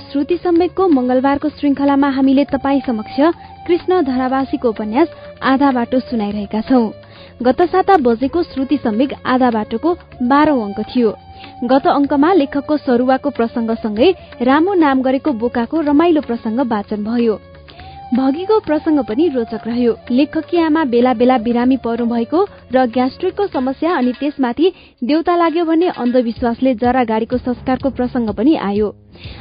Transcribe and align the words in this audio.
श्रुति 0.00 0.36
सम्वेकको 0.36 0.88
मंगलबारको 0.88 1.48
श्रृंखलामा 1.48 2.08
हामीले 2.08 2.44
तपाई 2.44 2.80
समक्ष 2.86 3.16
कृष्ण 3.66 4.02
धरावासीको 4.02 4.68
उपन्यास 4.68 5.08
आधा 5.42 5.70
बाटो 5.72 6.00
सुनाइरहेका 6.00 6.60
छौं। 6.60 6.90
गत 7.42 7.62
साता 7.62 7.96
बजेको 7.96 8.42
श्रुति 8.42 8.76
सम्वेक 8.76 9.12
आधा 9.26 9.50
बाटोको 9.50 9.94
बाह्रौं 10.22 10.64
अंक 10.64 10.80
थियो। 10.80 11.14
गत 11.64 11.86
अंकमा 11.86 12.32
लेखकको 12.32 12.76
सरुवाको 12.76 13.30
प्रसंगसँगै 13.30 14.14
रामो 14.42 14.74
नाम 14.74 15.02
गरेको 15.02 15.32
बोकाको 15.32 15.80
रमाइलो 15.80 16.20
प्रसंग 16.20 16.60
वाचन 16.60 17.04
भयो। 17.04 17.40
भगीको 18.14 18.58
प्रसंग 18.60 18.98
पनि 19.08 19.26
रोचक 19.28 19.66
रह्यो। 19.66 19.92
लेखकी 20.10 20.58
आमा 20.58 20.84
बेला 20.84 21.12
बेला 21.14 21.36
बिरामी 21.38 21.76
पर्नु 21.76 22.06
भएको 22.06 22.40
र 22.72 22.84
ग्यास्ट्रिकको 22.86 23.46
समस्या 23.46 23.94
अनि 23.96 24.12
त्यसमाथि 24.20 24.72
देउता 25.04 25.36
लाग्यो 25.36 25.64
भन्ने 25.64 25.88
अन्धविश्वासले 25.96 26.74
जरा 26.74 27.04
गाडीको 27.04 27.36
संस्कारको 27.38 27.90
प्रसंग 27.90 28.28
पनि 28.36 28.56
आयो। 28.60 28.88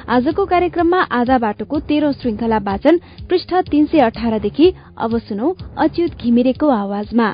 आजको 0.08 0.46
कार्यक्रममा 0.46 1.02
आधा 1.12 1.38
बाटोको 1.38 1.80
तेह्रौं 1.84 2.12
श्रृंखला 2.14 2.58
वाचन 2.64 3.00
पृष्ठ 3.30 3.54
तीन 3.72 3.86
सय 3.92 4.00
अठारदेखि 4.08 4.74
अब 4.98 5.18
सुनौ 5.20 5.56
अच्युत 5.78 6.12
घिमिरेको 6.24 6.68
आवाजमा। 6.72 7.28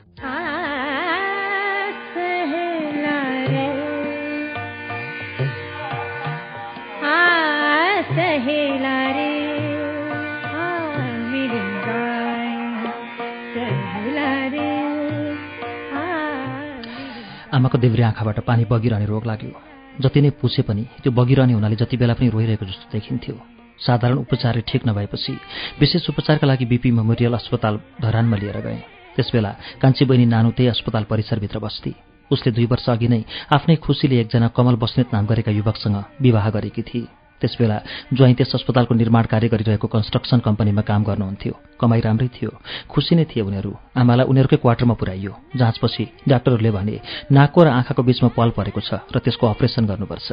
आँखाबाट 18.08 18.40
पानी 18.48 18.66
बगिरहने 18.72 19.06
रोग 19.06 19.26
लाग्यो। 19.26 19.62
जति 20.02 20.22
नै 20.22 20.30
पुछे 20.42 20.62
पनि 20.62 20.84
त्यो 21.04 21.12
बगिरहने 21.12 21.54
हुनाले 21.54 21.76
जति 21.76 21.98
बेला 21.98 22.14
पनि 22.14 22.30
रोइरहेको 22.30 22.66
जस्तो 22.66 22.90
देखिन्थ्यो। 22.92 23.36
साधारण 23.80 24.18
उपचारले 24.18 24.62
ठिक 24.62 24.88
नभएपछि 24.88 25.34
विशेष 25.80 26.10
उपचारका 26.10 26.48
लागि 26.48 26.66
बिपी 26.66 26.92
मेमोरियल 26.92 27.34
अस्पताल 27.34 27.80
धरानमा 28.02 28.38
लिएर 28.38 28.60
गए। 28.62 28.80
त्यसबेला 29.16 29.52
कान्छी 29.82 30.06
बहिनी 30.06 30.26
नानु 30.26 30.52
त्यही 30.52 30.70
अस्पताल 30.70 31.04
परिसरभित्र 31.04 31.60
बस्थे 31.60 31.94
उसले 32.32 32.52
दुई 32.52 32.66
वर्ष 32.66 32.90
अघि 32.90 33.08
नै 33.08 33.22
आफ्नै 33.54 33.76
खुसीले 33.76 34.20
एकजना 34.22 34.48
कमल 34.58 34.76
बस्नेत 34.76 35.14
नाम 35.14 35.26
गरेका 35.26 35.52
युवकसँग 35.52 35.98
विवाह 36.22 36.50
गरेकी 36.50 36.82
थिए। 36.82 37.27
त्यसबेला 37.42 37.78
ज्वाइँ 38.14 38.36
त्यस 38.36 38.52
अस्पतालको 38.56 38.94
निर्माण 38.96 39.24
कार्य 39.30 39.48
गरिरहेको 39.48 39.88
कन्स्ट्रक्सन 39.88 40.40
कम्पनीमा 40.42 40.82
काम 40.82 41.04
गर्नुहुन्थ्यो। 41.04 41.54
कमाई 41.80 42.02
राम्रै 42.02 42.28
थियो। 42.34 42.52
खुसी 42.90 43.16
नै 43.16 43.26
थिए 43.30 43.44
उनीहरू। 43.46 43.72
आमालाई 43.94 44.26
उनीहरूकै 44.26 44.58
क्वार्टरमा 44.58 44.96
पुर्याइयो। 44.98 45.34
जाँचपछि 45.56 46.04
डाक्टरहरूले 46.28 46.72
भने 46.72 46.96
नाकको 47.32 47.60
र 47.64 47.68
आँखाको 47.78 48.02
बीचमा 48.04 48.30
पल 48.34 48.50
परेको 48.58 48.82
छ 48.82 49.06
र 49.14 49.16
त्यसको 49.22 49.46
अपरेसन 49.54 49.86
गर्नुपर्छ। 49.86 50.28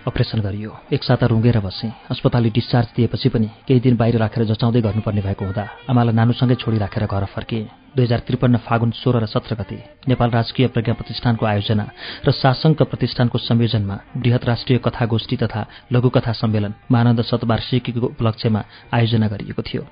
अपरेसन 0.00 0.40
गरियो। 0.40 0.70
एक 0.92 1.02
रुँगेर 1.22 1.58
बसेँ। 1.60 1.92
अस्पतालले 2.10 2.50
डिस्चार्ज 2.50 2.88
दिएपछि 2.96 3.28
पनि 3.28 3.48
केही 3.68 3.80
दिन 3.80 3.96
बाहिर 3.96 4.16
राखेर 4.18 4.44
जचाउँदै 4.44 4.80
गर्नुपर्ने 4.80 5.22
भएको 5.22 5.44
हुँदा 5.44 5.64
आमालाई 5.88 6.14
नानुसँगै 6.14 6.54
छोडी 6.56 6.78
राखेर 6.78 7.04
घर 7.06 7.24
फर्किएँ 7.30 7.79
दुई 7.96 8.04
हजार 8.04 8.20
त्रिपन्न 8.26 8.56
फागुन 8.66 8.90
सोह्र 8.94 9.18
र 9.20 9.26
सत्र 9.26 9.54
गते 9.54 9.78
नेपाल 10.08 10.30
राजकीय 10.30 10.66
प्रज्ञा 10.74 10.94
प्रतिष्ठानको 10.94 11.46
आयोजना 11.46 11.84
र 12.26 12.30
शासङ्क 12.32 12.82
प्रतिष्ठानको 12.82 13.38
संयोजनमा 13.38 13.96
बृहत 14.16 14.44
राष्ट्रिय 14.44 14.78
कथागोष्ठी 14.78 15.36
तथा 15.36 15.66
लघुकथा 15.92 16.32
सम्मेलन 16.32 16.74
महानन्द 16.90 17.22
शतवार्षिकीको 17.30 18.06
उपलक्ष्यमा 18.14 18.60
आयोजना 18.94 19.26
गरिएको 19.28 19.62
थियो। 19.62 19.82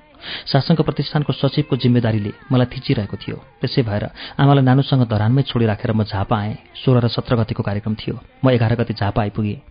शासनको 0.45 0.83
प्रतिष्ठानको 0.83 1.33
सचिवको 1.33 1.75
जिम्मेदारीले 1.75 2.31
मलाई 2.51 2.67
थिचिरहेको 2.73 3.17
थियो। 3.17 3.37
त्यसै 3.61 3.81
भएर 3.83 4.03
आमालाई 4.39 4.63
नानुसँग 4.63 5.03
धरानमै 5.07 5.41
छोडिराखेर 5.43 5.91
म 5.91 6.03
झापा 6.03 6.35
आएँ। 6.35 6.55
सोह्र 6.75 6.99
र 7.03 7.07
सत्र 7.07 7.35
गतिको 7.39 7.63
कार्यक्रम 7.63 7.93
थियो। 7.95 8.15
म 8.43 8.49
एघार 8.49 8.75
गति 8.75 8.93
झापा 8.93 9.21
आइपुगेँ। 9.21 9.61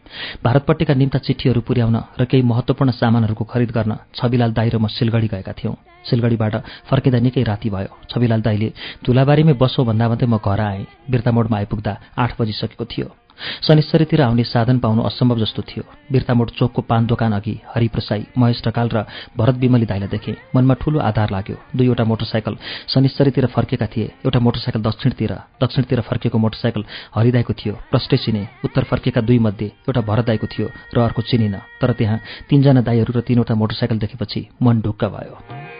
भारतपट्टिका 0.44 0.94
निम्ता 0.94 1.18
चिठीहरू 1.18 1.60
पुर्याउन 1.60 1.96
र 2.20 2.24
केही 2.24 2.42
महत्वपूर्ण 2.42 2.90
सामानहरूको 2.92 3.44
खरिद 3.44 3.70
गर्न 3.70 3.92
छविलाल 4.14 4.52
दाई 4.52 4.68
र 4.68 4.76
म 4.78 4.86
सिलगढी 4.88 5.28
गएका 5.28 5.52
थियौँ। 5.52 5.76
सिलगढीबाट 6.04 6.54
फर्किँदा 6.88 7.18
निकै 7.18 7.42
राति 7.42 7.68
भयो। 7.70 7.92
छविलाल 8.08 8.40
दाईले 8.40 8.72
धुलाबारीमै 9.04 9.54
बसौँ 9.60 9.84
भन्दा 9.86 10.08
भन्दै 10.08 10.26
म 10.26 10.38
घर 10.38 10.60
आएँ। 10.60 10.86
बिर्तामोडमा 11.10 11.56
आइपुग्दा 11.56 11.92
आठ 12.16 12.30
बजिसकेको 12.40 12.84
थियो। 12.84 13.08
शनिश्चरीतिर 13.62 14.20
आउने 14.22 14.44
साधन 14.44 14.78
पाउनु 14.78 15.02
असम्भव 15.02 15.38
जस्तो 15.38 15.62
थियो। 15.62 15.84
बिर्तामोड 16.12 16.50
चोकको 16.50 16.82
पान 16.82 17.06
दोकान 17.06 17.32
अघि 17.32 17.54
हरिप्रसाई 17.74 18.26
महेश 18.38 18.62
ढकाल 18.66 18.88
र 18.88 19.04
भरत 19.36 19.56
विमली 19.62 19.86
दाईलाई 19.86 20.08
देखे। 20.08 20.34
मनमा 20.54 20.74
ठूलो 20.80 20.98
आधार 21.00 21.30
लाग्यो। 21.30 21.56
दुईवटा 21.76 22.04
मोटरसाइकल 22.04 22.56
शनिश्चरीतिर 22.88 23.46
फर्केका 23.46 23.86
थिए। 23.86 24.06
एउटा 24.24 24.40
मोटरसाइकल 24.40 24.80
दक्षिणतिर 24.82 25.32
दक्षिणतिर 25.62 26.00
फर्केको 26.00 26.38
मोटरसाइकल 26.38 26.84
हरिदाईको 27.14 27.52
थियो। 27.52 27.74
प्रष्टै 27.90 28.16
चिने। 28.16 28.42
उत्तर 28.64 28.84
फर्केका 28.90 29.20
दुई 29.20 29.38
मध्ये 29.38 29.66
एउटा 29.88 30.00
भरतदाईको 30.00 30.46
थियो 30.46 30.68
र 30.94 30.98
अर्को 31.00 31.22
चिनिन। 31.22 31.56
तर 31.80 31.92
त्यहाँ 31.92 32.18
तीनजना 32.50 32.80
दाईहरू 32.80 33.12
र 33.12 33.20
तीनवटा 33.20 33.54
मोटरसाइकल 33.54 33.98
देखेपछि 33.98 34.48
मन 34.62 34.80
ढुक्क 34.80 35.04
भयो। 35.04 35.77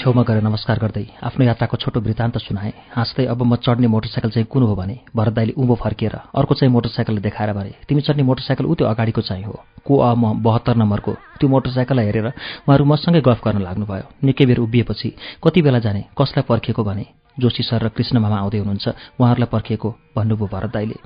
छेउमा 0.00 0.22
गएर 0.24 0.40
नमस्कार 0.40 0.78
गर्दै 0.80 1.04
आफ्नो 1.20 1.44
यात्राको 1.44 1.76
छोटो 1.76 2.00
वृत्तान्त 2.00 2.36
सुनाए। 2.40 2.72
हाँस्दै 2.96 3.24
अब 3.26 3.42
म 3.44 3.56
चढ्ने 3.60 3.86
मोटरसाइकल 3.86 4.30
चाहिँ 4.32 4.46
कुन 4.48 4.62
हो 4.62 4.74
भने 4.74 4.96
भरत 5.12 5.32
दाईले 5.36 5.52
उँभो 5.52 5.74
फर्किएर 5.76 6.14
अर्को 6.32 6.54
चाहिँ 6.56 6.72
मोटरसाइकलले 6.72 7.20
देखाएर 7.20 7.52
भने 7.52 7.72
तिमी 7.84 8.00
चढ्ने 8.00 8.22
मोटरसाइकल 8.24 8.64
ऊ 8.64 8.74
त्यो 8.80 8.86
अगाडिको 8.88 9.20
चाहिँ 9.20 9.44
हो। 9.44 9.60
को 9.84 9.96
अ 9.98 10.14
म 10.16 10.40
बहत्तर 10.40 10.76
नम्बरको। 10.80 11.12
त्यो 11.36 11.48
मोटरसाइकललाई 11.48 12.04
हेरेर 12.06 12.26
उहाँहरू 12.26 12.84
मसँगै 12.84 13.20
गफ 13.20 13.40
गर्न 13.44 13.60
लाग्नुभयो। 13.60 14.06
निकै 14.24 14.44
बेर 14.48 14.58
उभिएपछि 14.64 15.08
कति 15.44 15.60
बेला 15.62 15.78
जाने 15.84 16.00
कसलाई 16.16 16.48
पर्खिएको 16.48 16.84
भने 16.84 17.04
जोशी 17.40 17.62
सर 17.62 17.82
र 17.84 17.88
कृष्ण 17.96 18.18
मामा 18.20 18.38
आउँदै 18.38 18.58
हुनुहुन्छ। 18.58 18.86
उहाँहरूलाई 19.20 19.48
पर्खिएको 19.52 19.88
भन्नुभयो 20.16 20.46
भरत 20.52 20.70
दाईले। 20.72 20.96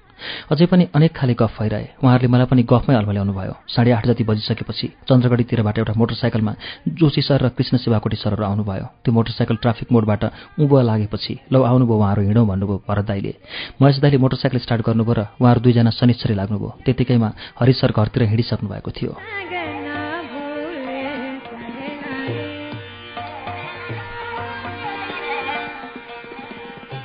अझै 0.50 0.67
पनि 0.67 0.84
अनेक 0.95 1.12
खाले 1.15 1.34
गफ 1.34 1.55
भइरहे। 1.61 1.87
उहाँहरूले 2.03 2.28
मलाई 2.33 2.47
पनि 2.50 2.62
गफमै 2.62 2.95
अल्मल्याउनु 2.95 3.33
भयो 3.33 3.55
साढे 3.69 3.91
आठ 3.91 4.06
जति 4.06 4.25
बजिसकेपछि 4.25 4.87
चन्द्रगढीतिरबाट 5.09 5.78
एउटा 5.78 5.93
मोटरसाइकलमा 5.97 6.53
जोशी 6.99 7.23
सर 7.23 7.43
र 7.44 7.49
कृष्ण 7.56 7.77
शिवाकोटी 7.78 8.17
सरहरू 8.17 8.44
आउनुभयो। 8.44 8.87
त्यो 9.05 9.12
मोटरसाइकल 9.15 9.56
ट्राफिक 9.62 9.93
मोडबाट 9.93 10.25
उँभो 10.59 10.81
लागेपछि 10.81 11.34
लौ 11.53 11.62
आउनुभयो 11.62 11.99
उहाँहरू 11.99 12.23
हिँडौँ 12.23 12.47
भन्नुभयो 12.47 12.83
भरत 12.89 13.05
दाईले। 13.06 13.33
महेश 13.83 13.99
दाईले 14.00 14.19
मोटरसाइकल 14.19 14.59
स्टार्ट 14.59 14.83
गर्नुभयो 14.87 15.15
र 15.15 15.21
उहाँहरू 15.41 15.61
दुईजना 15.61 15.91
शनिश्चरी 15.91 16.34
लाग्नुभयो। 16.34 16.71
त्यतिकैमा 16.84 17.28
हरिसर 17.61 17.91
घरतिर 17.93 18.23
हिँडिसक्नु 18.33 18.69
भएको 18.71 18.91
थियो। 18.91 19.12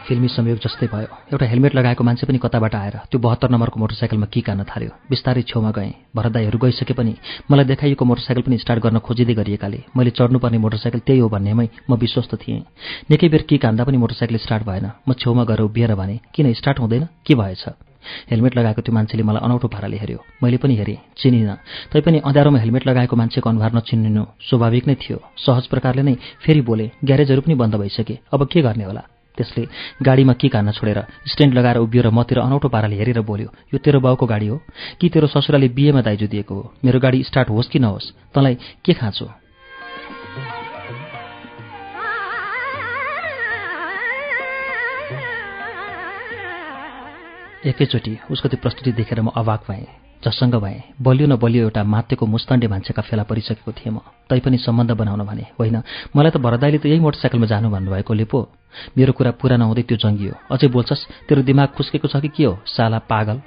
फिल्मी 0.10 0.28
संयोग 0.28 0.58
जस्तै 0.58 0.88
भयो। 0.90 1.08
एउटा 1.30 1.46
हेलमेट 1.46 1.76
लगाएको 1.76 2.04
मान्छे 2.04 2.26
पनि 2.26 2.38
कताबाट 2.42 2.76
आएर 2.76 2.96
त्यो 3.14 3.20
बहत्तर 3.22 3.50
नम्बरको 3.54 3.78
मोटरसाइकलमा 3.80 4.28
कि 4.34 4.42
कान्न 4.42 4.66
थाल्यो। 4.66 4.92
बिस्तारै 5.06 5.42
छेउमा 5.46 5.72
गएँ। 5.72 5.94
भरदाईहरू 6.18 6.58
गइसके 6.58 6.94
पनि 6.98 7.14
मलाई 7.46 7.66
देखाइएको 7.70 8.06
मोटरसाइकल 8.06 8.42
पनि 8.42 8.58
स्टार्ट 8.58 8.82
गर्न 8.82 9.00
खोजिँदै 9.06 9.34
गरिएकाले। 9.38 9.80
मैले 9.94 10.12
चढ्नुपर्ने 10.18 10.58
मोटरसाइकल 10.58 11.00
त्यही 11.06 11.20
हो 11.22 11.30
भन्नेमै 11.30 11.68
म 11.86 11.94
विश्वस्त 11.96 12.34
थिएँ। 12.42 12.66
निकै 13.06 13.30
बेर 13.30 13.42
कि 13.46 13.58
कान्दा 13.62 13.84
पनि 13.86 13.98
मोटरसाइकल 14.02 14.38
स्टार्ट 14.42 14.64
भएन। 14.66 14.86
म 15.06 15.14
छेउमा 15.14 15.44
गएर 15.46 15.62
उभिएर 15.62 15.94
भने 15.94 16.20
किन 16.34 16.54
स्टार्ट 16.58 16.80
हुँदैन? 16.80 17.06
के 17.22 17.36
भएछ? 17.36 17.64
हेलमेट 18.32 18.58
लगाएको 18.58 18.82
त्यो 18.82 18.94
मान्छेले 18.96 19.24
मलाई 19.24 19.46
अनौठो 19.46 19.68
पाराले 19.68 19.98
हेऱ्यो। 20.02 20.20
मैले 20.42 20.58
पनि 20.58 20.76
हेरेँ 20.76 20.98
चिनिनँ। 21.22 21.56
तैपनि 21.94 22.20
अँध्यारोमा 22.26 22.60
हेलमेट 22.60 22.88
लगाएको 22.88 23.16
मान्छेको 23.16 23.50
अनुहार 23.50 23.72
नचिनिनु 23.76 24.24
स्वाभाविक 24.50 24.88
नै 24.88 24.96
थियो। 24.96 25.22
सहज 25.38 25.68
प्रकारले 25.68 26.02
नै 26.02 26.16
फेरि 26.42 26.62
बोले 26.62 26.92
ग्यारेजहरू 27.06 27.42
पनि 27.46 27.56
बन्द 27.62 27.76
भइसके। 27.76 28.18
अब 28.34 28.48
के 28.48 28.62
गर्ने 28.62 28.84
होला? 28.84 29.04
त्यसले 29.40 29.64
गाडीमा 30.04 30.34
के 30.36 30.48
कान्न 30.52 30.72
छोडेर 30.76 31.00
स्ट्यान्ड 31.32 31.56
लगाएर 31.56 31.78
उभियो 31.80 32.04
र 32.04 32.10
मतिर 32.12 32.40
अनौठो 32.44 32.68
पाराले 32.68 32.96
हेरेर 33.00 33.20
बोल्यो 33.24 33.50
यो 33.74 33.78
तेरो 33.80 34.00
बाउको 34.04 34.26
गाडी 34.28 34.48
हो। 34.48 34.58
कि 35.00 35.10
तेरो 35.10 35.28
ससुराले 35.32 35.68
बिहेमा 35.72 36.02
दाइजो 36.04 36.28
दिएको 36.28 36.56
हो? 36.56 36.74
मेरो 36.84 37.00
गाडी 37.00 37.24
स्टार्ट 37.24 37.50
होस् 37.50 37.72
कि 37.72 37.80
नहोस्? 37.80 38.12
तँलाई 38.36 38.56
के 38.86 38.94
खाँचो? 38.94 39.32
एकैचोटि 47.66 48.18
उसको 48.32 48.48
त्यो 48.50 48.60
प्रस्तुति 48.62 48.92
देखेर 48.92 49.22
म 49.22 49.28
अवाक 49.36 49.64
भएँ। 49.70 50.09
जससँग 50.26 50.56
भए 50.56 50.82
बलियो 51.02 51.28
न 51.28 51.36
बलियो 51.36 51.64
एउटा 51.64 51.84
मातेको 51.84 52.26
मुस्तण्डे 52.26 52.68
मान्छेका 52.68 53.02
फेला 53.02 53.24
परिसकेको 53.24 53.72
थिएँ 53.72 53.94
म। 53.96 54.00
तैपनि 54.30 54.58
सम्बन्ध 54.58 54.92
बनाउन 54.92 55.24
भने 55.24 55.46
होइन 55.60 55.82
मलाई 56.16 56.32
त 56.32 56.38
भरदाईले 56.38 56.78
त 56.78 56.86
यही 56.92 57.00
मोटरसाइकलमा 57.00 57.48
जानु 57.48 57.70
भन्नुभएकोले 57.72 58.26
पो। 58.28 58.40
मेरो 58.98 59.14
कुरा 59.16 59.32
पुरा 59.40 59.56
नहुँदै 59.58 59.84
त्यो 59.88 59.98
जङ्गियो। 59.98 60.34
अझै 60.52 60.68
बोल्छस् 60.68 61.08
तेरो 61.28 61.42
दिमाग 61.42 61.68
खुस्केको 61.72 62.08
छ 62.12 62.20
कि 62.20 62.30
के 62.36 62.44
हो? 62.44 62.60
साला 62.68 63.00
पागल। 63.00 63.38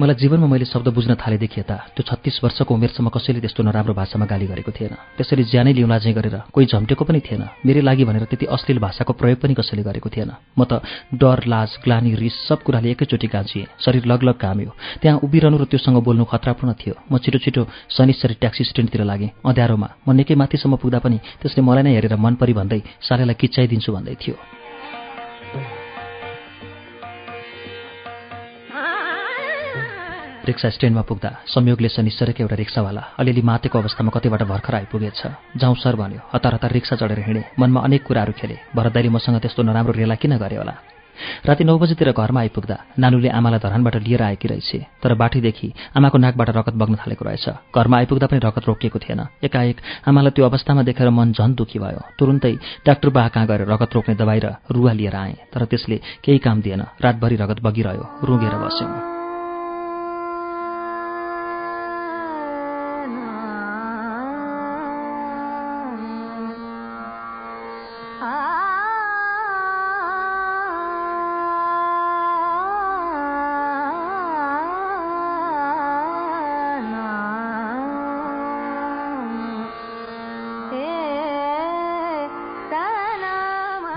मलाई 0.00 0.16
जीवनमा 0.16 0.46
मैले 0.48 0.64
शब्द 0.64 0.88
बुझ्न 0.96 1.12
थालेदेखि 1.20 1.60
यता 1.60 1.76
त्यो 1.92 2.02
छत्तिस 2.08 2.40
वर्षको 2.40 2.72
उमेरसम्म 2.72 3.08
कसैले 3.12 3.40
त्यस्तो 3.44 3.60
नराम्रो 3.68 3.92
भाषामा 3.92 4.24
गाली 4.24 4.46
गरेको 4.48 4.72
थिएन। 4.72 4.96
त्यसरी 5.20 5.44
ज्यानै 5.52 5.72
लिउँला 5.76 5.98
चाहिँ 6.00 6.16
गरेर 6.16 6.36
कोही 6.56 6.66
झम्टेको 6.72 7.04
पनि 7.04 7.20
थिएन। 7.20 7.42
मेरै 7.68 7.84
लागि 7.84 8.04
भनेर 8.08 8.24
त्यति 8.24 8.46
अश्लील 8.48 8.80
भाषाको 8.80 9.12
प्रयोग 9.12 9.38
पनि 9.44 9.52
कसैले 9.60 9.82
गरेको 9.84 10.08
थिएन। 10.08 10.32
म 10.56 10.64
त 10.64 10.80
डर 11.12 11.44
लाज 11.44 11.84
ग्लानी 11.84 12.14
रिस 12.16 12.36
सब 12.48 12.64
कुराले 12.64 12.90
एकैचोटि 12.96 13.28
गाँचिएँ 13.28 13.66
शरीर 13.76 14.04
लगलग 14.08 14.40
काम्यो 14.40 14.72
त्यहाँ 15.04 15.20
उभिरहनु 15.20 15.56
र 15.60 15.64
त्योसँग 15.68 16.00
बोल्नु 16.00 16.24
खतरापूर्ण 16.32 16.72
थियो। 16.80 16.94
म 17.12 17.20
छिटो 17.20 17.38
छिटो 17.44 17.62
शनिश्चरी 17.92 18.40
ट्याक्सी 18.40 18.64
स्ट्यान्डतिर 18.72 19.04
लागेँ। 19.04 19.30
अँध्यारोमा। 19.44 19.88
म 20.08 20.16
निकै 20.16 20.34
माथिसम्म 20.40 20.80
पुग्दा 20.80 21.04
पनि 21.04 21.18
त्यसले 21.44 21.60
मलाई 21.60 21.84
नै 21.84 21.92
हेरेर 21.92 22.16
मन 22.16 22.40
परि 22.40 22.56
भन्दै 22.56 22.80
सालेलाई 23.04 23.36
किच्चाइदिन्छु 23.36 23.92
भन्दै 23.92 24.16
थियो। 24.16 24.59
रिक्सा 30.46 30.68
स्ट्यान्डमा 30.70 31.02
पुग्दा 31.04 31.30
संयोगले 31.46 31.88
शनिश्चरकै 31.88 32.42
एउटा 32.42 32.56
रिक्सावाला 32.56 33.02
अलिअलि 33.20 33.42
मातेको 33.44 33.78
अवस्थामा 33.78 34.10
कतिबाट 34.14 34.42
भर्खर 34.48 34.74
आइपुगेछ। 34.74 35.20
जाउँ 35.60 35.76
सर 35.76 35.96
भन्यो। 36.00 36.20
हतार 36.32 36.54
हतार 36.54 36.72
रिक्सा 36.72 36.96
चढेर 36.96 37.20
हिँडेँ। 37.28 37.44
मनमा 37.60 37.80
अनेक 37.84 38.02
कुराहरू 38.08 38.32
खेले। 38.32 38.56
भरतदारी 38.72 39.08
मसँग 39.08 39.36
त्यस्तो 39.40 39.62
नराम्रो 39.62 39.92
रेला 39.92 40.14
किन 40.16 40.36
गरे 40.40 40.56
होला? 40.56 40.74
राति 41.44 41.64
नौ 41.64 41.76
बजीतिर 41.76 42.16
घरमा 42.16 42.40
आइपुग्दा 42.40 42.76
नानुले 42.96 43.28
आमालाई 43.28 43.60
धरानबाट 43.60 43.96
लिएर 44.00 44.22
आएकी 44.22 44.48
रहेछ 44.48 44.70
तर 45.04 45.14
बाटीदेखि 45.20 45.68
आमाको 45.92 46.18
नाकबाट 46.18 46.48
रगत 46.56 46.74
बग्न 46.80 46.96
थालेको 46.96 47.24
रहेछ। 47.28 47.76
घरमा 47.76 47.96
आइपुग्दा 48.00 48.26
पनि 48.26 48.40
रगत 48.40 48.64
रोकिएको 48.64 48.98
थिएन। 48.98 49.20
एकाएक 49.44 49.76
आमालाई 50.08 50.32
त्यो 50.32 50.44
अवस्थामा 50.48 50.82
देखेर 50.88 51.10
मन 51.12 51.36
झन 51.36 51.52
दुखी 51.52 51.78
भयो। 51.78 52.00
तुरुन्तै 52.16 52.56
डाक्टर 52.88 53.08
बा 53.12 53.28
कहाँ 53.28 53.46
गएर 53.46 53.68
रगत 53.68 53.94
रोक्ने 53.94 54.14
दबाई 54.16 54.40
र 54.40 54.56
रुवा 54.72 54.92
लिएर 54.96 55.16
आएँ 55.16 55.36
तर 55.52 55.64
त्यसले 55.68 56.00
केही 56.24 56.38
काम 56.40 56.60
दिएन। 56.64 56.82
रातभरि 57.04 57.36
रगत 57.36 57.60
बगिरह्यो 57.60 58.04
रुँगेर 58.24 58.56
बस्यौँ। 58.56 59.19
Ah. 68.22 68.49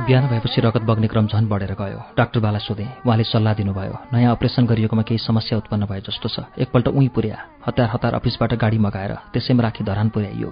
बिहान 0.04 0.28
भएपछि 0.28 0.62
रगत 0.62 0.82
बग्ने 0.84 1.08
क्रम 1.08 1.28
झन् 1.28 1.48
बढेर 1.48 1.72
गयो। 1.80 2.00
डाक्टरबालाई 2.18 2.60
सोधेँ 2.60 2.88
उहाँले 3.08 3.24
सल्लाह 3.24 3.54
दिनुभयो। 3.56 3.96
नयाँ 4.12 4.32
अपरेसन 4.36 4.66
गरिएकोमा 4.68 5.04
केही 5.08 5.18
समस्या 5.18 5.58
उत्पन्न 5.58 5.88
भए 5.88 6.02
जस्तो 6.04 6.28
छ। 6.28 6.44
एकपल्ट 6.60 6.88
उहीँ 6.92 7.08
पुर्या। 7.16 7.38
हतार 7.64 7.88
हतार 7.88 8.14
अफिसबाट 8.20 8.54
गाडी 8.60 8.78
मगाएर 8.84 9.14
त्यसैमा 9.32 9.64
राखी 9.64 9.84
धरान 9.88 10.10
पुर्याइयो। 10.12 10.52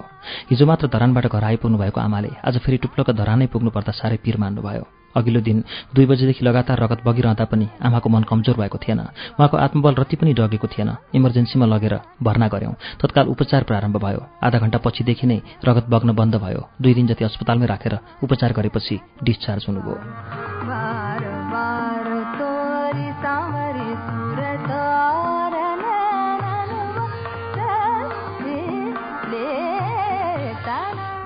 हिजो 0.50 0.64
मात्र 0.64 0.88
धरानबाट 0.88 1.26
घर 1.28 1.44
आइपुग्नु 1.44 1.78
भएको 1.78 2.00
आमाले 2.00 2.32
आज 2.40 2.58
फेरि 2.64 2.78
टुप्लोको 2.80 3.12
धरानै 3.12 3.46
पुग्नुपर्दा 3.52 3.92
साह्रै 3.92 4.16
पिर 4.24 4.40
मान्नुभयो। 4.40 5.01
अघिल्लो 5.16 5.40
दिन 5.40 5.64
दुई 5.94 6.06
बजेदेखि 6.06 6.44
लगातार 6.44 6.82
रगत 6.82 7.00
बगिरहँदा 7.06 7.44
पनि 7.44 7.68
आमाको 7.82 8.08
मन 8.08 8.22
कमजोर 8.22 8.56
भएको 8.56 8.78
थिएन। 8.78 9.00
उहाँको 9.38 9.56
आत्मबल 9.56 9.94
रति 9.94 10.16
पनि 10.16 10.32
डगेको 10.34 10.66
थिएन। 10.68 10.90
इमर्जेन्सीमा 11.14 11.66
लगेर 11.66 11.94
भर्ना 12.22 12.48
गऱ्यौँ। 12.48 12.74
तत्काल 13.00 13.26
उपचार 13.26 13.62
प्रारम्भ 13.62 13.96
भयो। 13.96 14.20
आधा 14.42 14.58
घण्टा 14.58 14.78
पछिदेखि 14.78 15.26
नै 15.26 15.40
रगत 15.64 15.86
बग्न 15.88 16.12
बन्द 16.12 16.34
भयो। 16.36 16.68
दुई 16.80 16.94
दिन 16.94 17.06
जति 17.06 17.24
अस्पतालमै 17.24 17.66
राखेर 17.66 17.98
उपचार 18.22 18.52
गरेपछि 18.52 19.00
डिस्चार्ज 19.24 19.64
हुनुभयो। 19.68 20.51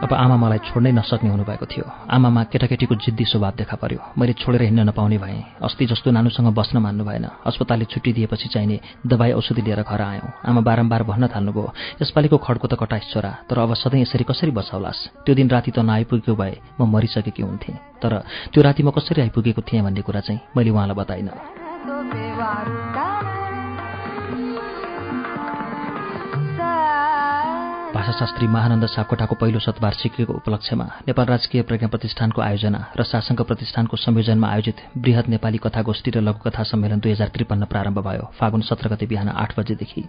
अब 0.06 0.14
आमा 0.14 0.36
मलाई 0.38 0.62
छोड्नै 0.70 0.94
नसक्ने 0.94 1.30
हुनुभएको 1.34 1.66
थियो। 1.66 1.82
आमामा 2.14 2.42
केटाकेटीको 2.46 2.94
जिद्दी 2.94 3.24
स्वभाव 3.26 3.58
देखा 3.58 3.74
पर्यो। 3.74 4.14
मैले 4.14 4.38
छोडेर 4.38 4.62
हिँड्न 4.62 4.86
नपाउने 4.86 5.18
भएँ। 5.18 5.58
अस्ति 5.58 5.86
जस्तो 5.90 6.14
नानुसँग 6.14 6.54
बस्न 6.54 6.78
मान्नु 6.78 7.02
भएन। 7.02 7.26
अस्पतालले 7.42 7.90
छुट्टी 7.90 8.12
दिएपछि 8.14 8.48
चाहिने 8.54 9.02
दबाई 9.02 9.32
औषधि 9.34 9.62
लिएर 9.66 9.82
घर 9.82 10.00
आयौँ। 10.00 10.30
आमा 10.46 10.60
बारम्बार 10.62 11.02
भन्न 11.10 11.26
थाल्नुभयो। 11.26 11.72
यसपालिको 12.02 12.38
खड्को 12.38 12.66
त 12.70 12.78
कटाइस 12.78 13.10
छोरा। 13.10 13.50
तर 13.50 13.58
अब 13.58 13.74
सधैँ 13.74 14.06
यसरी 14.06 14.24
कसरी 14.30 14.54
बचाउलास् 14.54 15.26
त्यो 15.26 15.34
दिन 15.34 15.50
राति 15.50 15.74
त 15.74 15.82
नआइपुगेको 15.82 16.38
भए 16.38 16.54
म 16.78 16.86
मरिसकेकी 16.86 17.42
हुन्थेँ। 17.42 17.74
तर 17.98 18.22
त्यो 18.54 18.62
राति 18.62 18.82
म 18.86 18.94
कसरी 18.94 19.26
आइपुगेको 19.26 19.66
थिएँ 19.66 19.82
भन्ने 19.82 20.06
कुरा 20.06 20.22
चाहिँ 20.22 20.54
मैले 20.54 20.70
उहाँलाई 20.70 20.94
बताइनँ। 20.94 22.85
भाषाशास्त्री 28.06 28.46
महानन्द 28.46 28.86
सापकोटाको 28.86 29.34
पहिलो 29.34 29.58
शतवार्षिकीको 29.58 30.32
उपलक्ष्यमा 30.32 30.84
नेपाल 31.06 31.26
राजकीय 31.26 31.62
प्रज्ञा 31.66 31.88
प्रतिष्ठानको 31.90 32.40
आयोजना 32.40 32.80
र 32.94 33.02
शासनको 33.02 33.42
प्रतिष्ठानको 33.42 33.96
संयोजनमा 33.98 34.46
आयोजित 34.46 34.78
वृहत 34.96 35.28
नेपाली 35.28 35.58
कथागोष्ठी 35.58 36.10
र 36.14 36.20
लघुकथा 36.22 36.62
सम्मेलन 36.62 37.02
दुई 37.02 37.12
हजार 37.12 37.28
त्रिपन्न 37.34 37.64
प्रारम्भ 37.66 37.98
भयो। 37.98 38.30
फागुन 38.38 38.60
सत्र 38.62 38.88
गते 38.94 39.06
बिहान 39.10 39.28
आठ 39.34 39.58
बजेदेखि। 39.58 40.02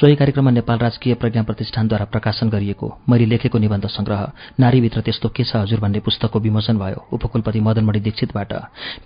सोही 0.00 0.16
कार्यक्रममा 0.16 0.50
नेपाल 0.50 0.78
राजकीय 0.78 1.14
प्रज्ञा 1.20 1.42
प्रतिष्ठानद्वारा 1.42 2.04
प्रकाशन 2.08 2.48
गरिएको 2.48 2.88
मैले 3.04 3.26
लेखेको 3.26 3.58
निबन्ध 3.58 3.86
संग्रह 3.86 4.20
नारीभित्र 4.60 5.00
त्यस्तो 5.04 5.28
के 5.28 5.44
छ 5.44 5.56
हजुर 5.56 5.80
भन्ने 5.80 6.00
पुस्तकको 6.08 6.40
विमोचन 6.40 6.78
भयो। 6.78 7.04
उपकुलपति 7.12 7.60
मदनमणि 7.60 8.00
दीक्षितबाट 8.00 8.52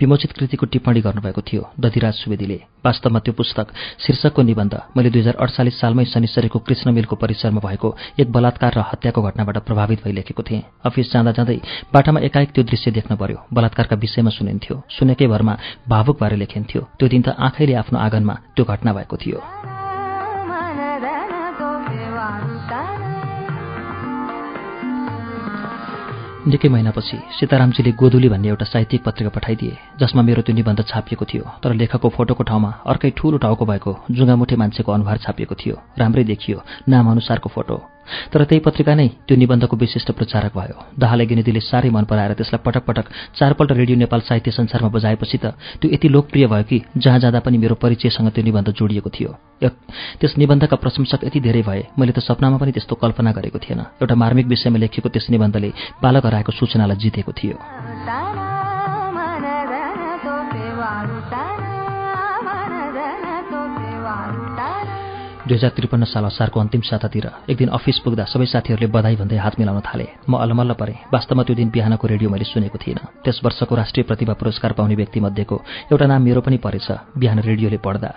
विमोचित 0.01 0.33
कृतिको 0.39 0.67
टिप्पणी 0.71 1.01
गर्नुभएको 1.03 1.43
थियो 1.43 1.63
दधिराज 1.81 2.15
सुवेदीले। 2.23 2.59
वास्तवमा 2.87 3.19
त्यो 3.27 3.35
पुस्तक 3.35 3.67
शीर्षकको 4.07 4.43
निबन्ध 4.43 4.75
मैले 4.97 5.11
दुई 5.11 5.21
हजार 5.21 5.37
अडचालिस 5.43 5.81
सालमै 5.81 6.05
शनिश्चरीको 6.15 6.59
कृष्ण 6.59 6.91
मिलको 6.95 7.17
परिसरमा 7.17 7.61
भएको 7.61 7.97
एक 8.21 8.33
बलात्कार 8.33 8.73
र 8.77 8.81
हत्याको 8.91 9.23
घटनाबाट 9.23 9.59
प्रभावित 9.65 10.05
भइ 10.05 10.13
लेखेको 10.13 10.43
थिएँ। 10.43 10.63
अफिस 10.85 11.13
जाँदा 11.13 11.33
जाँदै 11.33 11.59
बाटामा 11.95 12.21
एकाएक 12.29 12.51
त्यो 12.53 12.65
दृश्य 12.65 12.91
देख्न 12.91 13.17
पर्यो। 13.17 13.39
बलात्कारका 13.49 13.97
विषयमा 13.97 14.31
सुनिन्थ्यो। 14.31 14.83
सुनेकै 14.91 15.27
भरमा 15.27 15.57
भावुक 15.89 16.17
भएर 16.21 16.37
लेखिन्थ्यो 16.37 16.81
त्यो 16.99 17.09
दिन 17.09 17.23
त 17.23 17.29
आँखैले 17.39 17.75
आफ्नो 17.81 17.99
आँगनमा 17.99 18.35
त्यो 18.57 18.65
घटना 18.65 18.93
भएको 18.93 19.17
थियो। 19.17 19.41
निकै 26.41 26.69
महिनापछि 26.73 27.17
सीतारामजीले 27.37 27.93
गोधुली 28.01 28.29
भन्ने 28.33 28.49
एउटा 28.49 28.65
साहित्यिक 28.65 29.03
पत्रिका 29.05 29.31
पठाइदिए 29.31 29.77
जसमा 30.01 30.23
मेरो 30.25 30.43
त्यो 30.43 30.57
निबन्ध 30.57 30.81
छापिएको 30.89 31.25
थियो। 31.29 31.45
तर 31.61 31.77
लेखकको 31.77 32.09
फोटोको 32.09 32.43
ठाउँमा 32.49 32.71
अर्कै 32.89 33.11
ठूलो 33.13 33.37
टाउको 33.45 33.65
भएको 33.69 33.93
जुङ्गामुठे 34.11 34.57
मान्छेको 34.57 34.91
अनुहार 34.93 35.19
छापिएको 35.21 35.55
थियो। 35.55 35.77
राम्रै 36.01 36.25
देखियो 36.25 36.59
नाम 36.89 37.11
अनुसारको 37.11 37.49
फोटो। 37.55 37.77
तर 38.33 38.45
त्यही 38.45 38.61
पत्रिका 38.61 38.95
नै 38.95 39.09
त्यो 39.27 39.37
निबन्धको 39.37 39.77
विशिष्ट 39.77 40.11
प्रचारक 40.13 40.53
भयो। 40.57 40.77
दाहाले 40.99 41.25
गिनिदीले 41.27 41.61
साह्रै 41.61 41.91
मन 41.91 42.05
पराएर 42.05 42.33
त्यसलाई 42.35 42.63
पटक 42.65 42.83
पटक 42.87 43.07
चारपल्ट 43.39 43.71
रेडियो 43.73 43.97
नेपाल 43.99 44.21
साहित्य 44.29 44.51
संसारमा 44.51 44.89
बजाएपछि 44.89 45.39
त 45.39 45.55
त्यो 45.81 45.91
यति 45.91 46.09
लोकप्रिय 46.09 46.47
भयो 46.47 46.65
कि 46.65 46.83
जहाँ 46.97 47.19
जाँदा 47.21 47.41
पनि 47.41 47.59
मेरो 47.59 47.75
परिचयसँग 47.75 48.29
त्यो 48.35 48.45
निबन्ध 48.45 48.69
जोडिएको 48.73 49.11
थियो। 49.11 49.31
त्यस 50.21 50.35
निबन्धका 50.39 50.77
प्रशंसक 50.77 51.25
यति 51.25 51.41
धेरै 51.41 51.63
भए 51.63 51.83
मैले 51.99 52.13
त 52.13 52.19
सपनामा 52.21 52.57
पनि 52.57 52.73
त्यस्तो 52.73 52.95
कल्पना 52.97 53.33
गरेको 53.33 53.59
थिएन। 53.59 53.81
एउटा 54.01 54.15
मार्मिक 54.15 54.47
विषयमा 54.47 54.79
लेखिएको 54.79 55.09
त्यस 55.09 55.31
निबन्धले 55.31 55.71
बालक 56.03 56.27
हराएको 56.27 56.53
सूचनालाई 56.53 56.97
जितेको 56.97 57.33
थियो। 57.33 58.40
दुई 65.51 65.59
हजार 65.59 65.71
त्रिपन्न 65.75 66.05
साल 66.07 66.25
असारको 66.31 66.61
अन्तिम 66.63 66.81
सातातिर 66.87 67.27
एक 67.51 67.57
दिन 67.59 67.69
अफिस 67.75 67.99
पुग्दा 68.07 68.25
सबै 68.31 68.47
साथीहरूले 68.47 68.87
बधाई 68.87 69.17
भन्दै 69.19 69.39
हात 69.43 69.59
मिलाउन 69.59 69.83
थाले। 69.83 70.07
म 70.31 70.39
अलमल्ल 70.39 70.79
परेँ। 70.79 71.11
वास्तवमा 71.11 71.43
त्यो 71.43 71.55
दिन 71.59 71.69
बिहानको 71.75 72.07
रेडियो 72.07 72.31
मैले 72.31 72.47
सुनेको 72.47 72.79
थिइनँ। 72.79 73.27
त्यस 73.27 73.43
वर्षको 73.43 73.75
राष्ट्रिय 73.75 74.07
प्रतिभा 74.07 74.39
पुरस्कार 74.39 74.79
पाउने 74.79 74.95
व्यक्तिमध्येको 74.95 75.57
एउटा 75.91 76.07
नाम 76.07 76.23
मेरो 76.23 76.41
पनि 76.47 76.57
परेछ 76.63 77.19
बिहान 77.19 77.39
रेडियोले 77.43 77.83
पढ्दा। 77.83 78.11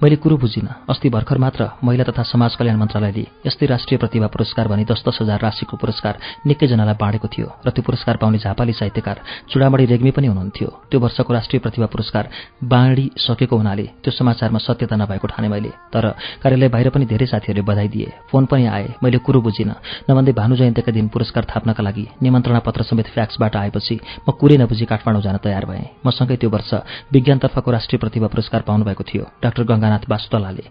मैले 0.00 0.16
कुरो 0.16 0.36
बुझिनँ। 0.40 0.88
अस्ति 0.88 1.08
भर्खर 1.12 1.38
मात्र 1.38 1.62
महिला 1.84 2.04
तथा 2.08 2.22
समाज 2.24 2.56
कल्याण 2.56 2.76
मन्त्रालयले 2.80 3.24
यस्तै 3.46 3.66
राष्ट्रिय 3.68 3.98
प्रतिभा 4.00 4.26
पुरस्कार 4.32 4.68
भनी 4.68 4.84
दस 4.88 5.04
दस 5.04 5.18
हजार 5.22 5.38
राशिको 5.44 5.76
पुरस्कार 5.76 6.14
निकैजनालाई 6.48 6.96
बाँडेको 6.96 7.28
थियो 7.28 7.48
र 7.66 7.70
त्यो 7.70 7.84
पुरस्कार 7.84 8.16
पाउने 8.16 8.38
झापाली 8.40 8.72
साहित्यकार 8.72 9.16
चुडामणी 9.52 9.84
रेग्मी 9.92 10.10
पनि 10.16 10.26
हुनुहुन्थ्यो। 10.32 10.68
त्यो 10.88 10.98
वर्षको 11.04 11.30
राष्ट्रिय 11.36 11.60
प्रतिभा 11.60 11.86
पुरस्कार 11.92 12.24
बाँडिसकेको 12.64 13.56
हुनाले 13.56 13.86
त्यो 14.02 14.10
समाचारमा 14.10 14.58
सत्यता 14.58 14.96
नभएको 14.96 15.26
ठाने 15.28 15.48
मैले। 15.52 15.70
तर 15.92 16.04
कार्यालय 16.42 16.68
बाहिर 16.78 16.90
पनि 16.94 17.06
धेरै 17.10 17.26
साथीहरूले 17.26 17.66
बधाई 17.66 17.88
दिए। 17.90 18.08
फोन 18.30 18.46
पनि 18.46 18.66
आए। 18.70 19.02
मैले 19.02 19.18
कुरो 19.18 19.40
बुझिनँ। 19.42 19.74
नभन्दै 20.06 20.32
भानु 20.32 20.54
जयन्तीका 20.54 20.94
दिन 20.94 21.08
पुरस्कार 21.10 21.44
थाप्नका 21.50 21.82
लागि 21.82 22.06
निमन्त्रणा 22.22 22.60
पत्र 22.62 22.82
समेत 22.86 23.10
फ्याक्सबाट 23.10 23.56
आएपछि 23.58 23.94
म 24.22 24.30
कुरै 24.30 24.56
नबुझी 24.62 24.86
काठमाडौँ 24.86 25.22
जान 25.26 25.36
तयार 25.42 25.64
भएँ। 25.66 26.06
मसँगै 26.06 26.36
त्यो 26.38 26.50
वर्ष 26.54 26.70
विज्ञानतर्फको 27.10 27.70
राष्ट्रिय 27.74 27.98
प्रतिभा 27.98 28.26
पुरस्कार 28.30 28.62
पाउनुभएको 28.62 29.02
थियो 29.10 29.24
डाक्टर 29.42 29.62
गङ्गानाथ 29.66 30.06
बासुतलाले 30.06 30.64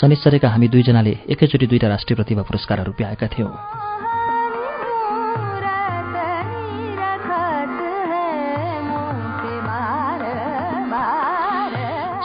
शनिश्चरेका 0.00 0.48
हामी 0.48 0.68
दुईजनाले 0.72 1.14
एकैचोटि 1.28 1.66
दुईटा 1.68 1.88
राष्ट्रिय 1.92 2.16
प्रतिभा 2.16 2.42
पुरस्कारहरू 2.48 2.92
प्याएका 2.96 3.26
थियौँ। 3.28 3.52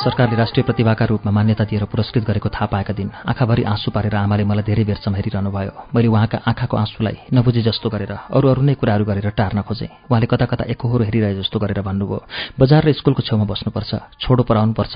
सरकारले 0.06 0.36
राष्ट्रिय 0.36 0.64
प्रतिभाका 0.64 1.06
रूपमा 1.06 1.32
मान्यता 1.32 1.64
दिएर 1.66 1.84
पुरस्कृत 1.90 2.24
गरेको 2.24 2.50
थाहा 2.50 2.66
पाएका 2.70 2.94
दिन 2.94 3.10
आँखाभरि 3.26 3.64
आँसु 3.66 3.92
पारेर 3.92 4.16
आमाले 4.16 4.44
मलाई 4.46 4.64
धेरै 4.64 4.84
बेरसम्म 4.86 5.16
हेरिरहनु 5.18 5.50
भयो 5.50 5.74
मैले 5.96 6.08
उहाँका 6.08 6.38
आँखाको 6.46 6.78
आँसुलाई 6.78 7.18
नबुझे 7.34 7.62
जस्तो 7.66 7.90
गरेर 7.90 8.14
अरू 8.30 8.46
अरू 8.46 8.62
नै 8.62 8.74
कुराहरू 8.78 9.06
गरेर 9.10 9.30
टार्न 9.34 9.62
खोजेँ। 9.66 9.90
उहाँले 10.06 10.28
कता 10.30 10.46
कता 10.46 10.70
एकहोरो 10.70 11.04
हेरिरहे 11.10 11.36
जस्तो 11.42 11.58
गरेर 11.58 11.82
भन्नुभयो 11.82 12.22
बजार 12.54 12.86
र 12.86 12.94
स्कुलको 12.94 13.26
छेउमा 13.26 13.50
बस्नुपर्छ 13.50 13.92
छोडो 14.22 14.44
पढाउनुपर्छ 14.46 14.96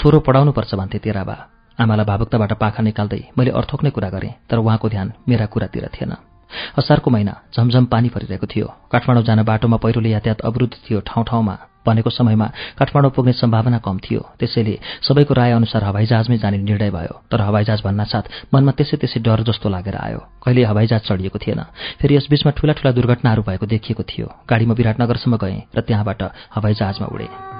छोरो 0.00 0.18
पढाउनुपर्छ 0.24 0.74
भन्थे 0.80 0.98
तेरा 1.04 1.24
बा 1.28 1.36
आमालाई 1.78 2.08
भावुकताबाट 2.08 2.52
पाखा 2.56 2.80
निकाल्दै 2.82 3.22
मैले 3.36 3.50
अर्थोक 3.52 3.84
कुरा 3.92 4.08
गरेँ 4.08 4.32
तर 4.48 4.64
उहाँको 4.64 4.88
ध्यान 4.88 5.12
मेरा 5.28 5.46
कुरातिर 5.52 5.92
थिएन। 5.92 6.31
असारको 6.78 7.10
महिना 7.10 7.32
झमझम 7.56 7.84
पानी 7.84 8.08
परिरहेको 8.08 8.46
थियो। 8.46 8.66
काठमाडौँ 8.92 9.22
जान 9.22 9.42
बाटोमा 9.42 9.76
पहिरोले 9.76 10.10
यातायात 10.10 10.40
अवरुद्ध 10.40 10.74
थियो 10.74 11.00
ठाउँ 11.00 11.24
ठाउँमा 11.24 11.56
भनेको 11.86 12.10
समयमा 12.10 12.46
काठमाडौँ 12.78 13.10
पुग्ने 13.10 13.32
सम्भावना 13.32 13.78
कम 13.78 13.98
थियो। 13.98 14.20
त्यसैले 14.38 14.78
सबैको 15.02 15.34
राय 15.34 15.52
अनुसार 15.52 15.84
हवाईजहाजमै 15.84 16.38
जाने 16.38 16.58
निर्णय 16.58 16.90
भयो। 16.90 17.14
तर 17.30 17.40
हवाईजहाज 17.40 17.82
भन्नासाथ 17.84 18.54
मनमा 18.54 18.72
त्यसै 18.78 18.96
त्यसै 18.96 19.20
डर 19.20 19.42
जस्तो 19.42 19.68
लागेर 19.68 19.96
आयो। 19.96 20.20
कहिले 20.46 20.62
हवाईजहाज 20.64 21.02
चढिएको 21.02 21.38
थिएन। 21.38 21.60
फेरि 21.98 22.16
यसबीचमा 22.16 22.50
ठूला 22.54 22.72
ठूला 22.78 22.92
दुर्घटनाहरू 22.94 23.42
भएको 23.42 23.66
देखिएको 23.66 24.02
थियो। 24.02 24.26
गाडीमा 24.46 24.74
विराटनगरसम्म 24.74 25.36
गएँ 25.36 25.58
र 25.74 25.80
त्यहाँबाट 25.82 26.22
हवाईजहाजमा 26.54 27.06
उडे। 27.10 27.51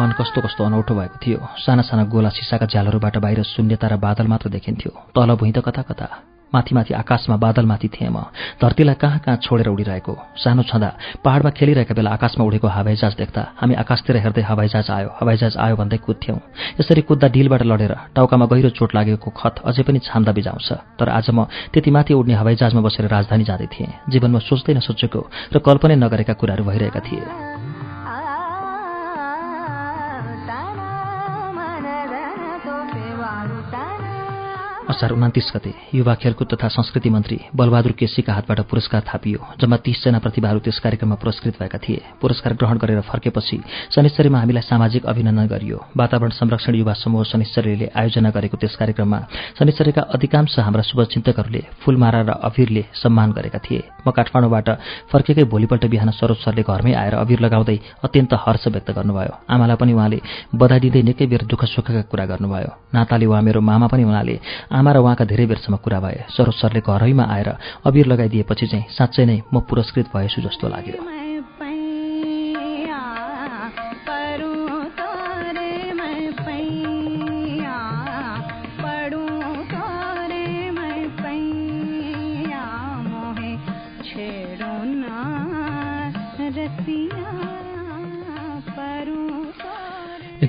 मन 0.00 0.12
कस्तो 0.16 0.40
कस्तो 0.40 0.64
अनौठो 0.64 0.94
भएको 0.96 1.16
थियो। 1.20 1.38
साना 1.60 1.82
साना 1.84 2.04
गोला 2.08 2.28
सिसाका 2.32 2.66
झ्यालहरूबाट 2.66 3.16
बाहिर 3.20 3.42
शून्यता 3.44 3.86
र 3.92 3.96
बादल 4.00 4.26
मात्र 4.32 4.48
देखिन्थ्यो। 4.48 4.90
तल 5.12 5.30
भुइँ 5.36 5.52
त 5.52 5.60
कता 5.60 5.82
कता 5.84 6.08
माथि 6.52 6.74
माथि 6.74 6.94
आकाशमा 6.94 7.36
बादलमाथि 7.36 7.88
थिएँ 7.94 8.10
म। 8.10 8.26
धरतीलाई 8.58 8.94
कहाँ 8.96 9.18
कहाँ 9.22 9.36
छोडेर 9.38 9.68
उडिरहेको? 9.70 10.14
सानो 10.34 10.62
छँदा 10.66 10.88
पहाडमा 11.22 11.50
खेलिरहेका 11.52 11.94
बेला 11.94 12.10
आकाशमा 12.10 12.42
उडेको 12.42 12.66
हवाईजहाज 12.66 13.14
देख्दा 13.14 13.42
हामी 13.60 13.74
आकाशतिर 13.76 14.16
हेर्दै 14.16 14.42
हवाईजहाज 14.42 14.90
आयो 14.90 15.08
हवाईजहाज 15.20 15.56
आयो 15.60 15.76
भन्दै 15.76 15.98
कुद्थ्यौँ। 16.02 16.38
यसरी 16.80 17.02
कुद्दा 17.06 17.28
डिलबाट 17.28 17.62
लडेर 17.62 17.94
टाउकामा 18.16 18.46
गहिरो 18.50 18.70
चोट 18.74 18.90
लागेको 18.96 19.30
खत 19.30 19.62
अझै 19.62 19.82
पनि 19.86 19.98
छाम्दा 20.02 20.32
बिजाउँछ। 20.32 20.98
तर 20.98 21.08
आज 21.08 21.30
म 21.30 21.46
त्यति 21.70 21.90
माथि 21.94 22.12
उड्ने 22.18 22.34
हवाईजहाजमा 22.34 22.82
बसेर 22.82 23.06
राजधानी 23.06 23.44
जाँदै 23.44 23.68
थिएँ। 23.70 24.10
जीवनमा 24.10 24.42
सोच्दै 24.42 24.74
नसोचेको 24.74 25.20
र 25.54 25.56
कल्पनै 25.62 25.96
नगरेका 26.02 26.34
कुराहरू 26.34 26.64
भइरहेका 26.66 27.00
थिए। 27.06 27.49
असार 35.00 35.12
उनातिस 35.12 35.50
गते 35.56 35.72
युवा 35.96 36.14
खेलकुद 36.20 36.48
तथा 36.52 36.68
संस्कृति 36.68 37.08
मन्त्री 37.08 37.38
बलबहादुर 37.56 37.92
केसीका 37.96 38.32
हातबाट 38.36 38.60
पुरस्कार 38.68 39.02
थापियो 39.08 39.40
जम्मा 39.56 39.76
तीसजना 39.80 40.18
प्रतिभाहरू 40.20 40.60
त्यस 40.60 40.78
कार्यक्रममा 40.84 41.16
पुरस्कृत 41.16 41.56
भएका 41.56 41.78
थिए। 41.80 42.20
पुरस्कार 42.20 42.52
ग्रहण 42.60 42.76
गरेर 42.76 43.00
फर्केपछि 43.08 43.56
शनिश्चरीमा 43.96 44.38
हामीलाई 44.38 44.62
सामाजिक 44.62 45.06
अभिनन्दन 45.08 45.46
गरियो। 45.48 45.78
वातावरण 45.96 46.30
संरक्षण 46.36 46.74
युवा 46.74 46.92
समूह 47.00 47.24
शनिश्चरीले 47.32 47.86
आयोजना 47.96 48.30
गरेको 48.36 48.56
त्यस 48.60 48.76
कार्यक्रममा 48.76 49.18
शनिश्चरीका 49.56 50.02
अधिकांश 50.12 50.58
हाम्रा 50.60 50.82
शुभचिन्तकहरूले 50.84 51.62
फूलमारा 51.80 52.20
र 52.20 52.30
अभिरले 52.44 52.84
सम्मान 52.92 53.32
गरेका 53.32 53.58
थिए। 53.64 53.80
म 54.04 54.12
काठमाडौँबाट 54.12 54.68
फर्केकै 55.08 55.44
भोलिपल्ट 55.48 55.84
बिहान 55.88 56.10
सरोज 56.12 56.44
सरले 56.44 56.62
घरमै 56.68 56.92
आएर 56.92 57.14
अभिर 57.24 57.40
लगाउँदै 57.40 57.78
अत्यन्त 58.04 58.32
हर्ष 58.36 58.68
व्यक्त 58.68 58.90
गर्नुभयो। 58.92 59.32
आमालाई 59.48 59.76
पनि 59.80 59.92
उहाँले 59.96 60.18
बधाई 60.52 60.80
दिँदै 60.84 61.02
निकै 61.08 61.24
बेर 61.24 61.48
दुःख 61.48 61.64
सुखका 61.72 62.04
कुरा 62.12 62.24
गर्नुभयो। 62.36 62.70
नाताले 62.92 63.26
उहाँ 63.26 63.42
मेरो 63.48 63.60
मामा 63.64 63.86
पनि 63.88 64.02
हुनाले 64.04 64.36
आमा 64.68 64.89
र 64.92 64.98
उहाँका 64.98 65.24
धेरै 65.24 65.46
बेरसम्म 65.46 65.76
कुरा 65.76 66.00
भए। 66.00 66.24
सरोज 66.30 66.54
सरले 66.54 66.80
घरैमा 66.80 67.24
आएर 67.24 67.48
अबिर 67.86 68.06
लगाइदिएपछि 68.06 68.66
चाहिँ 68.66 68.84
साँच्चै 68.90 69.24
नै 69.24 69.40
म 69.54 69.60
पुरस्कृत 69.62 70.06
भएछु 70.14 70.42
जस्तो 70.42 70.68
लाग्यो। 70.68 71.29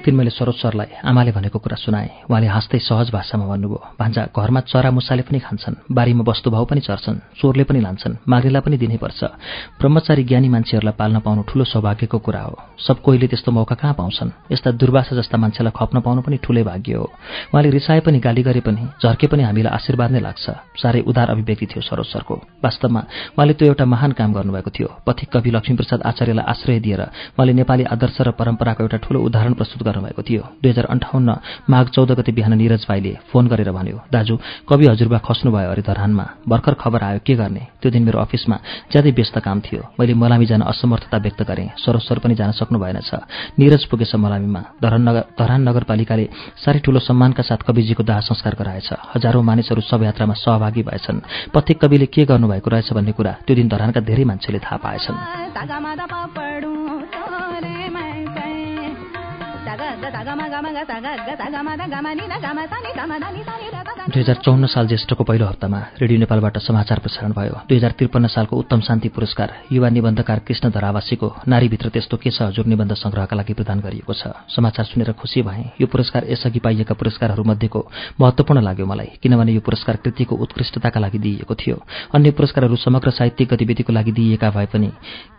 एक 0.01 0.13
मैले 0.17 0.29
सरोज 0.29 0.55
सरलाई 0.55 1.05
आमाले 1.05 1.31
भनेको 1.31 1.60
कुरा 1.62 1.77
सुनाएँ। 1.77 2.25
उहाँले 2.25 2.48
हाँस्दै 2.48 2.79
सहज 2.81 3.10
भाषामा 3.13 3.46
भन्नुभयो 3.46 3.79
भान्जा 4.01 4.22
घरमा 4.34 4.60
चरा 4.65 4.89
मुसाले 4.91 5.22
पनि 5.22 5.39
खान्छन् 5.46 5.75
बारीमा 5.93 6.24
वस्तुभाव 6.25 6.65
पनि 6.65 6.81
चर्छन् 6.81 7.38
चोरले 7.38 7.63
पनि 7.70 7.79
लान्छन् 7.86 8.17
माग्नेलाई 8.25 8.62
पनि 8.65 8.77
दिनैपर्छ 8.81 9.22
ब्रह्मचारी 9.77 10.24
ज्ञानी 10.25 10.50
मान्छेहरूलाई 10.50 10.98
पाल्न 10.98 11.20
पाउनु 11.22 11.41
ठूलो 11.46 11.65
सौभाग्यको 11.70 12.17
कुरा 12.17 12.41
हो। 12.41 12.55
सब 12.81 13.01
कोहीले 13.05 13.27
त्यस्तो 13.29 13.51
मौका 13.51 13.75
कहाँ 13.77 13.93
पाउँछन्? 13.93 14.29
यस्ता 14.51 14.72
दुर्वासा 14.81 15.13
जस्ता 15.22 15.38
मान्छेलाई 15.38 15.74
खप्न 15.77 16.01
पाउनु 16.01 16.22
पनि 16.25 16.38
ठूलै 16.41 16.63
भाग्य 16.65 16.93
हो। 16.98 17.05
उहाँले 17.53 17.70
रिसाए 17.70 18.00
पनि 18.01 18.20
गाली 18.25 18.41
गरे 18.41 18.62
पनि 18.65 18.81
झर्के 19.05 19.27
पनि 19.29 19.43
हामीलाई 19.46 19.74
आशीर्वाद 19.77 20.12
नै 20.12 20.22
लाग्छ। 20.25 20.46
साह्रै 20.81 21.01
उदार 21.05 21.29
अभिव्यक्ति 21.29 21.65
थियो 21.70 21.81
सरोज 21.86 22.10
सरको। 22.10 22.36
वास्तवमा 22.65 23.01
उहाँले 23.38 23.53
त्यो 23.53 23.67
एउटा 23.70 23.86
महान 23.86 24.12
काम 24.17 24.34
गर्नुभएको 24.34 24.70
थियो। 24.74 24.89
पथिक 25.05 25.29
कवि 25.29 25.50
लक्ष्मीप्रसाद 25.51 26.01
आचार्यलाई 26.01 26.46
आश्रय 26.50 26.79
दिएर 26.81 27.01
उहाँले 27.38 27.53
नेपाली 27.53 27.84
आदर्श 27.86 28.17
र 28.22 28.31
परम्पराको 28.34 28.84
एउटा 28.84 28.98
ठूलो 29.05 29.20
उदाहरण 29.22 29.53
प्रस्तुत 29.53 29.84
गर्नुभएको 29.91 30.21
थियो। 30.24 30.43
दुई 30.63 30.71
हजार 30.71 30.86
अन्ठाउन्न 30.88 31.29
माघ 31.69 31.86
चौध 31.91 32.12
गते 32.15 32.31
बिहान 32.31 32.53
निरज 32.55 32.86
भाइले 32.88 33.13
फोन 33.29 33.48
गरेर 33.51 33.71
भन्यो 33.71 33.98
दाजु 34.07 34.36
कवि 34.69 34.86
हजुरबा 34.88 35.17
खस्नुभयो 35.27 35.69
अरे 35.71 35.83
धरानमा। 35.83 36.25
भर्खर 36.48 36.74
खबर 36.79 37.03
आयो 37.03 37.19
के 37.27 37.36
गर्ने? 37.36 37.63
त्यो 37.81 37.91
दिन 37.91 38.03
मेरो 38.03 38.19
अफिसमा 38.19 38.55
ज्यादै 38.91 39.12
व्यस्त 39.12 39.38
काम 39.43 39.60
थियो। 39.60 39.81
मैले 40.00 40.13
मलामी 40.13 40.45
जान 40.45 40.62
असमर्थता 40.63 41.17
व्यक्त 41.17 41.41
गरेँ। 41.43 41.69
सरोस्वर 41.77 42.19
पनि 42.24 42.36
जान 42.36 42.51
सक्नु 42.51 42.79
भएनछ 42.79 43.12
निरज 43.60 43.83
पुगेछ 43.86 44.15
मलामीमा। 44.15 44.62
धरान 44.81 45.01
नगर 45.10 45.24
धरान 45.39 45.62
नगरपालिकाले 45.69 46.25
साह्रै 46.63 46.79
ठूलो 46.79 47.00
सम्मानका 47.01 47.43
साथ 47.43 47.62
कविजीको 47.67 48.03
दाह 48.03 48.19
संस्कार 48.21 48.55
गराएछ। 48.55 48.89
हजारौं 49.15 49.43
मानिसहरू 49.43 49.81
शवयात्रामा 49.81 50.33
सहभागी 50.33 50.83
भएछन्। 50.83 51.51
पथिक 51.53 51.77
कविले 51.81 52.05
के 52.05 52.25
गर्नुभएको 52.25 52.69
रहेछ 52.69 52.93
भन्ने 52.93 53.12
कुरा 53.12 53.31
त्यो 53.45 53.55
दिन 53.55 53.67
धरानका 53.67 54.00
धेरै 54.01 54.24
मान्छेले 54.24 54.60
थाहा 54.60 54.77
पाएछन्। 54.77 55.15
दुई 64.12 64.22
हजार 64.22 64.36
चौन्न 64.36 64.65
साल 64.65 64.88
ज्येष्ठको 64.88 65.24
पहिलो 65.24 65.46
हप्तामा 65.46 65.79
रेडियो 66.01 66.20
नेपालबाट 66.20 66.58
समाचार 66.58 67.00
प्रसारण 67.00 67.31
भयो। 67.31 67.55
दुई 67.70 67.77
हजार 67.77 67.91
त्रिपन्न 67.98 68.27
सालको 68.27 68.58
उत्तम 68.58 68.79
शान्ति 68.81 69.10
पुरस्कार 69.13 69.50
युवा 69.72 69.89
निबन्धकार 69.89 70.39
कृष्ण 70.48 70.70
धरावासीको 70.72 71.27
नारीभित्र 71.48 71.89
त्यस्तो 71.89 72.17
के 72.17 72.29
छ 72.31 72.41
हजुर 72.41 72.65
निबन्ध 72.65 72.93
संग्रहका 72.93 73.36
लागि 73.36 73.53
प्रदान 73.53 73.79
गरिएको 73.79 74.13
छ? 74.13 74.27
समाचार 74.50 74.86
सुनेर 74.86 75.12
खुसी 75.13 75.41
भएँ। 75.41 75.77
यो 75.81 75.88
पुरस्कार 75.88 76.25
यसअघि 76.27 76.60
पाइएका 76.60 76.93
पुरस्कारहरूमध्येको 76.98 77.79
महत्वपूर्ण 78.22 78.62
लाग्यो 78.62 78.86
मलाई 78.86 79.22
किनभने 79.22 79.51
यो 79.53 79.62
पुरस्कार 79.62 79.96
कृतिको 80.01 80.36
उत्कृष्टताका 80.36 81.00
लागि 81.00 81.20
दिइएको 81.20 81.55
थियो। 81.55 81.77
अन्य 82.15 82.31
पुरस्कारहरू 82.34 82.75
समग्र 82.75 83.10
साहित्यिक 83.12 83.53
गतिविधिको 83.53 83.93
लागि 83.93 84.12
दिइएका 84.12 84.50
भए 84.50 84.65
पनि 84.65 84.89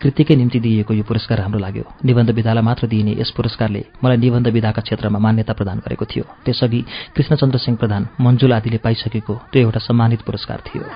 कृतिकै 0.01 0.37
निम्ति 0.37 0.61
दिइएको 0.61 0.95
यो 0.95 1.03
पुरस्कार 1.03 1.41
हाम्रो 1.41 1.59
लाग्यो। 1.59 1.85
निबन्ध 2.05 2.31
विधालाई 2.31 2.63
मात्र 2.63 2.87
दिइने 2.87 3.13
यस 3.21 3.31
पुरस्कारले 3.37 3.85
मलाई 4.05 4.17
निबन्ध 4.17 4.49
विधाका 4.63 4.83
क्षेत्रमा 4.83 5.19
मान्यता 5.19 5.53
प्रदान 5.53 5.79
गरेको 5.79 6.05
थियो। 6.07 6.25
त्यसअघि 6.47 6.81
कृष्णचन्द्र 7.17 7.59
सिंह 7.59 7.77
प्रधान 7.83 8.03
मञ्जुल 8.21 8.53
आदिले 8.53 8.79
पाइसकेको 8.79 9.35
त्यो 9.53 9.63
एउटा 9.63 9.81
सम्मानित 9.83 10.23
पुरस्कार 10.23 10.63
थियो। 10.67 10.87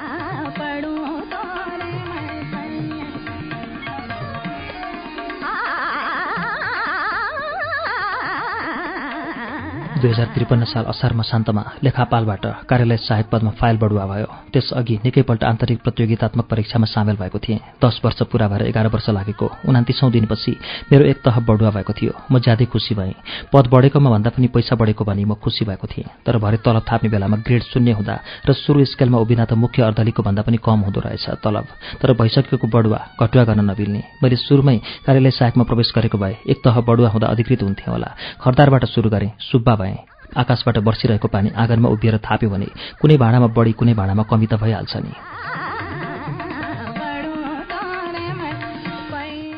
दुई 10.06 10.14
हजार 10.14 10.26
त्रिपन्न 10.34 10.64
साल 10.70 10.84
असार 10.86 11.12
मसान्तमा 11.18 11.62
लेखापालबाट 11.82 12.44
कार्यालय 12.70 12.96
सहायक 12.96 13.26
पदमा 13.26 13.50
फाइल 13.58 13.76
बढुवा 13.82 14.04
भयो। 14.06 14.26
त्यसअघि 14.54 14.94
निकैपल्ट 15.04 15.42
आन्तरिक 15.42 15.78
प्रतियोगितात्मक 15.82 16.46
परीक्षामा 16.46 16.86
सामेल 16.86 17.16
भएको 17.18 17.38
थिएँ। 17.42 17.58
दस 17.82 18.00
वर्ष 18.04 18.22
पूरा 18.30 18.46
भएर 18.48 18.62
एघार 18.70 18.86
वर्ष 18.86 19.08
लागेको। 19.10 19.46
उनातिसौँ 19.66 20.10
दिनपछि 20.14 20.52
मेरो 20.92 21.04
एक 21.10 21.18
तह 21.26 21.38
बढुवा 21.42 21.70
भएको 21.74 21.92
थियो। 21.98 22.12
म 22.30 22.38
ज्यादै 22.38 22.64
खुसी 22.70 22.94
भएँ। 22.94 23.14
पद 23.50 23.66
बढेकोमा 23.66 24.10
भन्दा 24.10 24.30
पनि 24.30 24.46
पैसा 24.46 24.76
बढेको 24.78 25.02
भनी 25.04 25.24
म 25.26 25.34
खुसी 25.42 25.64
भएको 25.66 25.86
थिएँ। 25.90 26.06
तर 26.22 26.38
भरे 26.38 26.62
तलब 26.62 26.86
थाप्ने 26.86 27.10
बेलामा 27.10 27.36
ग्रेड 27.42 27.62
शून्य 27.66 27.98
हुँदा 27.98 28.14
र 28.46 28.52
सुरु 28.54 28.84
स्केलमा 28.86 29.18
उभिँदा 29.18 29.44
त 29.50 29.52
मुख्य 29.58 29.82
अर्दलीको 29.90 30.22
भन्दा 30.22 30.42
पनि 30.46 30.62
कम 30.62 30.86
हुँदो 30.86 31.00
रहेछ 31.02 31.42
तलब। 31.42 31.66
तर 31.98 32.14
भइसकेको 32.14 32.66
बढुवा 32.70 33.00
घटुवा 33.18 33.44
गर्न 33.44 33.60
नमिल्ने 33.70 34.02
मैले 34.22 34.36
सुरुमै 34.38 34.78
कार्यालय 35.02 35.34
सहायकमा 35.34 35.64
प्रवेश 35.66 35.90
गरेको 35.98 36.18
भए 36.18 36.36
एक 36.46 36.62
तह 36.62 36.80
बढुवा 36.86 37.10
हुँदा 37.10 37.26
अधिकृत 37.26 37.62
हुन्थेँ 37.62 37.90
होला। 37.90 38.14
खरदारबाट 38.38 38.84
सुरु 38.94 39.10
गरेँ। 39.10 39.30
सुब्बा 39.50 39.74
भएँ। 39.74 39.95
आकाशबाट 40.36 40.78
बर्सिरहेको 40.78 41.28
पानी 41.28 41.50
आँगनमा 41.56 41.88
उभिएर 41.88 42.18
थाप्यो 42.26 42.50
भने 42.50 42.68
कुनै 43.00 43.16
भाँडामा 43.16 43.46
बढी 43.56 43.72
कुनै 43.72 43.94
भाँडामा 43.94 44.22
कमी 44.30 44.46
त 44.46 44.54
भइहाल्छ 44.60 44.96
नि। 44.96 45.14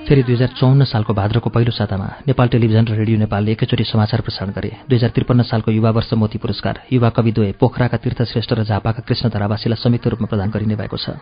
फेरि 0.09 0.23
दुई 0.25 0.35
हजार 0.35 0.49
चौन्न 0.57 0.85
सालको 0.89 1.13
भाद्रको 1.13 1.51
पहिलो 1.53 1.69
सातामा 1.69 2.07
नेपाल 2.25 2.49
टेलिभिजन 2.49 2.85
र 2.89 2.97
रेडियो 2.97 3.19
नेपालले 3.21 3.53
एकैचोटि 3.53 3.85
समाचार 3.85 4.21
प्रसारण 4.25 4.53
गरे। 4.57 4.71
दुई 4.89 4.97
हजार 4.97 5.11
त्रिपन्न 5.13 5.43
सालको 5.45 5.69
युवा 5.69 5.91
वर्ष 5.93 6.13
मोती 6.17 6.39
पुरस्कार 6.41 6.81
युवा 6.89 7.09
कविद्वय 7.13 7.53
पोखराका 7.61 7.97
तीर्थश्रेष्ठ 8.01 8.53
र 8.57 8.65
झापाका 8.65 9.05
कृष्ण 9.05 9.29
धरावासीलाई 9.29 9.77
संयुक्त 9.77 10.07
रूपमा 10.09 10.27
प्रदान 10.33 10.49
गरिने 10.49 10.77
भएको 10.81 10.97
छ। 10.97 11.21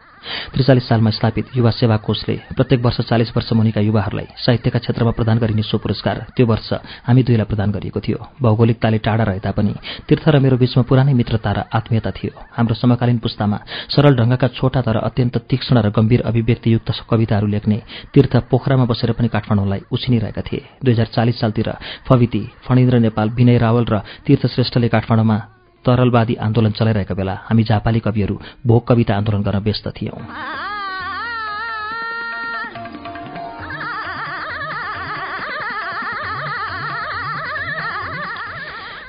त्रिचालिस 0.55 0.87
सालमा 0.87 1.11
स्थापित 1.11 1.47
युवा 1.59 1.71
सेवा 1.75 1.97
कोषले 1.99 2.37
प्रत्येक 2.55 2.81
वर्ष 2.87 3.00
चालिस 3.11 3.35
वर्ष 3.35 3.52
मुनिका 3.59 3.81
युवाहरूलाई 3.83 4.26
साहित्यका 4.38 4.78
क्षेत्रमा 4.78 5.11
प्रदान 5.19 5.38
गरिने 5.43 5.62
सो 5.66 5.83
पुरस्कार 5.83 6.31
त्यो 6.38 6.47
वर्ष 6.47 6.71
हामी 7.11 7.23
दुईलाई 7.26 7.50
प्रदान 7.50 7.75
गरिएको 7.75 8.00
थियो। 8.07 8.19
भौगोलिकताले 8.38 8.99
टाढा 9.02 9.25
रहे 9.26 9.43
तापनि 9.43 9.75
तीर्थ 10.07 10.28
र 10.31 10.38
मेरो 10.38 10.57
बीचमा 10.62 10.87
पुरानै 10.87 11.11
मित्रता 11.11 11.50
र 11.50 11.59
आत्मीयता 11.75 12.11
थियो। 12.14 12.38
हाम्रो 12.55 12.75
समकालीन 12.78 13.19
पुस्तामा 13.19 13.59
सरल 13.90 14.14
ढङ्गका 14.14 14.49
छोटा 14.55 14.81
तर 14.87 15.02
अत्यन्त 15.02 15.43
तीक्ष्ण 15.50 15.75
र 15.83 15.90
गम्भीर 15.90 16.23
अभिव्यक्तियुक्त 16.23 16.88
कविताहरू 17.11 17.47
लेख्ने 17.50 17.83
तीर्थ 18.14 18.35
पोखरा 18.47 18.75
यात्रामा 18.76 18.92
बसेर 18.92 19.12
पनि 19.16 19.28
काठमाडौँलाई 19.33 19.80
उछिनिरहेका 19.88 20.42
थिए। 20.45 20.61
दुई 20.85 20.92
हजार 20.92 21.09
चालिस 21.16 21.40
सालतिर 21.40 21.68
फविती 22.04 22.42
फणिन्द्र 22.68 22.99
नेपाल 23.09 23.28
विनय 23.33 23.59
रावल 23.59 23.85
र 23.88 23.97
तीर्थश्रेष्ठले 24.26 24.88
काठमाडौँमा 24.92 25.37
तरलवादी 25.85 26.35
आन्दोलन 26.37 26.73
चलाइरहेका 26.76 27.14
बेला 27.16 27.35
हामी 27.49 27.62
जापाली 27.64 28.00
कविहरू 28.04 28.37
भोग 28.66 28.83
कविता 28.85 29.12
आन्दोलन 29.16 29.40
गर्न 29.42 29.59
व्यस्त 29.64 29.87
थियौं। 29.97 30.21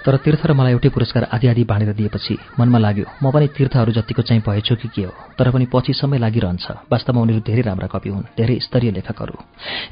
तर 0.07 0.15
तीर्थ 0.23 0.45
र 0.47 0.53
मलाई 0.55 0.71
एउटै 0.71 0.89
पुरस्कार 0.95 1.23
आदि 1.35 1.47
आदि 1.51 1.63
बाँडेर 1.67 1.91
दिएपछि 1.99 2.35
मनमा 2.59 2.79
लाग्यो 2.79 3.05
म 3.19 3.27
पनि 3.27 3.47
तीर्थहरू 3.51 3.91
जतिको 3.91 4.21
चाहिँ 4.23 4.39
भएछु 4.39 4.75
कि 4.79 4.87
के 4.87 5.03
हो 5.03 5.11
तर 5.35 5.51
पनि 5.51 5.67
पछि 5.67 5.93
समय 5.93 6.17
लागिरहन्छ। 6.23 6.87
वास्तवमा 6.87 7.21
उनीहरू 7.21 7.43
धेरै 7.43 7.61
राम्रा 7.67 7.87
कवि 7.91 8.09
हुन् 8.09 8.23
धेरै 8.39 8.55
स्तरीय 8.63 8.91
लेखकहरू। 8.95 9.35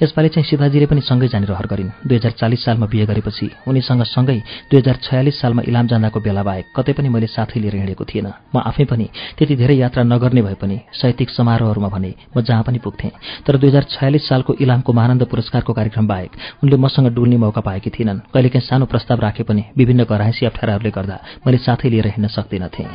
यसपालि 0.03 0.29
चाहिँ 0.31 0.47
सीताजीले 0.47 0.85
पनि 0.87 1.01
सँगै 1.03 1.27
जाने 1.27 1.45
रहर 1.51 1.67
गरिन्। 1.67 1.91
दुई 2.07 2.15
हजार 2.15 2.31
चालिस 2.31 2.63
सालमा 2.63 2.87
बिहे 2.87 3.05
गरेपछि 3.11 3.45
उनीसँग 3.67 4.03
सँगै 4.07 4.39
दुई 4.71 4.79
हजार 4.79 4.95
छयालिस 5.03 5.35
सालमा 5.35 5.61
इलाम 5.67 5.85
जाँदाको 5.91 6.19
बेला 6.23 6.43
बाहेक 6.47 6.65
कतै 6.71 6.93
पनि 6.95 7.09
मैले 7.11 7.27
साथै 7.27 7.59
लिएर 7.59 7.75
हिँडेको 7.75 8.03
थिएन। 8.07 8.27
म 8.55 8.63
आफै 8.63 8.85
पनि 8.87 9.05
त्यति 9.35 9.55
धेरै 9.59 9.75
यात्रा 9.83 10.03
नगर्ने 10.07 10.41
भए 10.47 10.55
पनि 10.55 10.79
साहित्यिक 10.95 11.29
समारोहहरूमा 11.35 11.89
भने 11.91 12.11
म 12.31 12.39
जहाँ 12.39 12.63
पनि 12.63 12.79
पुग्थेँ। 12.79 13.11
तर 13.43 13.59
दुई 13.59 13.67
हजार 13.67 13.83
छयालिस 13.91 14.23
सालको 14.31 14.63
इलामको 14.63 14.91
महानन्द 14.95 15.27
पुरस्कारको 15.27 15.73
कार्यक्रम 15.75 16.07
बाहेक 16.07 16.31
उनले 16.63 16.77
मसँग 16.79 17.11
डुल्ने 17.11 17.37
मौका 17.37 17.61
पाएकी 17.67 17.89
थिएनन्। 17.91 18.31
कहिलेकाहीँ 18.31 18.63
सानो 18.63 18.85
प्रस्ताव 18.87 19.19
राखे 19.19 19.43
पनि 19.43 19.63
विभिन्न 19.75 20.03
घराइसी 20.05 20.45
अप्ठ्याराहरूले 20.45 20.91
गर्दा 20.91 21.17
मैले 21.45 21.57
साथै 21.57 21.89
लिएर 21.89 22.07
हिँड्न 22.07 22.27
सक्दिनथेँ। 22.27 22.89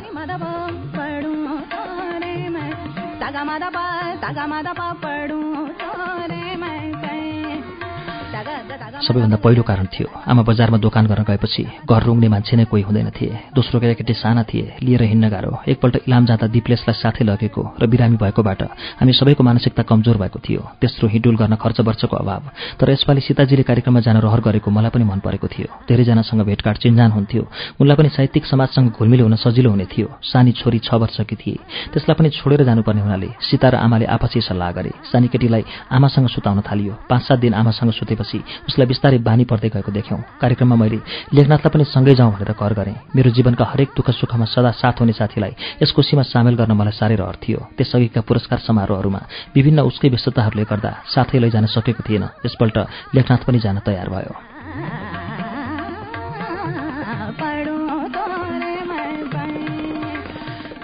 सबैभन्दा 8.71 9.37
पहिलो 9.43 9.63
कारण 9.63 9.85
थियो 9.93 10.07
आमा 10.31 10.41
बजारमा 10.47 10.77
दोकान 10.77 11.05
गर्न 11.07 11.23
गएपछि 11.27 11.63
घर 11.89 12.03
रुङ्ने 12.03 12.27
मान्छे 12.27 12.55
नै 12.57 12.65
कोही 12.71 12.83
हुँदैन 12.83 13.09
थिए। 13.11 13.51
दोस्रो 13.55 13.79
केटाकेटी 13.79 14.13
साना 14.13 14.43
थिए 14.43 14.77
लिएर 14.81 15.03
हिँड्न 15.03 15.29
गाह्रो। 15.29 15.51
एकपल्ट 15.67 15.95
इलाम 16.07 16.25
जाँदा 16.25 16.47
दिप्लेसलाई 16.47 16.95
साथै 16.95 17.23
लगेको 17.25 17.61
र 17.81 17.87
बिरामी 17.87 18.17
भएकोबाट 18.17 18.61
हामी 19.01 19.13
सबैको 19.13 19.43
मानसिकता 19.43 19.83
कमजोर 19.83 20.17
भएको 20.17 20.39
थियो। 20.39 20.61
तेस्रो 20.81 21.07
हिडुल 21.07 21.35
गर्न 21.35 21.55
खर्च 21.55 21.79
वर्षको 21.81 22.15
अभाव। 22.15 22.43
तर 22.79 22.89
यसपालि 22.91 23.21
सीताजीले 23.21 23.63
कार्यक्रममा 23.63 23.99
जान 24.05 24.17
रहर 24.21 24.39
गरेको 24.39 24.71
मलाई 24.71 24.91
पनि 24.93 25.03
मन 25.03 25.19
परेको 25.19 25.47
थियो। 25.47 25.67
धेरैजनासँग 25.89 26.41
भेटघाट 26.45 26.77
चिन्जान 26.77 27.11
हुन्थ्यो। 27.11 27.43
उनलाई 27.81 27.95
पनि 27.97 28.09
साहित्यिक 28.09 28.45
समाजसँग 28.45 28.91
घुलमिल 28.95 29.21
हुन 29.21 29.35
सजिलो 29.35 29.69
हुने 29.69 29.85
थियो। 29.85 30.07
सानी 30.23 30.51
छोरी 30.51 30.79
छ 30.79 30.93
वर्षकी 30.93 31.35
थिए। 31.35 31.57
त्यसलाई 31.91 32.15
पनि 32.15 32.29
छोडेर 32.29 32.63
जानुपर्ने 32.63 33.01
हुनाले 33.01 33.29
सीता 33.41 33.69
र 33.69 33.75
आमाले 33.81 34.05
आपसी 34.15 34.41
सल्लाह 34.41 34.71
गरे। 34.71 34.91
सानी 35.11 35.27
केटीलाई 35.27 35.63
आमासँग 35.91 36.27
सुताउन 36.29 36.61
थालियो। 36.61 36.93
पाँच 37.09 37.21
सात 37.21 37.39
दिन 37.39 37.53
आमासँग 37.53 37.91
सुतेपछि 37.91 38.39
उसलाई 38.67 38.87
बिस्तारै 38.87 39.17
बानी 39.19 39.43
पर्दै 39.45 39.69
गएको 39.69 39.91
देख्यौँ। 39.91 40.19
कार्यक्रममा 40.41 40.75
मैले 40.75 40.99
लेखनाथलाई 41.33 41.71
पनि 41.73 41.83
सँगै 41.85 42.15
जाउँ 42.15 42.31
भनेर 42.33 42.51
कर 42.53 42.73
गरेँ। 42.73 42.95
मेरो 43.15 43.29
जीवनका 43.31 43.65
हरेक 43.65 43.89
दुःख 43.95 44.09
सुखमा 44.11 44.45
सदा 44.45 44.71
साथ 44.71 44.95
हुने 45.01 45.13
साथीलाई 45.13 45.53
यस 45.81 45.91
खुसीमा 45.91 46.23
सामेल 46.23 46.55
गर्न 46.55 46.71
मलाई 46.71 46.93
साह्रै 46.93 47.15
रहर 47.15 47.37
थियो। 47.41 47.59
त्यसअघिका 47.77 48.21
पुरस्कार 48.21 48.59
समारोहहरूमा 48.61 49.21
विभिन्न 49.55 49.79
उसकै 49.89 50.09
व्यस्तताहरूले 50.09 50.63
गर्दा 50.69 50.91
साथै 51.07 51.39
लैजान 51.39 51.65
सकेको 51.65 52.01
थिएन। 52.03 52.23
यसपल्ट 52.45 52.77
लेखनाथ 53.15 53.41
पनि 53.47 53.59
जान 53.59 53.79
तयार 53.81 54.09
भयो। 54.09 55.30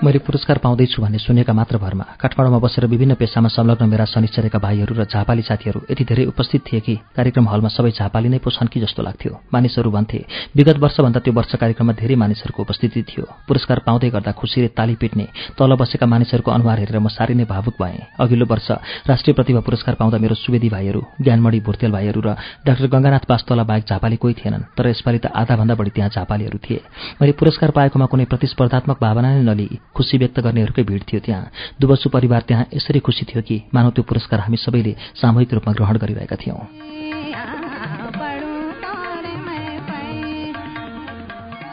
मैले 0.04 0.20
पुरस्कार 0.20 0.58
पाउँदैछु 0.58 1.02
भन्ने 1.02 1.18
सुनेका 1.18 1.54
मात्र 1.54 1.78
भरमा 1.78 2.06
काठमाडौँमा 2.22 2.58
बसेर 2.62 2.86
विभिन्न 2.86 3.14
पेसामा 3.18 3.50
संलग्न 3.50 3.86
मेरा 3.90 4.06
शनिश्चरेका 4.06 4.60
भाइहरू 4.60 4.94
र 4.94 5.04
झापाली 5.04 5.42
साथीहरू 5.42 5.82
यति 5.90 6.04
धेरै 6.06 6.26
उपस्थित 6.30 6.62
थिए 6.64 6.80
कि 6.80 6.96
कार्यक्रम 7.18 7.48
हलमा 7.50 7.70
सबै 7.74 7.92
झापाली 7.98 8.30
नै 8.30 8.38
पो 8.38 8.50
छन् 8.54 8.70
कि 8.70 8.80
जस्तो 8.80 9.02
लाग्थ्यो। 9.02 9.34
मानिसहरू 9.50 9.90
भन्थे 9.90 10.20
विगत 10.54 10.78
वर्षभन्दा 10.78 11.20
त्यो 11.20 11.34
वर्ष 11.34 11.56
कार्यक्रममा 11.56 11.94
धेरै 11.98 12.16
मानिसहरूको 12.16 12.62
उपस्थिति 12.62 13.02
थियो। 13.10 13.26
पुरस्कार 13.48 13.80
पाउँदै 13.88 14.10
गर्दा 14.14 14.32
खुसीले 14.38 14.68
ताली 14.78 14.96
पिट्ने 15.02 15.26
तल 15.58 15.74
बसेका 15.74 16.06
मानिसहरूको 16.06 16.52
अनुहार 16.52 16.78
हेरेर 16.80 17.00
म 17.00 17.10
साह्रै 17.10 17.34
नै 17.34 17.50
भावुक 17.50 17.82
भएँ। 17.82 18.22
अघिल्लो 18.22 18.46
वर्ष 18.46 18.70
राष्ट्रिय 19.10 19.34
प्रतिभा 19.34 19.62
पुरस्कार 19.66 19.96
पाउँदा 19.98 20.18
मेरो 20.22 20.36
सुवेदी 20.38 20.70
भाइहरू 20.70 21.02
ज्ञानमणि 21.26 21.60
भुर्तेल 21.66 21.92
भाइहरू 21.98 22.22
र 22.22 22.38
डाक्टर 22.70 22.86
गंगानाथ 22.86 23.26
पास्तोला 23.26 23.64
बाहेक 23.66 23.90
झापाली 23.90 24.16
कोही 24.22 24.34
थिएनन् 24.46 24.70
तर 24.78 24.94
यसपालि 24.94 25.20
त 25.26 25.34
आधाभन्दा 25.34 25.74
बढी 25.74 25.90
त्यहाँ 25.90 26.14
झापालीहरू 26.14 26.58
थिए। 26.62 26.80
मैले 27.18 27.34
पुरस्कार 27.34 27.72
पाएकोमा 27.74 28.06
कुनै 28.06 28.26
प्रतिस्पर्धात्मक 28.30 28.98
भावना 29.02 29.34
नै 29.34 29.42
नलिई। 29.42 29.90
खुसी 29.98 30.18
व्यक्त 30.18 30.40
गर्नेहरूकै 30.40 30.84
भिड 30.84 31.04
थियो 31.04 31.20
त्यहाँ। 31.26 31.52
दुवसु 31.82 32.10
परिवार 32.10 32.42
त्यहाँ 32.48 32.66
यसरी 32.74 33.00
खुसी 33.00 33.26
थियो 33.26 33.42
कि 33.42 33.56
मानव 33.74 33.90
त्यो 33.92 34.04
पुरस्कार 34.04 34.40
हामी 34.40 34.58
सबैले 34.58 34.96
सामूहिक 35.22 35.54
रूपमा 35.54 35.74
ग्रहण 35.74 35.98
गरिरहेका 35.98 36.36
थियौँ। 36.36 36.62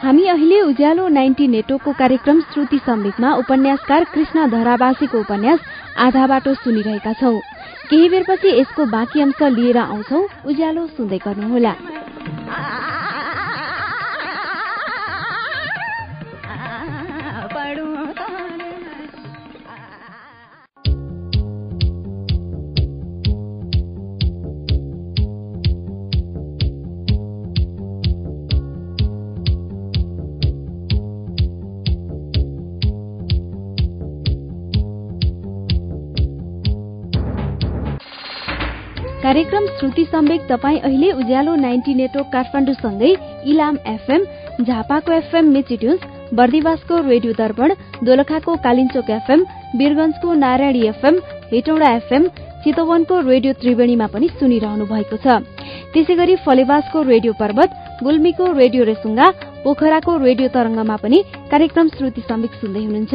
हामी 0.03 0.25
अहिले 0.27 0.61
उज्यालो 0.61 1.07
नाइन्टी 1.07 1.47
नेटवर्कको 1.47 1.91
कार्यक्रम 1.93 2.41
श्रुति 2.53 2.77
सम्वेकमा 2.77 3.29
उपन्यासकार 3.33 4.03
कृष्ण 4.13 4.49
धरावासीको 4.51 5.17
उपन्यास 5.19 5.59
आधा 5.97 6.27
बाटो 6.27 6.53
सुनिरहेका 6.53 7.13
छौं। 7.13 7.39
केही 7.89 8.09
बेरपछि 8.09 8.49
यसको 8.59 8.85
बाँकी 8.85 9.21
अंश 9.21 9.41
लिएर 9.57 9.77
आउँछौ। 9.77 10.19
उज्यालो 10.45 10.87
सुन्दै 10.87 11.17
गर्नुहोला। 11.17 11.73
श्रुति 39.79 40.03
सम्वेक 40.05 40.41
तपाईँ 40.49 40.79
अहिले 40.79 41.11
उज्यालो 41.11 41.53
नाइन्टी 41.55 41.93
नेटवर्क 41.93 42.27
काठमाडौँसँगै 42.33 43.09
इलाम 43.51 43.77
एफएम 43.87 44.21
झापाको 44.63 45.11
एफएम 45.11 45.45
मेचिट्युन्स 45.53 46.05
बर्दिवासको 46.33 46.99
रेडियो 47.07 47.33
दर्पण 47.37 47.73
दोलखाको 48.07 48.55
कालिचोक 48.65 49.09
एफएम 49.17 49.43
वीरगंजको 49.79 50.33
नारायणी 50.43 50.85
एफएम 50.87 51.19
हेटौडा 51.51 51.91
एफएम 51.95 52.27
चितवनको 52.63 53.19
रेडियो 53.29 53.53
त्रिवेणीमा 53.61 54.07
पनि 54.13 54.27
सुनिरहनु 54.39 54.85
भएको 54.93 55.17
छ। 55.23 55.43
त्यसै 55.93 56.15
गरी 56.21 56.35
फलेवासको 56.45 57.03
रेडियो 57.11 57.33
पर्वत 57.41 57.75
गुल्मीको 58.03 58.51
रेडियो 58.61 58.83
रेसुङ्गा 58.91 59.27
पोखराको 59.65 60.15
रेडियो 60.17 60.47
तरंगमा 60.55 60.95
पनि 61.03 61.19
कार्यक्रम 61.51 61.87
श्रुति 61.89 62.21
समीक 62.21 62.51
सुन्दै 62.55 62.81
हुनुहुन्छ। 62.83 63.13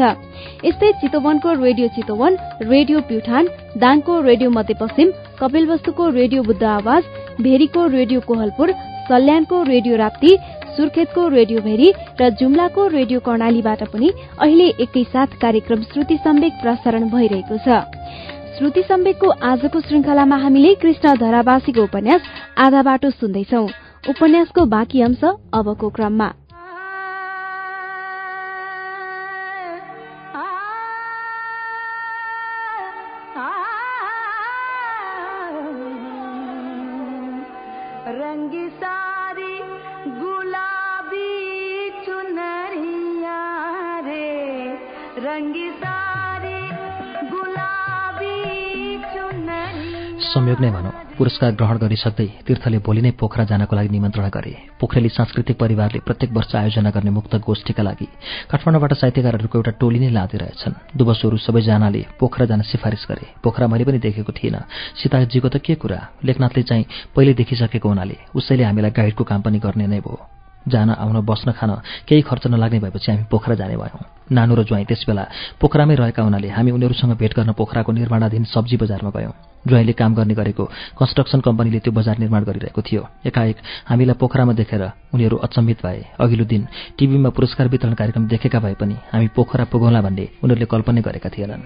यस्तै 0.66 0.92
चितवनको 1.00 1.50
रेडियो 1.64 1.88
चितवन 1.96 2.36
रेडियो 2.70 3.00
प्युठान 3.08 3.48
दाङको 3.78 4.20
रेडियो 4.20 4.50
मध्यपश्चिम 4.50 5.12
कपिलवस्तुको 5.40 6.08
रेडियो 6.10 6.42
बुद्ध 6.42 6.62
आवाज 6.70 7.02
भेरीको 7.40 7.86
रेडियो 7.88 8.20
कोहलपुर 8.26 8.72
सल्यानको 9.08 9.62
रेडियो 9.64 9.96
राप्ती 9.96 10.32
सुर्खेतको 10.76 11.28
रेडियो 11.28 11.60
भेरी 11.60 11.92
र 12.20 12.30
जुम्लाको 12.40 12.86
रेडियो 12.88 13.20
कर्णालीबाट 13.20 13.82
पनि 13.92 14.10
अहिले 14.40 14.68
एकैसाथ 14.84 15.38
कार्यक्रम 15.40 15.82
श्रुति 15.92 16.16
सम्वेक 16.26 16.60
प्रसारण 16.62 17.08
भइरहेको 17.10 17.58
छ। 17.58 17.78
श्रुति 18.58 18.82
सम्वेकको 18.82 19.28
आजको 19.46 19.80
श्रृंखलामा 19.80 20.36
हामीले 20.36 20.74
कृष्ण 20.82 21.16
धरावासीको 21.18 21.82
उपन्यास 21.82 22.20
आधा 22.58 22.82
बाटो 22.82 23.10
सुन्दैछौ। 23.12 23.64
उपन्यासको 24.08 24.64
बाँकी 24.66 25.02
अंश 25.02 25.24
अबको 25.24 25.88
क्रममा। 25.90 26.32
संयोग 50.30 50.60
नै 50.62 50.70
भनौँ। 50.70 51.18
पुरस्कार 51.18 51.52
ग्रहण 51.58 51.76
गरिसक्दै 51.82 52.26
तीर्थले 52.46 52.78
भोलि 52.86 53.02
नै 53.02 53.10
पोखरा 53.18 53.44
जानको 53.50 53.74
लागि 53.74 53.90
निमन्त्रणा 53.90 54.30
गरे। 54.30 54.52
पोखरेली 54.78 55.10
सांस्कृतिक 55.10 55.56
परिवारले 55.58 55.98
प्रत्येक 56.06 56.30
वर्ष 56.30 56.54
आयोजना 56.54 56.90
गर्ने 56.94 57.10
मुक्त 57.10 57.34
गोष्ठीका 57.42 57.82
लागि 57.82 58.06
काठमाडौँबाट 58.46 58.92
साहित्यकारहरूको 58.94 59.58
एउटा 59.58 59.72
टोली 59.82 59.98
नै 59.98 60.10
लाँदिरहेछन्। 60.14 60.74
दुवसहरू 60.94 61.36
सबैजनाले 61.36 62.02
पोखरा 62.14 62.46
जान 62.46 62.62
सिफारिस 62.62 63.02
गरे। 63.10 63.26
पोखरा 63.42 63.66
मैले 63.66 63.84
पनि 63.90 63.98
देखेको 63.98 64.32
थिइनँ 64.38 64.62
सीताजीको 65.02 65.48
त 65.50 65.56
के 65.66 65.74
कुरा? 65.74 65.98
लेखनाथले 66.22 66.62
चाहिँ 66.62 66.84
पहिले 67.10 67.34
देखिसकेको 67.34 67.88
हुनाले 67.90 68.16
उसैले 68.30 68.64
हामीलाई 68.70 68.94
गाइडको 68.94 69.24
काम 69.26 69.40
पनि 69.42 69.58
गर्ने 69.58 69.86
नै 69.90 69.98
भयो। 69.98 70.14
जान 70.62 70.90
आउन 70.94 71.26
बस्न 71.26 71.58
खान 71.58 71.70
केही 72.06 72.22
खर्च 72.22 72.46
नलाग्ने 72.54 72.78
भएपछि 72.78 73.10
हामी 73.10 73.24
पोखरा 73.26 73.54
जाने 73.58 73.76
भयौँ। 73.82 74.19
नानु 74.30 74.54
र 74.54 74.62
ज्वाइँ 74.64 74.84
त्यसबेला 74.86 75.24
पोखरामै 75.60 75.94
रहेका 75.94 76.22
हुनाले 76.22 76.48
हामी 76.48 76.70
उनीहरूसँग 76.70 77.12
भेट 77.18 77.32
गर्न 77.36 77.52
पोखराको 77.52 77.92
निर्माणाधीन 77.92 78.44
सब्जी 78.44 78.76
बजारमा 78.76 79.10
गयौँ। 79.10 79.34
ज्वाइँले 79.68 79.92
काम 79.92 80.14
गर्ने 80.14 80.34
गरेको 80.34 80.64
कन्स्ट्रक्सन 80.98 81.40
कम्पनीले 81.40 81.78
त्यो 81.84 81.92
बजार 81.92 82.18
निर्माण 82.18 82.42
गरिरहेको 82.44 82.82
थियो। 82.82 83.02
एकाएक 83.26 83.56
हामीलाई 83.86 84.16
पोखरामा 84.16 84.52
देखेर 84.52 84.82
उनीहरू 85.14 85.36
अचम्मित 85.36 85.78
भए। 85.84 86.00
अघिल्लो 86.20 86.44
दिन 86.46 86.62
टिभीमा 86.98 87.30
पुरस्कार 87.36 87.68
वितरण 87.68 87.94
कार्यक्रम 87.94 88.26
देखेका 88.28 88.58
भए 88.58 88.74
पनि 88.80 88.96
हामी 89.12 89.28
पोखरा 89.36 89.64
पुगौँला 89.68 90.00
भन्ने 90.00 90.28
उनीहरूले 90.42 90.66
कल्पनै 90.66 91.00
गरेका 91.02 91.28
थिएनन्। 91.28 91.62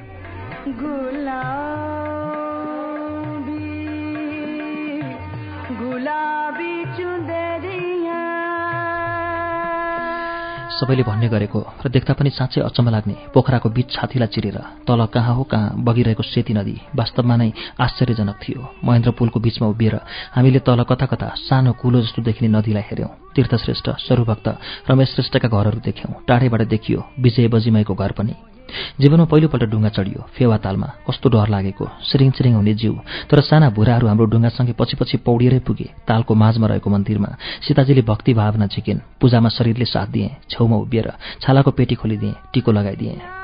सबैले 10.75 11.03
भन्ने 11.03 11.29
गरेको 11.29 11.61
र 11.85 11.89
देख्दा 11.89 12.13
पनि 12.19 12.31
साँच्चै 12.31 12.61
अचम्म 12.61 12.89
लाग्ने 12.91 13.15
पोखराको 13.31 13.69
बीच 13.71 13.89
छातीलाई 13.93 14.29
चिरेर 14.35 14.59
तल 14.87 15.01
कहाँ 15.07 15.35
हो 15.35 15.43
कहाँ 15.47 15.75
बगिरहेको 15.79 16.23
सेती 16.25 16.53
नदी 16.53 16.77
वास्तवमा 16.95 17.37
नै 17.37 17.51
आश्चर्यजनक 17.79 18.37
थियो। 18.43 18.61
महेन्द्र 18.85 19.11
पुलको 19.15 19.39
बीचमा 19.41 19.67
उभिएर 19.69 19.95
हामीले 20.35 20.61
तल 20.67 20.83
कता 20.83 21.07
कता 21.07 21.29
सानो 21.39 21.73
कुलो 21.79 22.01
जस्तो 22.03 22.23
देखिने 22.23 22.49
नदीलाई 22.51 22.83
हेऱ्यौँ। 22.91 23.13
तीर्थश्रेष्ठ 23.35 23.87
स्वरूभक्त 24.03 24.47
रमेश 24.91 25.09
श्रेष्ठका 25.15 25.49
घरहरू 25.49 25.81
देख्यौँ। 25.81 26.13
टाढैबाट 26.27 26.63
देखियो 26.67 26.99
विजय 27.19 27.49
बजिमाईको 27.49 27.95
घर 27.95 28.13
पनि। 28.19 28.35
जीवनमा 29.01 29.25
पहिलोपल्ट 29.25 29.65
डुङ्गा 29.71 29.89
चढियो। 29.89 30.21
फेवा 30.35 30.57
तालमा 30.59 30.89
कस्तो 31.07 31.29
डर 31.29 31.49
लागेको। 31.49 31.85
सिरिङ 32.03 32.31
सिरिङ 32.31 32.55
हुने 32.55 32.75
जिउ। 32.75 32.95
तर 33.31 33.41
साना 33.41 33.71
भुराहरू 33.71 34.07
हाम्रो 34.07 34.27
डुङ्गासँगै 34.27 34.75
पछि 34.79 34.97
पछि 34.97 35.17
पौडिएरै 35.27 35.61
पुगे। 35.67 35.89
तालको 36.09 36.33
माझमा 36.35 36.67
रहेको 36.67 36.91
मन्दिरमा 36.91 37.31
सीताजीले 37.65 38.03
भक्ति 38.03 38.33
भावना 38.35 38.67
झिकिन्। 38.67 39.05
पूजामा 39.21 39.49
शरीरले 39.49 39.85
साथ 39.85 40.07
दिए 40.07 40.31
छेउमा 40.51 40.77
उभिएर 40.77 41.09
छालाको 41.41 41.71
पेटी 41.71 41.95
खोलिदिए 41.95 42.35
टिको 42.53 42.73
लगाइदिए। 42.73 43.44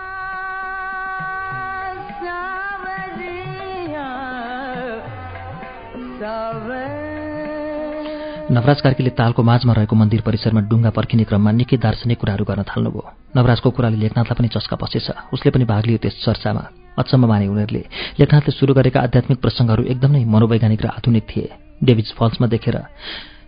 नवराज 8.50 8.80
कार्कीले 8.80 9.10
तालको 9.14 9.42
माझमा 9.42 9.72
रहेको 9.72 9.94
मन्दिर 9.96 10.20
परिसरमा 10.26 10.60
डुङ्गा 10.66 10.90
पर्खिने 10.90 11.24
क्रममा 11.24 11.50
निकै 11.54 11.76
दार्शनिक 11.78 12.18
कुराहरू 12.18 12.44
गर्न 12.44 12.62
थाल्नुभयो। 12.66 13.02
नवराजको 13.38 13.70
कुराले 13.70 13.96
लेखनाथलाई 14.02 14.34
पनि 14.34 14.48
चस्का 14.50 14.74
पसेछ। 14.74 15.30
उसले 15.30 15.50
पनि 15.54 15.64
भाग 15.70 15.86
लियो 15.86 15.98
त्यस 16.02 16.18
चर्चामा। 16.18 16.62
अचम्म 16.98 17.30
माने 17.30 17.46
उनीहरूले 17.46 17.82
लेखनाथले 18.18 18.50
सुरु 18.50 18.74
गरेका 18.74 19.00
आध्यात्मिक 19.06 19.38
प्रसङ्गहरू 19.38 19.82
एकदमै 19.86 20.24
मनोवैज्ञानिक 20.26 20.82
र 20.82 20.86
आधुनिक 20.98 21.24
थिए। 21.30 21.46
डेभिड 21.78 22.06
फल्समा 22.18 22.46
देखेर 22.50 22.76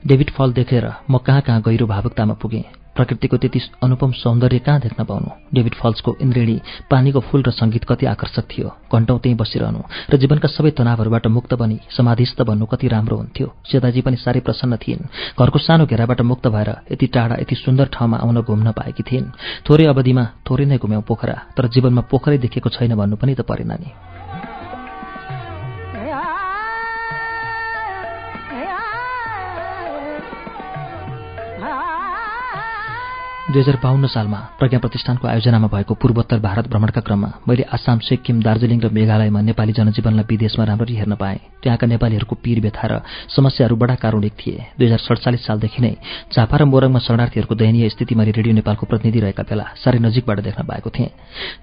डेभिड 0.07 0.31
फल 0.39 0.53
देखेर 0.55 0.87
म 1.11 1.19
कहाँ 1.19 1.43
कहाँ 1.51 1.61
गहिरो 1.67 1.87
भावुकतामा 1.91 2.35
पुगेँ। 2.39 2.82
प्रकृतिको 2.97 3.37
त्यति 3.37 3.61
अनुपम 3.83 4.11
सौन्दर्य 4.13 4.59
कहाँ 4.59 4.81
देख्न 4.81 5.05
पाउनु? 5.05 5.31
डेभिड 5.55 5.75
फल्सको 5.75 6.17
इन्द्रेणी 6.21 6.57
पानीको 6.91 7.21
फूल 7.21 7.43
र 7.43 7.51
सङ्गीत 7.51 7.85
कति 7.85 8.07
आकर्षक 8.07 8.45
थियो। 8.53 8.69
घन्टौँ 8.93 9.19
त्यहीँ 9.19 9.37
बसिरहनु। 9.37 9.81
र 10.13 10.17
जीवनका 10.17 10.49
सबै 10.49 10.71
तनावहरूबाट 10.77 11.27
मुक्त 11.27 11.55
बनी 11.55 11.79
समाधिस्थ 11.97 12.43
बन्नु 12.43 12.67
कति 12.67 12.89
राम्रो 12.89 13.17
हुन्थ्यो। 13.17 13.49
सीताजी 13.65 14.01
पनि 14.01 14.17
साह्रै 14.17 14.41
प्रसन्न 14.41 14.77
थिइन्। 14.77 15.09
घरको 15.41 15.59
सानो 15.59 15.87
घेराबाट 15.87 16.21
मुक्त 16.21 16.47
भएर 16.49 16.71
यति 16.93 17.07
टाढा 17.07 17.37
यति 17.41 17.55
सुन्दर 17.55 17.87
ठाउँमा 17.93 18.17
आउन 18.17 18.41
घुम्न 18.43 18.73
पाएकी 18.73 19.03
थिइन्। 19.03 19.33
थोरै 19.65 19.87
अवधिमा 19.87 20.25
थोरै 20.45 20.65
नै 20.65 20.79
घुम्यौँ 20.79 21.03
पोखरा 21.03 21.37
तर 21.57 21.69
जीवनमा 21.69 22.03
पोखरै 22.13 22.39
देखेको 22.39 22.69
छैन 22.69 22.95
भन्नु 22.95 23.17
पनि 23.17 23.35
त 23.35 23.41
परेन 23.41 23.73
नि। 23.73 23.91
दुई 33.53 33.61
हजार 33.61 33.77
बाहन्न 33.83 34.07
सालमा 34.09 34.39
प्रज्ञा 34.59 34.79
प्रतिष्ठानको 34.81 35.29
आयोजनामा 35.29 35.69
भएको 35.69 35.95
पूर्वोत्तर 36.01 36.39
भारत 36.41 36.69
भ्रमणका 36.73 37.01
क्रममा 37.05 37.29
मैले 37.49 37.63
आसाम 37.69 37.99
सिक्किम 38.01 38.41
दार्जिलिङ 38.41 38.81
र 38.81 38.89
मेघालयमा 38.89 39.41
नेपाली 39.45 39.73
जनजीवनलाई 39.77 40.25
विदेशमा 40.25 40.65
राम्ररी 40.65 40.95
हेर्न 40.97 41.15
पाएँ। 41.21 41.39
त्यहाँका 41.61 41.87
नेपालीहरूको 41.87 42.35
पीर 42.41 42.61
व्यथा 42.65 42.87
र 42.89 42.93
समस्याहरू 43.29 43.77
बडा 43.77 43.95
कारुणिक 44.01 44.33
थिए। 44.33 44.57
दुई 44.73 44.87
हजार 44.89 45.01
सडचालिस 45.05 45.45
सालदेखि 45.45 45.81
नै 45.85 45.93
झापा 46.33 46.57
र 46.57 46.65
मोरङमा 46.65 47.01
शरणार्थीहरूको 47.05 47.55
दयनीय 47.61 47.89
स्थिति 47.93 48.15
मैले 48.17 48.33
रेडियो 48.41 48.55
नेपालको 48.57 48.89
प्रतिनिधि 48.89 49.21
रहेका 49.21 49.45
बेला 49.45 49.65
साह्रै 49.85 50.01
नजिकबाट 50.01 50.39
देख्न 50.49 50.65
पाएको 50.65 50.89
थिएँ। 50.89 51.11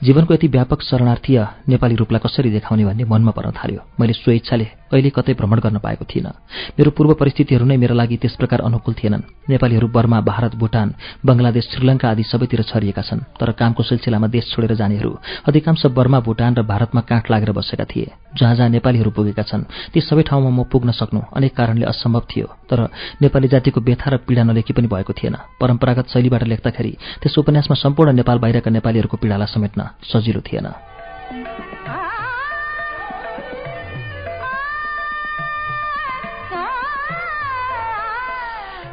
जीवनको 0.05 0.33
यति 0.33 0.47
व्यापक 0.47 0.79
शरणार्थीय 0.85 1.39
नेपाली 1.73 1.95
रूपलाई 1.97 2.21
कसरी 2.21 2.49
देखाउने 2.53 2.85
भन्ने 2.85 3.03
मनमा 3.09 3.31
पर्न 3.33 3.49
थाल्यो। 3.57 3.81
मैले 3.97 4.13
स्वेच्छाले 4.13 4.78
कहिले 4.91 5.09
कतै 5.09 5.33
भ्रमण 5.33 5.59
गर्न 5.59 5.77
पाएको 5.79 6.05
थिइनँ। 6.05 6.31
मेरो 6.77 6.91
पूर्व 6.91 7.13
परिस्थितिहरू 7.21 7.65
नै 7.65 7.77
मेरा 7.77 7.95
लागि 7.95 8.17
त्यस 8.17 8.35
प्रकार 8.35 8.61
अनुकूल 8.61 8.93
थिएनन्। 8.99 9.23
नेपालीहरू 9.49 9.87
बर्मा 9.87 10.19
भारत 10.21 10.55
भुटान 10.55 10.87
बङ्गलादेश 11.25 11.65
श्रीलङ्का 11.71 12.09
आदि 12.09 12.23
सबैतिर 12.23 12.61
छरिएका 12.69 13.01
छन् 13.01 13.25
तर 13.39 13.51
कामको 13.53 13.83
सिलसिलामा 13.83 14.27
देश 14.27 14.45
छोडेर 14.51 14.73
जानेहरू 14.75 15.11
अधिकांश 15.47 15.85
बर्मा 15.93 16.19
भुटान 16.19 16.55
र 16.55 16.61
भारतमा 16.63 17.01
काँट 17.01 17.25
लागेर 17.31 17.51
बसेका 17.51 17.85
थिए। 17.85 18.07
जहाँ 18.37 18.55
जहाँ 18.55 18.69
नेपालीहरू 18.69 19.11
पुगेका 19.11 19.43
छन् 19.43 19.63
ती 19.93 19.99
सबै 20.01 20.23
ठाउँमा 20.29 20.49
म 20.49 20.63
पुग्न 20.69 20.91
सक्नु 20.91 21.21
अनेक 21.33 21.53
कारणले 21.55 21.85
असम्भव 21.85 22.23
थियो 22.29 22.47
तर 22.69 22.79
नेपाली 23.21 23.47
जातिको 23.47 23.81
व्यथा 23.81 24.09
र 24.09 24.17
पीडा 24.25 24.43
नलेखी 24.43 24.73
पनि 24.73 24.87
भएको 24.87 25.13
थिएन। 25.13 25.35
परम्परागत 25.59 26.05
शैलीबाट 26.13 26.43
लेख्दाखेरि 26.43 26.93
त्यस 27.21 27.37
उपन्यासमा 27.37 27.75
सम्पूर्ण 27.75 28.11
नेपाल 28.19 28.37
बाहिरका 28.39 28.69
नेपालीहरूको 28.69 29.17
पीडालाई 29.17 29.49
समेट्न 29.49 29.79
सजिलो 30.03 30.41
थिएन। 30.41 30.67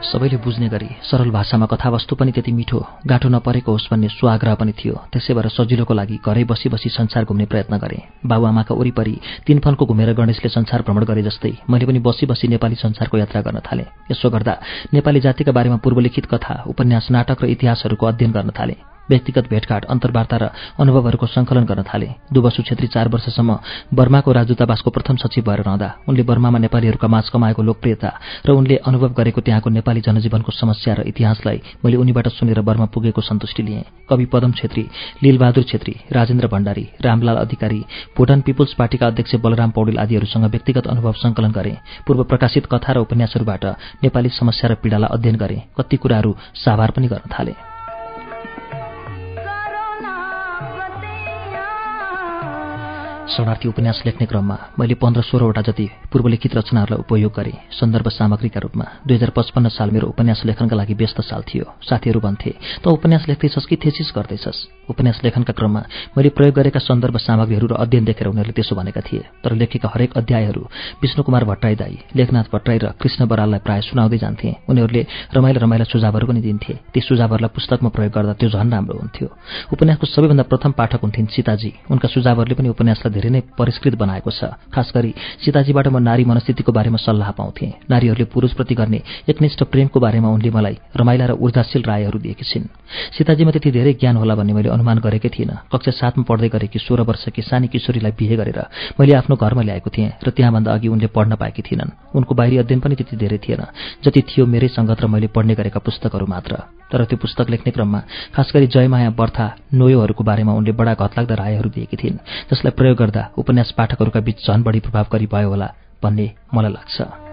सबैले 0.07 0.37
बुझ्ने 0.39 0.69
गरी 0.69 0.89
सरल 1.03 1.31
भाषामा 1.31 1.67
कथावस्तु 1.67 2.15
पनि 2.17 2.33
त्यति 2.33 2.53
मिठो 2.53 2.79
गाँठो 3.07 3.29
नपरेको 3.29 3.73
होस् 3.73 3.89
भन्ने 3.91 4.09
स्वाग्रह 4.09 4.55
पनि 4.55 4.73
थियो। 4.73 4.95
त्यसै 5.13 5.35
भएर 5.35 5.49
सजिलोको 5.51 5.95
लागि 5.95 6.17
घरै 6.23 6.45
बसी 6.47 6.69
बसी 6.71 6.89
संसार 6.89 7.25
घुम्ने 7.27 7.47
प्रयत्न 7.51 7.77
गरेँ। 7.77 8.03
बाबुआमाका 8.23 8.75
वरिपरि 8.75 9.19
तीन 9.47 9.59
फलको 9.59 9.87
घुमेर 9.87 10.13
गणेशले 10.15 10.49
संसार 10.49 10.83
भ्रमण 10.87 11.05
गरे 11.05 11.23
जस्तै 11.23 11.53
मैले 11.67 11.87
पनि 11.87 11.99
बसी 12.07 12.27
बसी 12.31 12.49
नेपाली 12.49 12.75
संसारको 12.79 13.19
यात्रा 13.19 13.41
गर्न 13.43 13.59
थालेँ। 13.67 13.91
यसो 14.11 14.31
गर्दा 14.31 14.61
नेपाली 14.95 15.21
जातिका 15.27 15.53
बारेमा 15.53 15.83
पूर्वलिखित 15.83 16.27
कथा 16.31 16.63
उपन्यास 16.71 17.11
नाटक 17.11 17.43
र 17.43 17.51
इतिहासहरूको 17.51 18.07
अध्ययन 18.07 18.33
गर्न 18.33 18.51
थालेँ। 18.55 18.96
व्यक्तिगत 19.11 19.49
भेटघाट 19.49 19.85
अन्तर्वार्ता 19.87 20.37
र 20.37 20.45
अनुभवहरूको 20.79 21.27
सङ्कलन 21.27 21.65
गर्न 21.65 21.83
थाले। 21.83 22.09
दुबसु 22.33 22.63
छेत्री 22.63 22.87
चार 22.87 23.09
वर्षसम्म 23.09 23.51
बर्माको 23.95 24.33
राजदूतावासको 24.33 24.91
प्रथम 24.91 25.17
सचिव 25.17 25.45
भएर 25.45 25.61
रहँदा 25.63 25.89
उनले 26.09 26.23
बर्मामा 26.23 26.59
नेपालीहरूका 26.59 27.09
माझ 27.09 27.29
कमाएको 27.29 27.63
लोकप्रियता 27.63 28.11
र 28.47 28.51
उनले 28.51 28.77
अनुभव 28.83 29.11
गरेको 29.13 29.41
त्यहाँको 29.41 29.71
नेपाली 29.71 30.01
जनजीवनको 30.01 30.53
समस्या 30.53 30.95
र 30.95 31.01
इतिहासलाई 31.07 31.59
मैले 31.85 31.97
उनीबाट 31.97 32.29
सुनेर 32.31 32.61
बर्मा 32.61 32.87
पुगेको 32.91 33.21
सन्तुष्टि 33.21 33.63
लिएँ। 33.63 33.85
कवि 34.09 34.25
पदम 34.27 34.53
छेत्री 34.53 34.85
लीलबहादुर 35.23 35.65
छेत्री 35.65 35.95
राजेन्द्र 36.13 36.47
भण्डारी 36.47 36.85
रामलाल 37.01 37.37
अधिकारी 37.37 37.81
भुटान 38.17 38.41
पिपुल्स 38.41 38.73
पार्टीका 38.75 39.07
अध्यक्ष 39.07 39.35
बलराम 39.37 39.71
पौडेल 39.71 39.99
आदिहरूसँग 39.99 40.45
व्यक्तिगत 40.47 40.87
अनुभव 40.87 41.13
सङ्कलन 41.23 41.53
गरे। 41.53 41.77
पूर्व 42.07 42.23
प्रकाशित 42.25 42.67
कथा 42.67 42.93
र 42.93 42.99
उपन्यासहरूबाट 43.07 43.65
नेपाली 44.03 44.29
समस्या 44.33 44.71
र 44.71 44.75
पीडालाई 44.83 45.11
अध्ययन 45.13 45.37
गरे। 45.37 45.63
कति 45.79 45.97
कुराहरू 45.97 46.37
साभार 46.55 46.91
पनि 46.91 47.09
गर्न 47.09 47.31
थाले। 47.31 47.76
शरणार्थी 53.27 53.69
उपन्यास 53.69 54.03
लेख्ने 54.07 54.27
क्रममा 54.27 54.57
मैले 54.79 54.95
पन्ध्र 54.95 55.23
सोह्रवटा 55.23 55.63
जति 55.67 55.87
पूर्वलिखित 56.13 56.55
रचनाहरूलाई 56.57 57.01
उपयोग 57.03 57.33
गरेँ 57.37 57.59
सन्दर्भ 57.75 58.09
सामग्रीका 58.09 58.61
रूपमा 58.61 58.85
दुई 59.07 59.17
हजार 59.17 59.31
पचपन्न 59.37 59.69
साल 59.69 59.91
मेरो 59.91 60.07
उपन्यास 60.09 60.43
लेखनका 60.47 60.77
लागि 60.77 60.95
व्यस्त 60.95 61.21
साल 61.21 61.43
थियो। 61.43 61.65
साथीहरू 61.83 62.21
भन्थे 62.21 62.51
त 62.83 62.87
उपन्यास 62.87 63.27
लेख्दैछस् 63.29 63.67
कि 63.67 63.77
थेसिस 63.77 64.13
गर्दैछस्? 64.15 64.59
उपन्यास 64.91 65.21
लेखनका 65.25 65.53
क्रममा 65.59 65.83
मैले 66.17 66.29
प्रयोग 66.39 66.55
गरेका 66.55 66.79
सन्दर्भ 66.79 67.17
सामग्रीहरू 67.19 67.67
र 67.67 67.75
अध्ययन 67.83 68.05
देखेर 68.07 68.27
उनीहरूले 68.31 68.55
त्यसो 68.55 68.75
भनेका 68.79 69.01
थिए। 69.03 69.23
तर 69.43 69.53
लेखेका 69.59 69.89
हरेक 69.91 70.17
अध्यायहरू 70.17 70.63
विष्णुकुमार 71.03 71.45
भट्टराई 71.51 71.75
दाई 71.75 71.95
लेखनाथ 72.15 72.47
भट्टराई 72.55 72.79
र 72.79 72.87
कृष्ण 72.95 73.27
बराललाई 73.27 73.61
प्राय 73.67 73.81
सुनाउँदै 73.91 74.19
जान्थे। 74.23 74.71
उनीहरूले 74.71 75.03
रमाइला 75.35 75.61
रमाइला 75.67 75.85
सुझावहरू 75.91 76.27
पनि 76.31 76.41
दिन्थे। 76.47 76.75
ती 76.95 77.01
सुझावहरूलाई 77.03 77.51
पुस्तकमा 77.51 77.91
प्रयोग 77.91 78.13
गर्दा 78.15 78.33
त्यो 78.39 78.49
झन् 78.55 78.71
राम्रो 78.71 78.99
हुन्थ्यो। 79.03 79.29
उपन्यासको 79.75 80.07
सबैभन्दा 80.07 80.45
प्रथम 80.47 80.71
पाठक 80.79 81.01
हुन्थिन् 81.03 81.27
सीताजी। 81.35 81.71
उनका 81.91 82.09
सुझावहरूले 82.09 82.55
पनि 82.55 82.69
उपन्यासलाई 82.71 83.15
धेरै 83.17 83.31
नै 83.31 83.41
परिष्कृत 83.57 83.95
बनाएको 83.97 84.31
छ। 84.31 84.53
खास 84.69 84.93
गरी 84.93 85.11
सीताजीबाट 85.41 85.87
म 85.89 85.97
नारी 85.99 86.25
मनस्थितिको 86.25 86.73
बारेमा 86.73 86.99
सल्लाह 87.01 87.31
पाउँथेँ। 87.33 87.89
नारीहरूले 87.89 88.27
पुरुषप्रति 88.29 88.75
गर्ने 88.77 89.01
एकनिष्ठ 89.29 89.61
प्रेमको 89.73 89.99
बारेमा 90.01 90.29
उनले 90.29 90.51
मलाई 90.53 90.77
रमाइला 90.93 91.27
र 91.27 91.33
ऊर्जाशील 91.41 91.83
रायहरू 91.83 92.19
दिएकी 92.19 92.45
छिन्। 92.45 92.69
सीताजीमा 93.17 93.51
त्यति 93.51 93.71
धेरै 93.71 93.93
ज्ञान 93.97 94.17
होला 94.17 94.35
भन्ने 94.37 94.53
मैले 94.53 94.69
अनुमान 94.69 94.99
गरेकै 95.01 95.31
थिइनँ। 95.33 95.57
कक्षा 95.73 95.93
सातमा 95.97 96.25
पढ्दै 96.29 96.49
गरेकी 96.53 96.79
सोह्र 96.79 97.03
वर्षकी 97.09 97.43
सानी 97.43 97.69
किशोरीलाई 97.73 98.13
बिहे 98.13 98.37
गरेर 98.37 98.61
मैले 99.01 99.13
आफ्नो 99.17 99.35
घरमा 99.37 99.63
ल्याएको 99.63 99.91
थिएँ 99.91 100.11
र 100.21 100.29
त्यहाँभन्दा 100.37 100.71
अघि 100.73 100.89
उनले 100.89 101.09
पढ्न 101.09 101.35
पाएकी 101.41 101.63
थिएनन् 101.63 101.95
उनको 102.17 102.33
बाहिरी 102.35 102.57
अध्ययन 102.59 102.81
पनि 102.81 102.95
त्यति 102.95 103.17
धेरै 103.17 103.39
थिएन। 103.39 103.63
जति 104.05 104.21
थियो 104.29 104.47
मेरै 104.47 104.69
सङ्गत 104.69 105.01
र 105.01 105.07
मैले 105.07 105.29
पढ्ने 105.33 105.55
गरेका 105.55 105.81
पुस्तकहरू 105.81 106.27
मात्र। 106.27 106.53
तर 106.87 107.05
त्यो 107.05 107.19
पुस्तक 107.19 107.51
लेख्ने 107.51 107.71
क्रममा 107.73 108.01
खास 108.35 108.51
गरी 108.55 108.67
जयमाया 108.71 109.11
बर्था 109.11 109.47
नोयोहरूको 109.75 110.23
बारेमा 110.25 110.53
उनले 110.55 110.73
बडा 110.73 110.95
घतलाग्दा 110.95 111.35
रायहरू 111.35 111.69
दिएकी 111.71 111.97
थिइन् 111.97 112.19
जसलाई 112.51 112.73
प्रयोग 112.79 112.97
गर्दा 113.07 113.29
उपन्यास 113.39 113.71
पाठकहरूका 113.79 114.21
बीच 114.21 114.47
झन 114.47 114.63
बढी 114.63 114.81
प्रभावकारी 114.81 115.27
भयो 115.33 115.49
होला 115.49 115.69
भन्ने 116.03 116.27
मलाई 116.55 116.73
लाग्छ। 116.73 117.26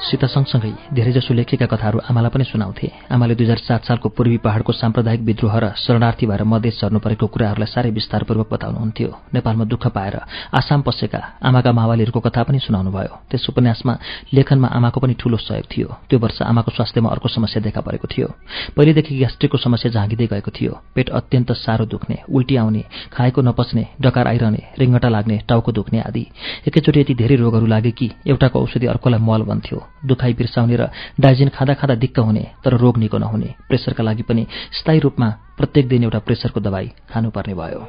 सीता 0.00 0.26
सँगसँगै 0.26 0.96
धेरैजसो 0.96 1.34
लेखेका 1.34 1.66
कथाहरू 1.68 1.98
आमालाई 2.08 2.30
पनि 2.32 2.44
सुनाउँथे। 2.44 2.88
आमाले 3.12 3.34
दुई 3.36 3.44
हजार 3.44 3.58
सात 3.60 3.84
सालको 3.84 4.08
पूर्वी 4.08 4.36
पहाडको 4.40 4.72
साम्प्रदायिक 4.72 5.20
विद्रोह 5.20 5.54
र 5.60 5.64
शरणार्थी 5.76 6.26
भएर 6.26 6.42
मधेस 6.42 6.80
झर्नु 6.80 6.98
परेको 7.04 7.26
कुराहरूलाई 7.28 7.68
साह्रै 7.68 7.90
विस्तारपूर्वक 7.92 8.48
बताउनुहुन्थ्यो। 8.48 9.10
नेपालमा 9.34 9.64
दुःख 9.68 9.86
पाएर 9.92 10.16
आसाम 10.56 10.80
पसेका 10.82 11.20
आमाका 11.44 11.72
मावालीहरूको 11.72 12.20
कथा 12.20 12.42
पनि 12.48 12.58
सुनाउनुभयो। 12.64 13.12
त्यस 13.28 13.44
उपन्यासमा 13.52 13.92
लेखनमा 14.32 14.68
आमाको 14.72 15.00
पनि 15.00 15.14
ठूलो 15.20 15.36
सहयोग 15.36 15.68
थियो। 15.68 15.88
त्यो 16.08 16.18
वर्ष 16.18 16.42
आमाको 16.48 16.70
स्वास्थ्यमा 16.72 17.08
अर्को 17.10 17.28
समस्या 17.28 17.60
देखा 17.60 17.80
परेको 17.84 18.08
थियो। 18.08 18.28
पहिलेदेखि 18.76 19.12
ग्यास्ट्रिकको 19.20 19.58
समस्या 19.58 19.92
झाँगिँदै 19.92 20.26
गएको 20.32 20.50
थियो। 20.50 20.72
पेट 20.96 21.08
अत्यन्त 21.12 21.52
साह्रो 21.60 21.84
दुख्ने 21.84 22.16
उल्टी 22.24 22.56
आउने 22.56 22.82
खाएको 23.12 23.40
नपच्ने 23.42 23.84
डकार 24.00 24.26
आइरहने 24.32 24.62
रिङ्गटा 24.80 25.08
लाग्ने 25.08 25.36
टाउको 25.48 25.72
दुख्ने 25.72 26.00
आदि। 26.08 26.24
एकैचोटि 26.68 27.00
यति 27.00 27.14
धेरै 27.14 27.36
रोगहरू 27.36 27.66
लागे 27.66 27.90
कि 27.90 28.10
एउटाको 28.26 28.56
औषधि 28.64 28.86
अर्कोलाई 28.86 29.20
मल 29.20 29.42
बन्थ्यो। 29.44 29.89
दुखाइ 30.04 30.32
बिर्साउने 30.32 30.76
र 30.76 30.90
डाइजिन 31.20 31.48
खाँदा 31.48 31.74
खाँदा 31.74 31.94
दिक्क 31.94 32.18
हुने 32.18 32.50
तर 32.64 32.76
रोग 32.76 32.98
निको 32.98 33.18
नहुने 33.18 33.54
प्रेसरका 33.68 34.02
लागि 34.02 34.22
पनि 34.22 34.46
स्थायी 34.72 34.98
रूपमा 34.98 35.28
प्रत्येक 35.56 35.88
दिन 35.88 36.04
एउटा 36.04 36.18
प्रेसरको 36.18 36.60
दबाई 36.60 36.92
खानुपर्ने 37.12 37.54
भयो। 37.54 37.86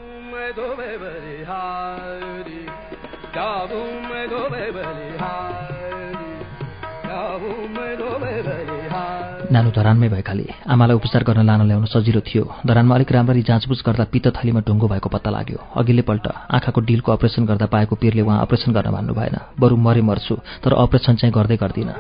नानु 9.52 9.72
धरानमै 9.76 10.08
भएकाले 10.10 10.46
आमालाई 10.64 10.96
उपचार 10.96 11.24
गर्न 11.28 11.44
लान 11.44 11.62
ल्याउन 11.68 11.86
सजिलो 11.92 12.22
थियो। 12.24 12.44
धरानमा 12.64 12.96
अलिक 12.96 13.12
राम्ररी 13.12 13.42
जाँचबुझ 13.44 13.80
गर्दा 13.84 14.04
पित्त 14.08 14.28
थलीमा 14.38 14.64
ढुङ्गो 14.64 14.88
भएको 14.88 15.10
पत्ता 15.12 15.30
लाग्यो। 15.30 15.60
अघिल्लोपल्ट 15.76 16.28
आँखाको 16.56 16.80
डिलको 16.88 17.12
अपरेसन 17.12 17.46
गर्दा 17.46 17.66
पाएको 17.68 17.96
पिरले 18.00 18.22
उहाँ 18.24 18.42
अपरेसन 18.42 18.72
गर्न 18.72 18.90
मान्नु 18.96 19.14
भएन। 19.14 19.36
बरु 19.60 19.76
मरे 19.76 20.02
मर्छु 20.08 20.36
तर 20.64 20.72
अपरेसन 20.74 21.16
चाहिँ 21.20 21.34
गर्दै 21.36 21.58
गर्दिनँ। 21.60 21.96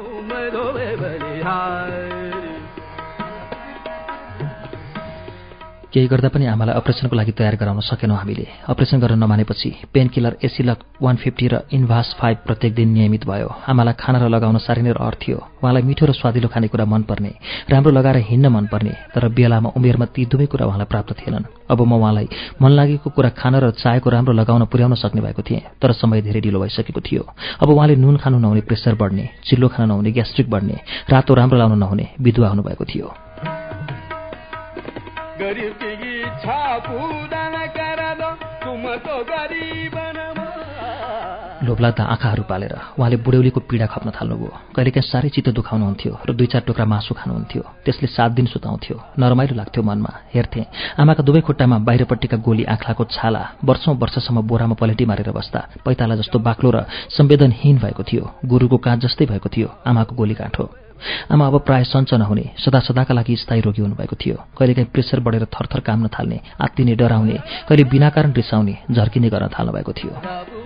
केही 5.91 6.07
गर्दा 6.07 6.29
पनि 6.31 6.45
आमालाई 6.47 6.75
अपरेसनको 6.79 7.15
लागि 7.19 7.31
तयार 7.35 7.55
गराउन 7.59 7.79
सकेनौँ 7.83 8.17
हामीले। 8.17 8.47
अपरेसन 8.63 8.99
गर्न 9.03 9.19
नमानेपछि 9.19 9.91
पेन 9.91 10.07
किलर 10.07 10.39
एसिलक 10.39 10.79
वान 11.03 11.15
फिफ्टी 11.19 11.47
र 11.51 11.55
इन्भास 11.67 12.15
फाइभ 12.15 12.37
प्रत्येक 12.47 12.71
दिन 12.75 12.89
नियमित 12.95 13.27
भयो। 13.27 13.49
आमालाई 13.67 13.99
खाना 13.99 14.19
र 14.23 14.31
लगाउन 14.31 14.57
साह्रै 14.63 14.83
नै 14.87 14.95
रहर 14.95 15.15
थियो। 15.19 15.37
उहाँलाई 15.59 15.83
मिठो 15.83 16.05
र 16.07 16.11
स्वादिलो 16.15 16.47
खानेकुरा 16.47 16.85
मनपर्ने 16.87 17.31
राम्रो 17.67 17.91
लगाएर 17.91 18.17
हिँड्न 18.23 18.47
मनपर्ने 18.47 18.93
तर 19.11 19.27
बेलामा 19.35 19.75
उमेरमा 19.75 20.05
ती 20.15 20.25
दुवै 20.31 20.47
कुरा 20.47 20.65
उहाँलाई 20.71 20.87
प्राप्त 20.87 21.11
थिएनन्। 21.19 21.45
अब 21.67 21.79
म 21.83 21.91
उहाँलाई 21.99 22.27
मन 22.61 22.71
लागेको 22.71 23.09
कुरा 23.11 23.29
खान 23.35 23.59
र 23.59 23.75
चाहेको 23.75 24.07
राम्रो 24.09 24.31
लगाउन 24.31 24.71
पुर्याउन 24.71 24.95
सक्ने 24.95 25.21
भएको 25.21 25.43
थिएँ 25.43 25.75
तर 25.75 25.91
समय 25.91 26.23
धेरै 26.23 26.39
ढिलो 26.39 26.59
भइसकेको 26.63 27.01
थियो। 27.03 27.23
अब 27.59 27.67
उहाँले 27.67 27.99
नुन 27.99 28.15
खानु 28.23 28.39
नहुने 28.39 28.63
प्रेसर 28.63 28.95
बढ्ने 28.95 29.27
चिल्लो 29.43 29.67
खान 29.67 29.91
नहुने 29.91 30.11
ग्यास्ट्रिक 30.15 30.47
बढ्ने 30.47 30.75
रातो 31.11 31.33
राम्रो 31.35 31.57
लाउनु 31.59 31.75
नहुने 31.75 32.05
विधुवा 32.15 32.47
हुनुभएको 32.47 32.85
थियो। 32.87 33.07
लोभलाग्दा 41.61 42.03
आँखाहरू 42.05 42.43
पालेर 42.43 42.73
उहाँले 42.97 43.17
बुढ्यौलीको 43.17 43.59
पीडा 43.63 43.85
खप्न 43.87 44.09
थाल्नुभयो 44.11 44.49
कहिलेकाहीँ 44.75 45.07
साह्रै 45.07 45.29
चित्त 45.31 45.49
दुखाउनुहुन्थ्यो 45.51 46.13
र 46.25 46.33
दुई 46.33 46.47
चार 46.47 46.61
टुक्रा 46.63 46.85
मासु 46.85 47.13
खानुहुन्थ्यो 47.15 47.61
त्यसले 47.81 48.07
सात 48.07 48.31
दिन 48.31 48.45
सुताउँथ्यो 48.47 48.97
नरमाइलो 49.17 49.55
लाग्थ्यो 49.55 49.83
मनमा 49.83 50.11
हेर्थेँ 50.29 50.65
आमाका 50.97 51.23
दुवै 51.23 51.41
खुट्टामा 51.43 51.77
बाहिरपट्टिका 51.79 52.37
गोली 52.39 52.63
आँखाको 52.67 53.03
छाला 53.07 53.41
वर्षौँ 53.61 53.97
वर्षसम्म 53.97 54.41
बोरामा 54.43 54.75
पलेटी 54.75 55.05
मारेर 55.05 55.31
बस्दा 55.31 55.59
पैताला 55.81 56.15
जस्तो 56.17 56.37
बाक्लो 56.39 56.69
र 56.71 56.85
संवेदनहीन 57.11 57.77
भएको 57.79 58.03
थियो 58.03 58.23
गुरुको 58.45 58.77
काँच 58.79 58.99
जस्तै 59.01 59.25
भएको 59.27 59.49
थियो 59.49 59.69
आमाको 59.85 60.15
गोली 60.15 60.35
काँठो 60.35 60.65
आमा 61.31 61.47
अब 61.47 61.59
प्राय 61.59 61.83
सञ्च 61.83 62.13
नहुने 62.13 62.45
सदा 62.57 62.79
सदाका 62.79 63.13
लागि 63.13 63.35
स्थायी 63.35 63.61
रोगी 63.61 63.81
हुनुभएको 63.81 64.15
थियो। 64.15 64.35
कहिलेकाहीँ 64.57 64.89
प्रेसर 64.93 65.19
बढेर 65.19 65.45
थरथर 65.45 65.79
काम्न 65.79 66.07
थाल्ने 66.07 66.39
आत्तिने 66.61 66.95
डराउने 66.95 67.37
कहिले 67.69 67.83
बिना 67.83 68.09
कारण 68.09 68.33
रिसाउने 68.33 68.77
झर्किने 68.91 69.29
गर्न 69.29 69.47
थाल्नु 69.47 69.73
भएको 69.73 69.93
थियो। 69.93 70.60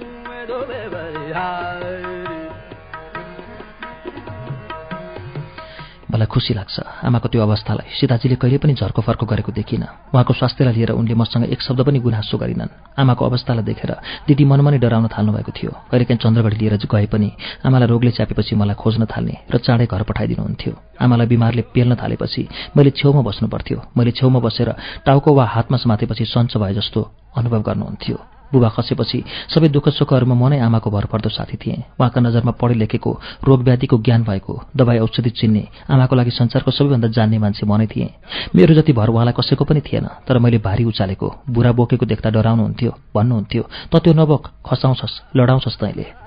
मलाई 6.16 6.32
खुसी 6.32 6.54
लाग्छ। 6.56 7.04
आमाको 7.04 7.28
त्यो 7.28 7.42
अवस्थालाई 7.44 7.92
सीताजीले 8.00 8.36
कहिले 8.40 8.58
पनि 8.64 8.74
झर्को 8.80 9.02
फर्को 9.04 9.26
गरेको 9.28 9.52
देखिनँ। 9.52 10.16
उहाँको 10.16 10.34
स्वास्थ्यलाई 10.34 10.74
लिएर 10.74 10.92
उनले 10.96 11.16
मसँग 11.20 11.44
एक 11.52 11.62
शब्द 11.62 11.84
पनि 11.84 12.00
गुनासो 12.00 12.38
गरिनन्। 12.40 12.72
आमाको 12.96 13.24
अवस्थालाई 13.26 13.64
देखेर 13.68 13.92
दिदी 14.28 14.44
मनमा 14.48 14.72
नै 14.72 14.80
डराउन 14.80 15.12
थाल्नु 15.12 15.32
भएको 15.36 15.52
थियो। 15.52 15.72
कहिलेकाहीँ 15.92 16.20
चन्द्रगढी 16.24 16.56
लिएर 16.56 16.76
गए 16.88 17.06
पनि 17.12 17.30
आमालाई 17.68 17.88
रोगले 17.92 18.12
च्यापेपछि 18.16 18.56
मलाई 18.56 18.76
खोज्न 18.80 19.04
थाल्ने 19.12 19.36
र 19.52 19.56
चाँडै 19.60 19.86
घर 19.92 20.02
पठाइदिनुहुन्थ्यो। 20.08 20.74
आमालाई 21.04 21.28
बिमारले 21.28 21.62
पेल्न 21.76 21.96
थालेपछि 22.00 22.48
मैले 22.78 22.96
छेउमा 22.96 23.22
बस्नु 23.28 23.48
पर्थ्यो 23.52 23.78
मैले 23.98 24.12
छेउमा 24.16 24.40
बसेर 24.40 24.70
टाउको 25.04 25.30
वा 25.36 25.46
हातमा 25.46 25.78
समातेपछि 25.84 26.26
सञ्च 26.26 26.56
भए 26.56 26.74
जस्तो 26.80 27.02
अनुभव 27.36 27.62
गर्नुहुन्थ्यो। 27.68 28.35
बुबा 28.56 28.70
खसेपछि 28.72 29.20
सबै 29.52 29.68
दुःख 29.70 29.90
सुखहरूमा 29.92 30.36
म 30.36 30.44
नै 30.48 30.60
आमाको 30.60 30.90
भरपर्दो 30.90 31.30
साथी 31.30 31.58
थिएँ। 31.58 31.80
उहाँका 32.00 32.20
नजरमा 32.22 32.52
पढे 32.56 32.76
लेखेको 32.82 33.12
रोगव्याधिको 33.44 33.96
ज्ञान 34.00 34.22
भएको 34.24 34.54
दबाई 34.76 34.98
औषधि 35.00 35.30
चिन्ने 35.32 35.64
आमाको 35.92 36.16
लागि 36.16 36.32
संसारको 36.32 36.72
सबैभन्दा 36.72 37.08
जान्ने 37.12 37.38
मान्छे 37.38 37.66
म 37.66 37.76
नै 37.76 37.88
थिएँ। 37.88 38.10
मेरो 38.56 38.74
जति 38.74 38.94
भर 38.94 39.10
उहाँलाई 39.10 39.36
कसैको 39.36 39.64
पनि 39.66 39.82
थिएन 39.82 40.08
तर 40.28 40.40
मैले 40.40 40.58
भारी 40.64 40.84
उचालेको 40.86 41.28
बुढा 41.50 41.72
बोकेको 41.72 42.06
देख्दा 42.06 42.30
डराउनुहुन्थ्यो 42.32 42.92
भन्नुहुन्थ्यो 43.16 43.64
त 43.92 43.94
त्यो 44.00 44.14
नबोक 44.14 44.44
खसाउँछस् 44.66 45.22
लडाउँछस् 45.36 45.80
तैँले। 45.80 46.25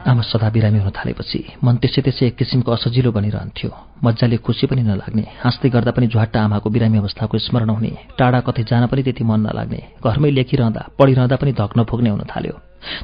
आमा 0.00 0.22
सदा 0.22 0.48
बिरामी 0.48 0.78
हुन 0.80 0.92
थालेपछि 0.96 1.60
मन 1.64 1.76
त्यसै 1.76 2.00
त्यसै 2.00 2.26
एक 2.26 2.36
किसिमको 2.40 2.72
असजिलो 2.72 3.10
बनिरहन्थ्यो। 3.12 3.70
मजाले 4.04 4.36
खुसी 4.40 4.66
पनि 4.66 4.82
नलाग्ने 4.82 5.24
हाँस्दै 5.44 5.68
गर्दा 5.68 5.92
पनि 5.92 6.06
झ्वाट्टा 6.08 6.40
आमाको 6.40 6.68
बिरामी 6.72 6.98
अवस्थाको 7.04 7.36
स्मरण 7.36 7.70
हुने 7.76 7.92
टाढा 8.16 8.40
कतै 8.48 8.64
जान 8.64 8.86
पनि 8.88 9.02
त्यति 9.04 9.24
मन 9.28 9.40
नलाग्ने 9.44 9.80
घरमै 10.00 10.30
लेखिरहँदा 10.38 10.82
पढिरहँदा 10.98 11.36
पनि 11.36 11.52
धक्न 11.52 11.84
फुक्ने 11.84 12.10
हुन 12.10 12.24
थाल्यो। 12.32 12.54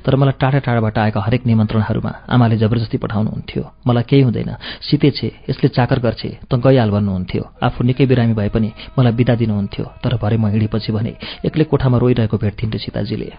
तर 0.05 0.17
मलाई 0.17 0.41
टाढा 0.41 0.59
टाढाबाट 0.65 0.99
आएका 0.99 1.21
हरेक 1.21 1.43
निमन्त्रणहरूमा 1.47 2.13
आमाले 2.33 2.57
जबरजस्ती 2.65 2.97
पठाउनुहुन्थ्यो। 3.05 3.63
मलाई 3.87 4.05
केही 4.09 4.23
हुँदैन 4.25 4.51
सिते 4.89 5.11
छे 5.13 5.29
यसले 5.51 5.69
चाकर 5.77 5.99
गर्छे 6.01 6.31
त 6.49 6.53
गइहाल 6.65 6.91
भन्नुहुन्थ्यो। 6.97 7.43
आफू 7.61 7.85
निकै 7.85 8.07
बिरामी 8.09 8.35
भए 8.41 8.49
पनि 8.57 8.73
मलाई 8.97 9.13
बिदा 9.21 9.35
दिनुहुन्थ्यो 9.37 9.85
तर 10.01 10.17
भरे 10.17 10.37
म 10.41 10.49
हिँडेपछि 10.49 10.93
भने 10.97 11.13
एक्लै 11.45 11.65
कोठामा 11.69 11.97
रोइरहेको 12.01 12.37
भेट्थिन्थ्यो 12.41 12.81
सीताजीले। 12.81 13.31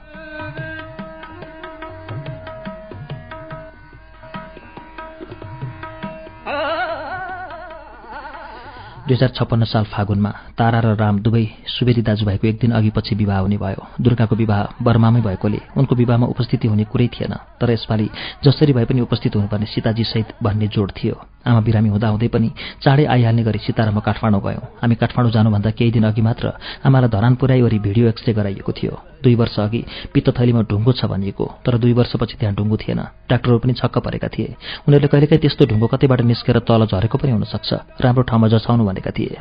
दुई 9.08 9.15
हजार 9.15 9.30
छप्पन्न 9.30 9.63
साल 9.63 9.84
फागुनमा 9.88 10.32
तारा 10.60 10.80
र 10.84 10.88
राम 11.00 11.20
दुवै 11.24 11.43
सुवेदी 11.65 12.02
दाजुभाइको 12.04 12.48
एक 12.48 12.58
दिन 12.60 12.72
अघि 12.76 12.89
पछि 12.91 13.15
विवाह 13.15 13.39
हुने 13.39 13.58
भयो। 13.58 13.82
दुर्गाको 14.04 14.36
विवाह 14.36 14.84
बर्मामै 14.84 15.22
भएकोले 15.24 15.60
उनको 15.80 15.96
विवाहमा 15.96 16.28
उपस्थिति 16.28 16.67
हुने 16.67 16.84
कुरै 16.91 17.08
थिएन 17.15 17.34
तर 17.56 17.72
यसपालि 17.72 18.10
जसरी 18.43 18.74
भए 18.76 18.86
पनि 18.86 19.02
उपस्थित 19.08 19.36
हुनुपर्ने 19.36 19.65
सीताजीसहित 19.72 20.28
भन्ने 20.43 20.67
जोड 20.76 20.91
थियो। 20.91 21.15
आमा 21.48 21.60
बिरामी 21.63 21.89
हुँदाहुँदै 21.89 22.28
पनि 22.28 22.50
चाँडै 22.84 23.06
आइहाल्ने 23.08 23.43
गरी 23.48 23.60
सीता 23.63 23.84
र 23.88 23.96
म 23.96 24.04
काठमाडौँ 24.04 24.43
गयौँ। 24.43 24.63
हामी 24.84 24.96
काठमाडौँ 25.00 25.32
जानुभन्दा 25.32 25.72
केही 25.72 25.91
दिन 25.96 26.04
अघि 26.12 26.22
मात्र 26.22 26.46
आमालाई 26.84 27.08
धरान 27.08 27.36
पुर्याइवरी 27.39 27.80
भिडियो 27.80 28.08
एक्सरे 28.12 28.34
गराइएको 28.36 28.72
थियो। 28.76 28.93
दुई 29.24 29.36
वर्ष 29.39 29.56
अघि 29.60 29.82
पित्तथैलीमा 30.13 30.62
ढुङ्गो 30.67 30.91
छ 30.91 31.08
भनिएको 31.08 31.46
तर 31.63 31.78
दुई 31.80 31.93
वर्षपछि 31.96 32.36
त्यहाँ 32.38 32.56
ढुङ्गो 32.56 32.78
थिएन। 32.84 33.00
डाक्टरहरू 33.32 33.60
पनि 33.63 33.74
छक्क 33.80 33.98
परेका 34.04 34.28
थिए। 34.28 34.56
उनीहरूले 34.84 35.08
कहिलेकाहीँ 35.08 35.41
त्यस्तो 35.41 35.63
ढुङ्गो 35.72 35.88
कतैबाट 35.88 36.22
निस्केर 36.28 36.60
तल 36.67 36.86
झरेको 36.91 37.17
पनि 37.17 37.32
हुनसक्छ। 37.32 37.70
राम्रो 38.04 38.24
ठाउँमा 38.28 38.48
जछाउनु 38.52 38.84
भनेका 38.98 39.12
थिए। 39.14 39.38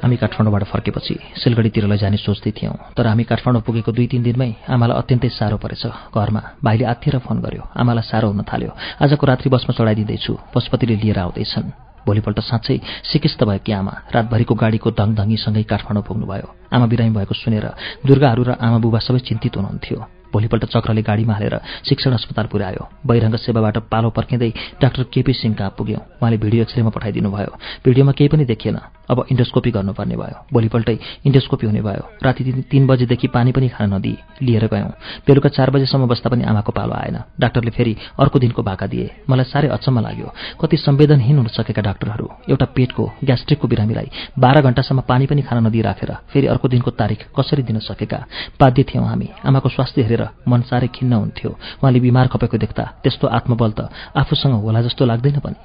हामी 0.00 0.16
काठमाडौँबाट 0.16 0.64
फर्केपछि 0.64 1.14
सिलगढीतिर 1.36 1.84
लैजाने 1.84 2.16
सोच्दै 2.16 2.50
थियौँ 2.56 2.74
तर 2.96 3.06
हामी 3.06 3.24
काठमाडौँ 3.24 3.62
पुगेको 3.62 3.92
दुई 3.92 4.06
तिन 4.08 4.22
दिनमै 4.24 4.50
आमालाई 4.64 4.96
अत्यन्तै 4.96 5.28
साह्रो 5.28 5.56
परेछ। 5.60 5.84
घरमा 6.16 6.42
भाइले 6.64 6.84
आत्थिएर 6.88 7.18
फोन 7.20 7.40
गर्यो 7.44 7.62
आमालाई 7.76 8.08
साह्रो 8.08 8.32
हुन 8.32 8.42
थाल्यो। 8.48 8.72
आजको 8.96 9.24
रात्रि 9.28 9.48
बसमा 9.52 9.72
चढाइदिँदैछु 9.76 10.32
पशुपतिले 10.56 10.96
लिएर 10.96 11.18
आउँदैछन्। 11.20 11.68
भोलिपल्ट 12.00 12.40
साँच्चै 12.40 12.80
सिकिस्त 13.12 13.44
भएकी 13.44 13.72
आमा 13.76 13.94
रातभरिको 14.08 14.54
गाडीको 14.56 14.88
धङधङीसँगै 14.90 15.62
काठमाडौँ 15.68 16.02
पुग्नुभयो। 16.08 16.48
आमा 16.72 16.86
बिरामी 16.88 17.12
भएको 17.12 17.34
सुनेर 17.36 17.66
दुर्गाहरू 18.08 18.42
र 18.48 18.50
आमा 18.56 18.78
बुबा 18.80 19.04
सबै 19.04 19.20
चिन्तित 19.20 19.60
हुनुहुन्थ्यो। 19.60 20.19
भोलिपल्ट 20.32 20.64
चक्रले 20.64 21.02
गाडीमा 21.02 21.34
हालेर 21.34 21.54
शिक्षण 21.88 22.12
अस्पताल 22.12 22.46
पुर्यायो। 22.46 22.88
बहिरङ्ग 23.06 23.36
सेवाबाट 23.36 23.76
पालो 23.90 24.10
पर्खिँदै 24.10 24.50
डाक्टर 24.82 25.02
केपी 25.12 25.32
सिंह 25.32 25.54
कहाँ 25.54 25.74
पुग्यौँ। 25.78 26.00
उहाँले 26.20 26.36
भिडियो 26.38 26.62
एक्सरेमा 26.62 26.90
पठाइदिनु 26.90 27.30
भयो 27.30 27.52
भिडियोमा 27.84 28.12
केही 28.12 28.28
पनि 28.28 28.44
देखिएन। 28.44 28.78
अब 29.10 29.26
इन्डोस्कोपी 29.26 29.70
गर्नुपर्ने 29.70 30.16
भयो। 30.16 30.36
भोलिपल्टै 30.52 30.96
इन्डोस्कोपी 31.26 31.66
हुने 31.66 31.80
भयो। 31.82 32.02
राति 32.22 32.42
तिन 32.70 32.86
बजेदेखि 32.86 33.28
पानी 33.34 33.52
पनि 33.52 33.68
खान 33.68 33.94
नदिए 33.94 34.18
लिएर 34.42 34.66
गयौँ। 34.70 34.90
बेलुका 35.26 35.48
चार 35.50 35.70
बजेसम्म 35.70 36.06
बस्दा 36.06 36.30
पनि 36.30 36.42
आमाको 36.46 36.72
पालो 36.72 36.94
आएन। 36.94 37.16
डाक्टरले 37.40 37.70
फेरि 37.70 37.96
अर्को 38.18 38.38
दिनको 38.38 38.62
भाका 38.62 38.86
दिए। 38.86 39.10
मलाई 39.26 39.44
साह्रै 39.50 39.68
अचम्म 39.68 39.98
लाग्यो। 40.00 40.28
कति 40.60 40.76
संवेदनहीन 40.76 41.36
हुन 41.36 41.46
सकेका 41.50 41.82
डाक्टरहरू। 41.82 42.26
एउटा 42.50 42.66
पेटको 42.70 43.04
ग्यास्ट्रिकको 43.24 43.68
बिरामीलाई 43.68 44.08
बाह्र 44.38 44.60
घण्टासम्म 44.62 45.00
पानी 45.10 45.26
पनि 45.26 45.42
खान 45.42 45.66
नदिइराखेर 45.66 46.12
फेरि 46.30 46.46
अर्को 46.46 46.68
दिनको 46.68 46.90
तारिक 46.92 47.20
कसरी 47.34 47.62
दिन 47.62 47.78
सकेका? 47.80 48.18
बाध्य 48.60 48.82
थियौँ 48.86 49.06
हामी। 49.08 49.28
आमाको 49.42 49.68
स्वास्थ्य 49.68 50.02
हेरेर 50.02 50.19
मन 50.48 50.60
साह्रै 50.60 50.88
खिन्न 50.88 51.12
हुन्थ्यो। 51.12 51.50
उहाँले 51.50 52.00
बिमार 52.00 52.26
खपेको 52.26 52.56
देख्दा 52.58 52.84
त्यस्तो 53.02 53.26
आत्मबल 53.28 53.70
त 53.70 53.80
आफूसँग 54.16 54.54
होला 54.54 54.80
जस्तो 54.82 55.04
लाग्दैन 55.04 55.38
पनि। 55.38 55.60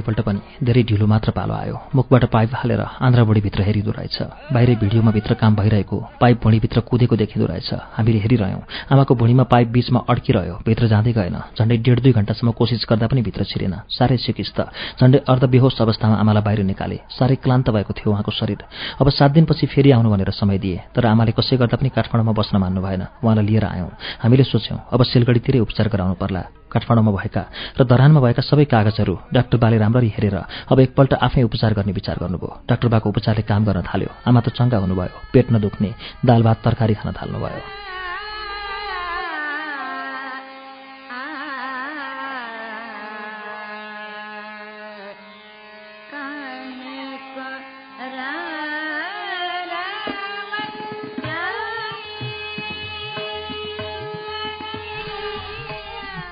भोलिपल्ट 0.00 0.20
पनि 0.26 0.40
धेरै 0.64 0.82
ढिलो 0.82 1.06
मात्र 1.06 1.30
पालो 1.30 1.54
आयो। 1.54 1.76
मुखबाट 1.94 2.24
पाइप 2.32 2.50
हालेर 2.54 2.80
आन्द्रा 2.80 3.24
बुढीभित्र 3.24 3.62
हेरिँदो 3.62 3.90
रहेछ। 3.90 4.16
बाहिरै 4.52 4.74
भिडियोमा 4.80 5.10
भित्र 5.12 5.34
काम 5.34 5.54
भइरहेको 5.56 5.96
पाइप 6.20 6.40
भुँडीभित्र 6.42 6.80
कुदेको 6.80 7.16
देखिँदो 7.16 7.46
रहेछ। 7.46 7.70
हामीले 7.96 8.18
हेरिरह्यौँ। 8.18 8.62
आमाको 8.92 9.14
भुँडीमा 9.14 9.44
पाइप 9.44 9.68
बीचमा 9.68 10.00
अड्किरह्यो। 10.08 10.54
भित्र 10.66 10.86
जाँदै 10.88 11.12
गएन। 11.12 11.36
झन्डै 11.58 11.76
डेढ 11.76 12.00
दुई 12.00 12.12
घन्टासम्म 12.12 12.50
कोसिस 12.52 12.86
गर्दा 12.90 13.06
पनि 13.06 13.22
भित्र 13.22 13.44
छिरेन। 13.44 13.74
साह्रै 13.88 14.16
सिकिस्त। 14.16 14.58
झन्डै 15.00 15.18
अर्धबेहोस 15.28 15.80
अवस्थामा 15.80 16.16
आमालाई 16.16 16.42
बाहिर 16.42 16.60
निकाले। 16.64 16.98
साह्रै 17.18 17.36
क्लान्त 17.44 17.70
भएको 17.70 17.92
थियो 17.92 18.10
उहाँको 18.12 18.32
शरीर। 18.32 18.60
अब 19.00 19.08
सात 19.10 19.30
दिनपछि 19.36 19.66
फेरि 19.66 19.90
आउनु 19.90 20.10
भनेर 20.10 20.30
समय 20.32 20.58
दिए। 20.58 20.80
तर 20.94 21.06
आमाले 21.06 21.32
कसै 21.32 21.56
गर्दा 21.56 21.76
पनि 21.76 21.88
काठमाडौँमा 21.88 22.32
बस्न 22.32 22.56
मान्नु 22.56 22.80
भएन। 22.80 23.02
उहाँलाई 23.24 23.44
लिएर 23.46 23.64
आयौँ। 23.64 23.90
हामीले 24.22 24.44
सोच्यौँ 24.44 24.80
अब 24.92 25.02
सिलगढीतिरै 25.02 25.58
उपचार 25.60 25.88
गराउनु 25.88 26.14
पर्ला। 26.14 26.59
काठमाडौँमा 26.72 27.12
भएका 27.18 27.42
र 27.78 27.84
धरानमा 27.84 28.20
भएका 28.20 28.42
सबै 28.42 28.64
कागजहरू 28.64 29.14
डाक्टर 29.34 29.58
बाले 29.58 29.76
राम्ररी 29.78 30.08
हेरेर 30.16 30.36
अब 30.70 30.78
एकपल्ट 30.80 31.12
आफै 31.26 31.42
उपचार 31.42 31.74
गर्ने 31.74 31.92
विचार 31.92 32.16
गर्नुभयो। 32.22 32.50
डाक्टर 32.68 32.88
बाको 32.88 33.08
उपचारले 33.10 33.42
काम 33.42 33.62
गर्न 33.64 33.82
थाल्यो। 33.90 34.10
आमा 34.28 34.40
त 34.40 34.48
चङ्गा 34.54 34.78
हुनुभयो। 34.78 35.16
पेट 35.32 35.46
नदुख्ने 35.52 35.90
दाल 36.24 36.42
भात 36.42 36.58
तरकारी 36.64 36.94
खान 36.94 37.12
थाल्नुभयो। 37.18 37.89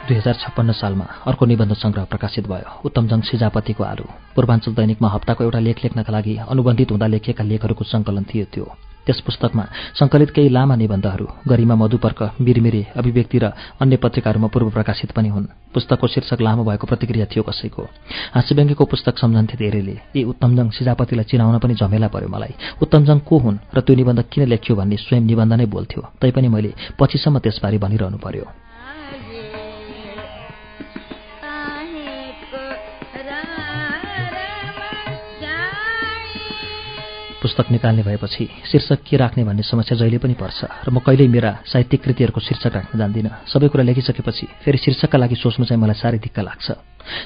दुई 0.09 0.17
हजार 0.17 0.35
छप्पन्न 0.41 0.73
सालमा 0.73 1.07
अर्को 1.29 1.47
निबन्ध 1.47 1.73
सङ्ग्रह 1.77 2.05
प्रकाशित 2.09 2.47
भयो। 2.49 2.81
उत्तमजङ 2.81 3.21
सिजापतिको 3.29 3.85
आलु। 3.85 4.05
पूर्वाञ्चल 4.35 4.73
दैनिकमा 4.73 5.09
हप्ताको 5.15 5.45
एउटा 5.45 5.61
लेख 5.61 5.85
लेख्नका 5.85 6.13
लागि 6.13 6.35
अनुबन्धित 6.49 6.91
हुँदा 6.91 7.07
लेखिएका 7.13 7.45
लेखहरूको 7.45 7.85
सङ्कलन 7.85 8.25
थियो 8.25 8.45
त्यो। 8.49 8.67
त्यस 9.05 9.21
पुस्तकमा 9.21 9.65
सङ्कलित 10.01 10.31
केही 10.33 10.49
लामा 10.49 10.75
निबन्धहरू 10.77 11.27
गरिमा 11.49 11.75
मधुपर्क 11.75 12.21
मिरमिरे 12.41 12.83
अभिव्यक्ति 12.97 13.39
र 13.39 13.45
अन्य 13.81 13.97
पत्रिकाहरूमा 14.01 14.49
पूर्व 14.49 14.69
प्रकाशित 14.71 15.13
पनि 15.13 15.29
हुन्। 15.29 15.47
पुस्तकको 15.77 16.07
शीर्षक 16.07 16.41
लामो 16.41 16.65
भएको 16.65 16.87
प्रतिक्रिया 16.87 17.27
थियो 17.29 17.43
कसैको। 17.45 17.83
हाँसीव्यङ्गीको 18.37 18.85
पुस्तक 18.85 19.19
सम्झन्थे 19.19 19.57
धेरैले। 19.61 19.97
यी 20.17 20.25
उत्तमजङ 20.25 20.69
सिजापतिलाई 20.73 21.25
चिनाउन 21.25 21.59
पनि 21.59 21.75
झमेला 21.77 22.09
पर्यो 22.09 22.29
मलाई। 22.29 22.81
उत्तमजङ 22.81 23.19
को 23.29 23.37
हुन् 23.45 23.61
र 23.77 23.81
त्यो 23.81 23.97
निबन्ध 23.97 24.25
किन 24.33 24.45
लेख्यो 24.45 24.77
भन्ने 24.77 24.97
स्वयं 24.97 25.21
निबन्ध 25.21 25.53
नै 25.53 25.67
बोल्थ्यो। 25.67 26.03
तैपनि 26.21 26.49
मैले 26.49 26.73
पछिसम्म 26.97 27.39
त्यसबारे 27.45 27.79
भनिरहनु 27.79 28.19
पर्यो। 28.25 28.68
पुस्तक 37.43 37.71
निकाल्ने 37.71 38.03
भएपछि 38.03 38.49
शीर्षक 38.67 39.03
के 39.07 39.17
राख्ने 39.17 39.45
भन्ने 39.45 39.63
समस्या 39.63 39.99
जहिले 39.99 40.19
पनि 40.19 40.35
पर्छ। 40.35 40.65
र 40.87 40.91
म 40.91 40.99
कहिल्यै 40.99 41.29
मेरा 41.29 41.51
साहित्यिक 41.71 42.03
कृतिहरूको 42.03 42.41
शीर्षक 42.41 42.75
राख्न 42.75 42.99
जान्दिनँ। 42.99 43.31
सबै 43.47 43.69
कुरा 43.71 43.85
लेखिसकेपछि 43.87 44.47
फेरि 44.67 44.79
शीर्षकका 44.79 45.19
लागि 45.19 45.37
सोच्नु 45.39 45.65
चाहिँ 45.67 45.79
मलाई 45.79 45.95
साह्रै 46.03 46.19
दिक्क 46.19 46.39
लाग्छ। 46.39 46.67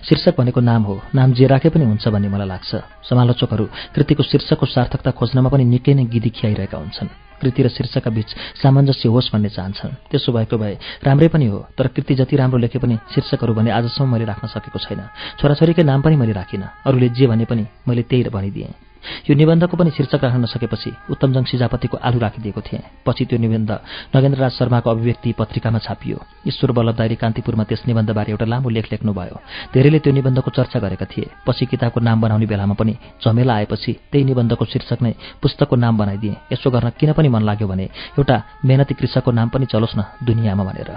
शीर्षक 0.05 0.37
भनेको 0.37 0.61
नाम 0.61 0.83
हो। 0.85 1.01
नाम 1.17 1.33
जे 1.33 1.47
राखे 1.49 1.69
पनि 1.73 1.85
हुन्छ 1.89 2.09
भन्ने 2.13 2.29
मलाई 2.29 2.49
लाग्छ। 2.49 2.71
समालोचकहरू 3.09 3.65
कृतिको 3.97 4.23
शीर्षकको 4.23 4.67
सार्थकता 4.69 5.11
खोज्नमा 5.17 5.49
पनि 5.49 5.65
निकै 5.65 5.95
नै 5.97 6.05
गिदी 6.05 6.31
खियाइरहेका 6.31 6.77
हुन्छन्। 6.77 7.32
कृति 7.43 7.63
र 7.63 7.69
शीर्षकका 7.69 8.11
बीच 8.11 8.31
सामञ्जस्य 8.63 9.09
होस् 9.09 9.33
भन्ने 9.33 9.51
चाहन्छन्। 9.51 9.93
त्यसो 10.11 10.33
भएको 10.33 10.57
भए 10.59 10.79
राम्रै 11.03 11.29
पनि 11.29 11.47
हो 11.51 11.59
तर 11.75 11.87
कृति 11.91 12.15
जति 12.15 12.37
राम्रो 12.37 12.59
लेखे 12.63 12.79
पनि 12.79 12.99
शीर्षकहरू 13.11 13.55
भने 13.55 13.71
आजसम्म 13.71 14.13
मैले 14.13 14.25
राख्न 14.31 14.47
सकेको 14.49 14.79
छैन। 14.79 15.03
छोराछोरीकै 15.43 15.83
नाम 15.83 16.01
पनि 16.03 16.17
मैले 16.17 16.33
राखिनँ 16.33 16.71
अरूले 16.87 17.09
जे 17.11 17.27
भने 17.27 17.45
पनि 17.45 17.67
मैले 17.89 18.03
त्यही 18.07 18.31
भनिदिएँ। 18.31 18.75
यो 19.03 19.35
निबन्धको 19.35 19.77
पनि 19.77 19.91
शीर्षक 19.91 20.23
राख्न 20.23 20.47
नसकेपछि 20.47 20.91
उत्तमजङ 21.11 21.45
सिजापतिको 21.51 21.99
आलु 21.99 22.19
राखिदिएको 22.23 22.61
थिएँ। 22.63 23.03
पछि 23.03 23.25
त्यो 23.27 23.39
निबन्ध 23.39 23.71
नगेन्द्रराज 24.15 24.53
शर्माको 24.53 24.91
अभिव्यक्ति 24.91 25.33
पत्रिकामा 25.35 25.79
छापियो। 25.83 26.19
ईश्वर 26.47 26.71
बल्लभदारी 26.71 27.15
कान्तिपुरमा 27.19 27.65
त्यस 27.67 27.83
निबन्धबारे 27.91 28.31
एउटा 28.31 28.47
लामो 28.47 28.69
लेख 28.71 28.87
लेख्नुभयो। 28.93 29.37
धेरैले 29.75 29.99
त्यो 29.99 30.13
निबन्धको 30.13 30.51
चर्चा 30.55 30.79
गरेका 30.79 31.07
थिए। 31.11 31.27
पछि 31.43 31.67
किताबको 31.67 31.99
नाम 31.99 32.21
बनाउने 32.23 32.47
बेलामा 32.47 32.75
पनि 32.79 32.95
झमेला 33.19 33.55
आएपछि 33.55 33.93
त्यही 34.07 34.25
निबन्धको 34.25 34.65
शीर्षक 34.71 35.03
नै 35.03 35.13
पुस्तकको 35.43 35.77
नाम 35.77 35.99
बनाइदिए। 35.99 36.37
यसो 36.55 36.71
गर्न 36.71 36.95
किन 36.95 37.13
पनि 37.19 37.29
मन 37.33 37.43
लाग्यो 37.43 37.69
भने 37.69 37.85
एउटा 38.19 38.37
मेहनती 38.65 38.95
कृषकको 38.95 39.31
नाम 39.33 39.49
पनि 39.49 39.67
चलोस् 39.67 39.97
न 39.99 40.05
दुनियाँमा 40.23 40.65
भनेर। 40.65 40.91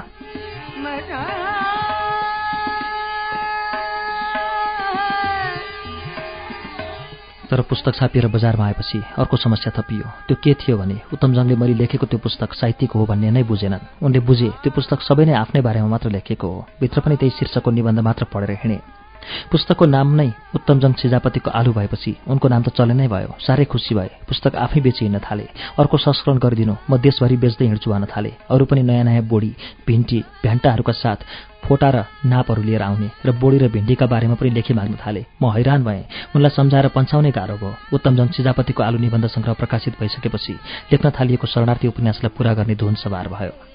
तर 7.45 7.61
पुस्तक 7.61 7.93
छापिएर 7.95 8.27
बजारमा 8.27 8.65
आएपछि 8.65 8.99
अर्को 9.17 9.37
समस्या 9.37 9.71
थपियो। 9.77 10.05
त्यो 10.27 10.37
के 10.43 10.53
थियो 10.57 10.77
भने 10.77 10.97
उत्तमजङले 11.13 11.55
मैले 11.55 11.73
लेखेको 11.73 12.05
त्यो 12.05 12.19
पुस्तक 12.19 12.53
साहित्यिक 12.53 12.91
हो 12.91 13.05
भन्ने 13.05 13.29
नै 13.31 13.43
बुझेनन्। 13.45 14.01
उनले 14.01 14.19
बुझे 14.19 14.49
त्यो 14.63 14.71
पुस्तक 14.73 15.05
सबै 15.05 15.25
नै 15.25 15.33
आफ्नै 15.37 15.61
बारेमा 15.61 15.87
मात्र 15.87 16.09
लेखेको 16.09 16.47
हो। 16.47 16.65
भित्र 16.81 16.99
पनि 17.05 17.15
त्यही 17.21 17.37
शीर्षकको 17.37 17.71
निबन्ध 17.71 17.99
मात्र 18.01 18.23
पढेर 18.33 18.51
हिँडे। 18.65 19.04
पुस्तकको 19.51 19.85
नाम 19.85 20.07
नै 20.15 20.29
उत्तमजङ 20.55 20.91
सिजापतिको 21.01 21.49
आलु 21.51 21.71
भएपछि 21.73 22.11
उनको 22.27 22.47
नाम 22.47 22.61
त 22.63 22.69
चले 22.77 22.93
नै 22.93 23.07
भयो। 23.07 23.35
साह्रै 23.39 23.65
खुसी 23.65 23.95
भए। 23.95 24.09
पुस्तक 24.27 24.55
आफै 24.55 24.79
बेची 24.81 25.05
हिँड्न 25.05 25.19
थाले। 25.19 25.45
अर्को 25.79 25.97
संस्करण 25.97 26.37
गरिदिनु। 26.37 26.75
म 26.89 26.97
देशभरि 26.97 27.37
बेच्दै 27.37 27.65
हिँड्छु 27.65 27.91
भन्न 27.91 28.05
थाले। 28.05 28.31
अरू 28.49 28.65
पनि 28.65 28.81
नयाँ 28.83 29.03
नयाँ 29.03 29.23
बोडी 29.25 29.51
भिन्टी 29.87 30.19
भ्यान्टाहरूका 30.43 30.93
साथ 30.93 31.19
फोटा 31.65 31.89
र 31.89 31.97
नापहरू 32.25 32.61
लिएर 32.61 32.81
आउने 32.81 33.09
र 33.25 33.31
बोडी 33.41 33.57
र 33.57 33.67
भिन्डीका 33.73 34.05
बारेमा 34.05 34.35
पनि 34.37 34.49
लेखी 34.49 34.73
माग्न 34.73 34.95
थाले। 35.01 35.25
म 35.41 35.49
हैरान 35.51 35.83
भएँ। 35.83 36.03
उनलाई 36.35 36.51
सम्झाएर 36.53 36.87
पन्छाउनै 36.93 37.31
गाह्रो 37.31 37.57
भयो। 37.57 37.73
उत्तमजङ 37.93 38.27
सिजापतिको 38.37 38.83
आलु 38.83 38.97
निबन्ध 39.01 39.25
सङ्ग्रह 39.35 39.53
प्रकाशित 39.61 39.93
भइसकेपछि 39.99 40.53
लेख्न 40.91 41.09
थालिएको 41.17 41.47
शरणार्थी 41.47 41.87
उपन्यासलाई 41.87 42.35
पूरा 42.37 42.53
गर्ने 42.53 42.75
धुन 42.75 42.95
सवार 43.01 43.27
भयो। 43.33 43.74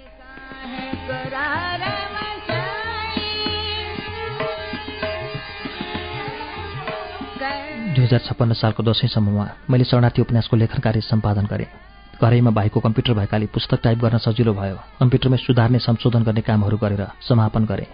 हजार 8.10 8.26
छप्पन्न 8.26 8.52
सालको 8.58 8.82
दसैँसम्ममा 8.82 9.70
मैले 9.70 9.84
शरणार्थी 9.86 10.22
उपन्यासको 10.22 10.56
लेखन 10.58 10.78
कार्य 10.82 11.00
सम्पादन 11.00 11.46
गरेँ। 11.46 11.70
घरैमा 12.18 12.50
भाइको 12.50 12.80
कम्प्युटर 12.82 13.14
भएकाले 13.14 13.46
पुस्तक 13.54 13.78
टाइप 13.86 13.98
गर्न 14.02 14.18
सजिलो 14.18 14.52
भयो। 14.52 14.76
कम्प्युटरमै 14.98 15.38
सुधार्ने 15.38 15.78
संशोधन 15.78 16.22
गर्ने 16.26 16.42
कामहरू 16.42 16.76
गरेर 16.76 17.06
समापन 17.22 17.64
गरेँ। 17.70 17.86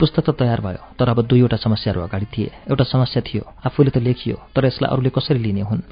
पुस्तक 0.00 0.24
त 0.24 0.30
तयार 0.32 0.60
भयो 0.64 0.80
तर 0.96 1.08
अब 1.12 1.20
दुईवटा 1.28 1.56
समस्याहरू 1.60 2.00
अगाडि 2.00 2.26
थिए। 2.32 2.50
एउटा 2.72 2.84
समस्या 2.88 3.20
थियो 3.20 3.44
आफूले 3.68 3.90
त 3.92 4.00
लेखियो 4.00 4.36
तर 4.56 4.64
यसलाई 4.64 4.88
अरूले 4.88 5.10
कसरी 5.12 5.38
लिने 5.38 5.60
हुन्? 5.60 5.84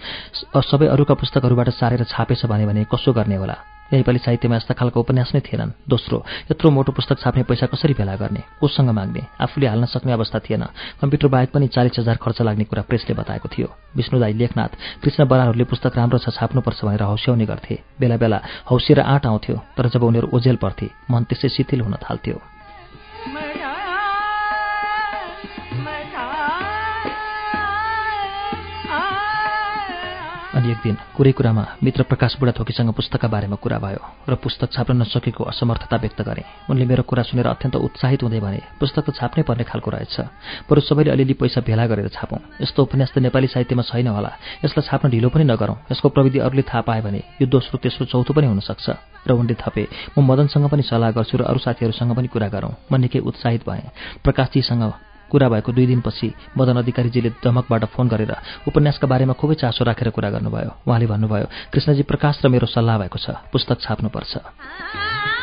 सबै 0.64 0.87
अरूका 0.89 1.14
पुस्तकहरूबाट 1.14 1.69
सारेर 1.77 2.03
छापेछ 2.09 2.47
भने 2.49 2.85
कसो 2.89 3.12
गर्ने 3.12 3.37
होला? 3.37 3.57
नेपाली 3.93 4.18
साहित्यमा 4.18 4.57
यस्ता 4.57 4.74
खालको 4.74 5.01
उपन्यास 5.01 5.32
नै 5.34 5.41
थिएनन्। 5.41 5.72
दोस्रो 5.89 6.16
यत्रो 6.51 6.70
मोटो 6.70 6.93
पुस्तक 6.93 7.18
छाप्ने 7.18 7.43
पैसा 7.49 7.66
कसरी 7.72 7.95
भेला 7.95 8.14
गर्ने? 8.20 8.43
कोसँग 8.61 8.91
माग्ने? 8.91 9.22
आफूले 9.41 9.66
हाल्न 9.66 9.84
सक्ने 9.89 10.12
अवस्था 10.12 10.39
थिएन। 10.45 10.64
कम्प्युटर 11.01 11.28
बाहेक 11.28 11.51
पनि 11.51 11.66
चालिस 11.68 11.99
हजार 11.99 12.16
खर्च 12.20 12.43
लाग्ने 12.43 12.64
कुरा 12.68 12.82
प्रेसले 12.84 13.14
बताएको 13.16 13.49
थियो। 13.49 13.68
विष्णुदाई 13.97 14.32
लेखनाथ 14.32 14.72
कृष्ण 15.03 15.24
बराहरूले 15.24 15.64
पुस्तक 15.64 15.97
राम्रो 15.97 16.18
छ 16.18 16.28
छाप्नुपर्छ 16.36 16.84
भनेर 16.84 17.03
हौस्याउने 17.03 17.47
गर्थे। 17.47 17.78
बेला 18.01 18.16
बेला 18.16 18.39
हौसिएर 18.70 19.01
आँट 19.01 19.26
आउँथ्यो 19.26 19.57
तर 19.76 19.89
जब 19.89 20.03
उनीहरू 20.03 20.28
ओझेल 20.36 20.57
पर्थे 20.57 20.86
मन 21.11 21.24
त्यसै 21.24 21.49
शिथिल 21.49 21.80
हुन 21.80 21.97
थाल्थ्यो। 21.97 22.36
एक 30.69 30.79
दिन 30.85 30.97
कुरै 31.16 31.33
कुरामा 31.33 31.64
मित्र 31.83 32.03
प्रकाश 32.05 32.37
बुढाथोकीसँग 32.41 32.93
पुस्तकका 32.93 33.29
बारेमा 33.29 33.57
कुरा 33.57 33.79
भयो 33.79 34.03
र 34.29 34.35
पुस्तक 34.37 34.69
छाप्न 34.73 34.97
नसकेको 35.01 35.45
असमर्थता 35.45 35.97
व्यक्त 35.97 36.21
गरे। 36.23 36.43
उनले 36.71 36.85
मेरो 36.85 37.03
कुरा 37.09 37.23
सुनेर 37.25 37.47
अत्यन्त 37.49 37.77
उत्साहित 37.79 38.23
हुँदै 38.23 38.41
भने 38.41 38.61
पुस्तक 38.77 39.05
त 39.09 39.16
छाप्नै 39.16 39.43
पर्ने 39.49 39.64
खालको 39.64 39.91
रहेछ 39.91 40.16
बरु 40.69 40.81
सबैले 40.85 41.11
अलिअलि 41.11 41.35
पैसा 41.41 41.61
भेला 41.64 41.87
गरेर 41.89 42.09
छापौँ। 42.12 42.41
यस्तो 42.61 42.83
उपन्यास 42.83 43.11
त 43.14 43.19
नेपाली 43.25 43.49
साहित्यमा 43.49 43.83
छैन 43.89 44.09
होला। 44.12 44.31
यसलाई 44.64 44.85
छाप्न 44.85 45.09
ढिलो 45.09 45.29
पनि 45.33 45.45
नगरौँ। 45.49 45.77
यसको 45.89 46.09
प्रविधि 46.12 46.39
अरूले 46.45 46.62
थाहा 46.69 46.83
पाए 46.85 47.01
भने 47.01 47.21
यो 47.41 47.47
दोस्रो 47.49 47.77
तेस्रो 47.81 48.05
चौथो 48.12 48.33
पनि 48.37 48.47
हुनसक्छ 48.53 48.87
र 49.25 49.31
उनले 49.33 49.55
थपे 49.57 49.85
म 50.19 50.21
मदनसँग 50.21 50.69
पनि 50.69 50.83
सल्लाह 50.85 51.11
गर्छु 51.16 51.35
र 51.39 51.43
अरू 51.49 51.59
साथीहरूसँग 51.64 52.12
पनि 52.12 52.29
कुरा 52.29 52.49
गरौँ। 52.49 52.73
म 52.93 52.97
निकै 53.01 53.19
उत्साहित 53.25 53.62
भएँ। 53.64 53.89
प्रकाशजीसँग 54.25 55.07
कुरा 55.31 55.49
भएको 55.49 55.72
दुई 55.72 55.87
दिनपछि 55.87 56.29
मदन 56.59 56.76
अधिकारीजीले 56.83 57.31
दमकबाट 57.45 57.85
फोन 57.95 58.09
गरेर 58.09 58.33
उपन्यासका 58.68 59.07
बारेमा 59.07 59.35
खुबै 59.41 59.55
चासो 59.55 59.85
राखेर 59.85 60.11
कुरा 60.11 60.31
गर्नुभयो। 60.31 60.70
उहाँले 60.89 61.07
भन्नुभयो 61.07 61.47
कृष्णजी 61.72 62.03
प्रकाश 62.03 62.45
र 62.45 62.49
मेरो 62.49 62.66
सल्लाह 62.66 62.99
भएको 62.99 63.18
छ। 63.18 63.26
पुस्तक 63.53 63.81
छाप्नुपर्छ। 63.81 65.38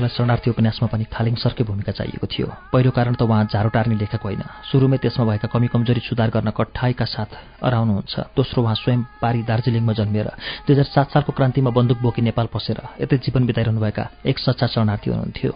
मलाई 0.00 0.16
शरणार्थी 0.16 0.48
उपन्यासमा 0.50 0.88
पनि 0.88 1.04
खालिङ 1.12 1.34
सरकै 1.36 1.64
भूमिका 1.68 1.92
चाहिएको 1.92 2.26
थियो। 2.26 2.48
पहिलो 2.72 2.90
कारण 2.96 3.14
त 3.20 3.22
उहाँ 3.28 3.52
झारो 3.52 3.68
टार्ने 3.68 3.96
लेखक 4.00 4.24
होइन। 4.24 4.42
सुरुमै 4.64 4.96
त्यसमा 4.96 5.24
भएका 5.28 5.48
कमी 5.52 5.68
कमजोरी 5.68 6.00
सुधार 6.00 6.30
गर्न 6.32 6.50
कठाइका 6.56 7.04
साथ 7.04 7.30
अराउनुहुन्छ 7.60 8.14
दोस्रो 8.32 8.58
उहाँ 8.64 8.76
स्वयं 8.80 9.00
पारी 9.20 9.44
दार्जिलिङमा 9.44 9.92
जन्मिएर 9.92 10.28
दुई 10.64 10.72
हजार 10.72 10.88
सात 10.88 11.06
सालको 11.12 11.32
क्रान्तिमा 11.36 11.70
बन्दुक 11.76 11.98
बोकी 12.00 12.22
नेपाल 12.24 12.46
पसेर 12.48 12.80
यतै 13.04 13.16
जीवन 13.20 13.44
बिताइरहनुभएका 13.44 14.04
एक 14.24 14.36
सच्चा 14.40 14.66
शरणार्थी 14.72 15.10
हुनुहुन्थ्यो। 15.10 15.52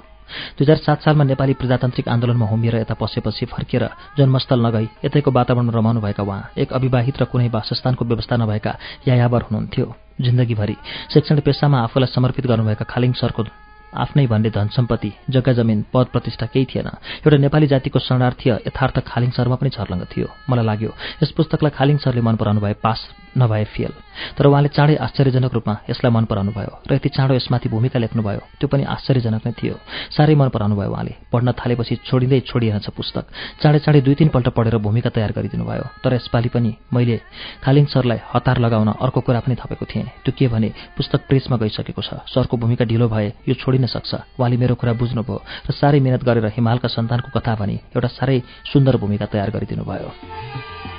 दुई 0.56 0.64
हजार 0.64 0.76
सात 0.84 0.98
सालमा 1.04 1.24
नेपाली 1.24 1.54
प्रजातान्त्रिक 1.56 2.08
आन्दोलनमा 2.08 2.46
होमिएर 2.46 2.76
यता 2.84 2.94
पसेपछि 3.00 3.44
फर्किएर 3.46 3.84
जन्मस्थल 4.18 4.60
नगई 4.66 4.86
यतैको 5.04 5.30
वातावरणमा 5.30 5.72
रमाउनुभएका 5.72 6.22
उहाँ 6.22 6.50
एक 6.60 6.72
अविवाहित 6.72 7.16
र 7.16 7.24
कुनै 7.32 7.48
वासस्थानको 7.48 8.04
व्यवस्था 8.04 8.36
नभएका 8.36 8.72
यायावर 9.08 9.42
हुनुहुन्थ्यो। 9.48 9.86
जिन्दगीभरि 10.20 10.76
शैक्षणिक 11.12 11.44
पेसामा 11.44 11.78
आफूलाई 11.82 12.12
समर्पित 12.14 12.46
गर्नुभएका 12.46 12.84
खालिङ 12.86 13.12
सरको 13.12 13.42
आफ्नै 13.94 14.26
भन्ने 14.26 14.50
धन 14.50 14.68
सम्पत्ति 14.76 15.12
जग्गा 15.30 15.52
जमिन 15.52 15.84
पद 15.92 16.06
प्रतिष्ठा 16.12 16.46
केही 16.46 16.66
थिएन। 16.70 16.88
एउटा 17.24 17.36
नेपाली 17.36 17.66
जातिको 17.66 17.98
शरणार्थी 17.98 18.50
यथार्थ 18.50 18.98
खालिङ 19.06 19.30
शर्मा 19.30 19.56
पनि 19.56 19.70
छर्लङ्ग 19.70 20.04
थियो। 20.12 20.28
मलाई 20.50 20.66
लाग्यो 20.66 20.90
यस 21.22 21.30
पुस्तकलाई 21.36 21.72
खालिङ 21.78 21.96
सरले 22.04 22.20
मन 22.20 22.36
पराउनु 22.36 22.60
भए 22.60 22.74
पास 22.82 23.00
नभए 23.36 23.64
फेल। 23.74 23.92
तर 24.38 24.46
उहाँले 24.46 24.68
चाँडै 24.68 24.94
आश्चर्यजनक 24.96 25.52
रूपमा 25.54 25.74
यसलाई 25.90 26.12
मन 26.12 26.24
पराउनु 26.30 26.52
भयो 26.54 26.72
र 26.86 26.94
यति 26.94 27.08
चाँडो 27.08 27.34
यसमाथि 27.34 27.68
भूमिका 27.68 27.98
लेख्नुभयो 27.98 28.40
त्यो 28.60 28.68
पनि 28.70 28.84
आश्चर्यजनक 28.86 29.42
नै 29.46 29.52
थियो। 29.58 29.74
साह्रै 30.14 30.34
मन 30.34 30.48
पराउनु 30.54 30.74
भयो 30.76 30.90
उहाँले। 30.90 31.12
पढ्न 31.32 31.52
थालेपछि 31.58 31.94
छोडिँदै 32.06 32.40
छोडिरहन्छ 32.46 32.88
पुस्तक। 32.94 33.24
चाँडै 33.62 33.78
चाँडै 33.84 34.00
दुई 34.06 34.14
तिनपल्ट 34.14 34.48
पढेर 34.54 34.78
भूमिका 34.78 35.10
तयार 35.10 35.32
गरिदिनु 35.34 35.64
भयो। 35.66 35.84
तर 35.98 36.14
यसपालि 36.14 36.48
पनि 36.54 36.70
मैले 36.94 37.16
खालिङ 37.64 37.84
सरलाई 37.90 38.20
हतार 38.30 38.58
लगाउन 38.62 38.88
अर्को 39.02 39.20
कुरा 39.26 39.40
पनि 39.42 39.54
थपेको 39.58 39.84
थिएँ। 39.90 40.06
त्यो 40.22 40.32
के 40.38 40.46
भने 40.46 40.68
पुस्तक 40.94 41.26
प्रेसमा 41.26 41.56
गइसकेको 41.58 42.02
छ। 42.02 42.22
सरको 42.30 42.54
भूमिका 42.54 42.84
ढिलो 42.86 43.08
भए 43.10 43.50
यो 43.50 43.54
छोडिन 43.58 43.86
सक्छ। 43.90 44.38
उहाँले 44.38 44.56
मेरो 44.62 44.74
कुरा 44.78 44.92
बुझ्नुभयो 44.94 45.36
र 45.66 45.70
साह्रै 45.74 45.98
मिहिनेत 45.98 46.22
गरेर 46.22 46.46
हिमालका 46.54 46.88
सन्तानको 46.88 47.34
कथा 47.34 47.54
भनी 47.58 47.76
एउटा 47.98 48.08
साह्रै 48.14 48.38
सुन्दर 48.70 48.96
भूमिका 49.02 49.26
तयार 49.26 49.50
गरिदिनु 49.50 49.82
भयो। 49.82 50.93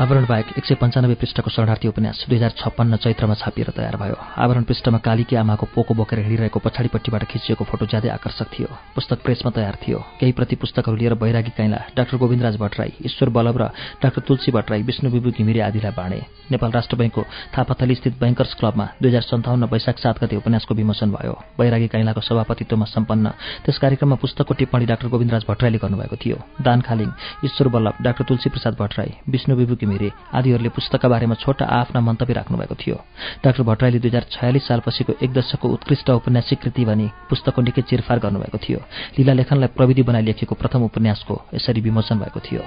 आवरण 0.00 0.24
बाहेक 0.24 0.46
एक 0.58 0.64
सय 0.64 0.74
पन्चानब्बे 0.80 1.14
पृष्ठको 1.20 1.50
शरणार्थी 1.52 1.88
उपन्यास 1.88 2.24
दुई 2.28 2.36
हजार 2.36 2.52
छप्पन्न 2.56 2.96
चैत्रमा 3.04 3.34
छापिएर 3.36 3.70
तयार 3.76 3.96
भयो। 4.00 4.16
आवरण 4.16 4.62
पृष्ठमा 4.64 4.98
कालीकी 5.04 5.36
आमाको 5.36 5.66
पोको 5.76 5.94
बोकेर 5.94 6.18
हिँडिरहेको 6.24 6.58
पछाडिपट्टिबाट 6.64 7.24
खिचिएको 7.28 7.64
फोटो 7.68 7.84
ज्यादै 7.84 8.08
आकर्षक 8.08 8.48
थियो। 8.48 8.68
पुस्तक 8.96 9.20
प्रेसमा 9.20 9.50
तयार 9.52 9.76
थियो। 9.76 9.98
केही 10.16 10.32
प्रति 10.32 10.56
पुस्तकहरू 10.56 10.96
लिएर 10.96 11.14
बैरागी 11.20 11.52
काइला 11.52 11.78
डाक्टर 11.96 12.16
गोविन्दराज 12.16 12.56
भट्टराई 12.56 12.92
ईश्वर 13.04 13.28
बल्लभ 13.28 13.56
र 13.60 13.64
डाक्टर 14.00 14.22
तुलसी 14.24 14.52
भट्टराई 14.56 14.82
विष्णु 14.88 15.10
विभु 15.12 15.30
घिमिरे 15.36 15.60
आदिलाई 15.68 15.92
बाँडे। 15.92 16.20
नेपाल 16.50 16.70
राष्ट्र 16.72 16.96
ब्याङ्कको 16.96 17.22
थापाथली 17.52 17.94
स्थित 17.94 18.16
ब्याङ्कर्स 18.18 18.54
क्लबमा 18.56 18.86
दुई 19.02 19.08
हजार 19.10 19.22
सन्ताउन्न 19.22 19.68
वैशाख 19.68 19.98
सात 20.00 20.24
गते 20.24 20.36
उपन्यासको 20.40 20.74
विमोचन 20.80 21.10
भयो। 21.12 21.34
बैरागी 21.60 21.88
काइलाको 21.92 22.20
सभापतित्वमा 22.24 22.86
सम्पन्न 22.88 23.26
त्यस 23.68 23.78
कार्यक्रममा 23.78 24.16
पुस्तकको 24.16 24.54
टिप्पणी 24.56 24.86
डाक्टर 24.88 25.08
गोविन्दराज 25.12 25.44
भट्टराईले 25.44 25.78
गर्नुभएको 25.84 26.16
थियो। 26.16 26.36
दान 26.64 26.80
खालिङ 26.88 27.08
ईश्वर 27.44 27.68
बल्लभ 27.68 27.94
डाक्टर 28.00 28.24
तुलसी 28.24 28.48
प्रसाद 28.48 28.80
भट्टराई 28.80 29.12
विष्णु 29.28 29.56
विभु 29.60 29.74
घिमिरे 29.90 30.10
आदिहरूले 30.34 30.70
पुस्तकका 30.70 31.08
बारेमा 31.08 31.34
छोटा 31.34 31.66
आफ्ना 31.66 32.00
मन्तव्य 32.00 32.34
राख्नुभएको 32.34 32.74
थियो। 32.78 32.96
डाक्टर 33.42 33.62
भट्टराईले 33.66 33.98
दुई 33.98 34.10
हजार 34.10 34.24
छयालिस 34.30 34.66
सालपछिको 34.68 35.12
एक 35.18 35.30
दशकको 35.34 35.66
उत्कृष्ट 35.68 36.10
उपन्यासिक 36.12 36.58
कृति 36.62 36.84
भनी 36.84 37.06
पुस्तकको 37.26 37.62
निकै 37.62 37.82
चिरफार 37.82 38.18
गर्नुभएको 38.22 38.58
थियो। 38.58 38.78
लीला 39.18 39.32
लेखनलाई 39.34 39.74
प्रविधि 39.74 40.02
बनाइ 40.06 40.22
लेखेको 40.22 40.54
प्रथम 40.54 40.86
उपन्यासको 40.86 41.34
यसरी 41.54 41.80
विमोचन 41.82 42.18
भएको 42.22 42.40
थियो। 42.40 42.62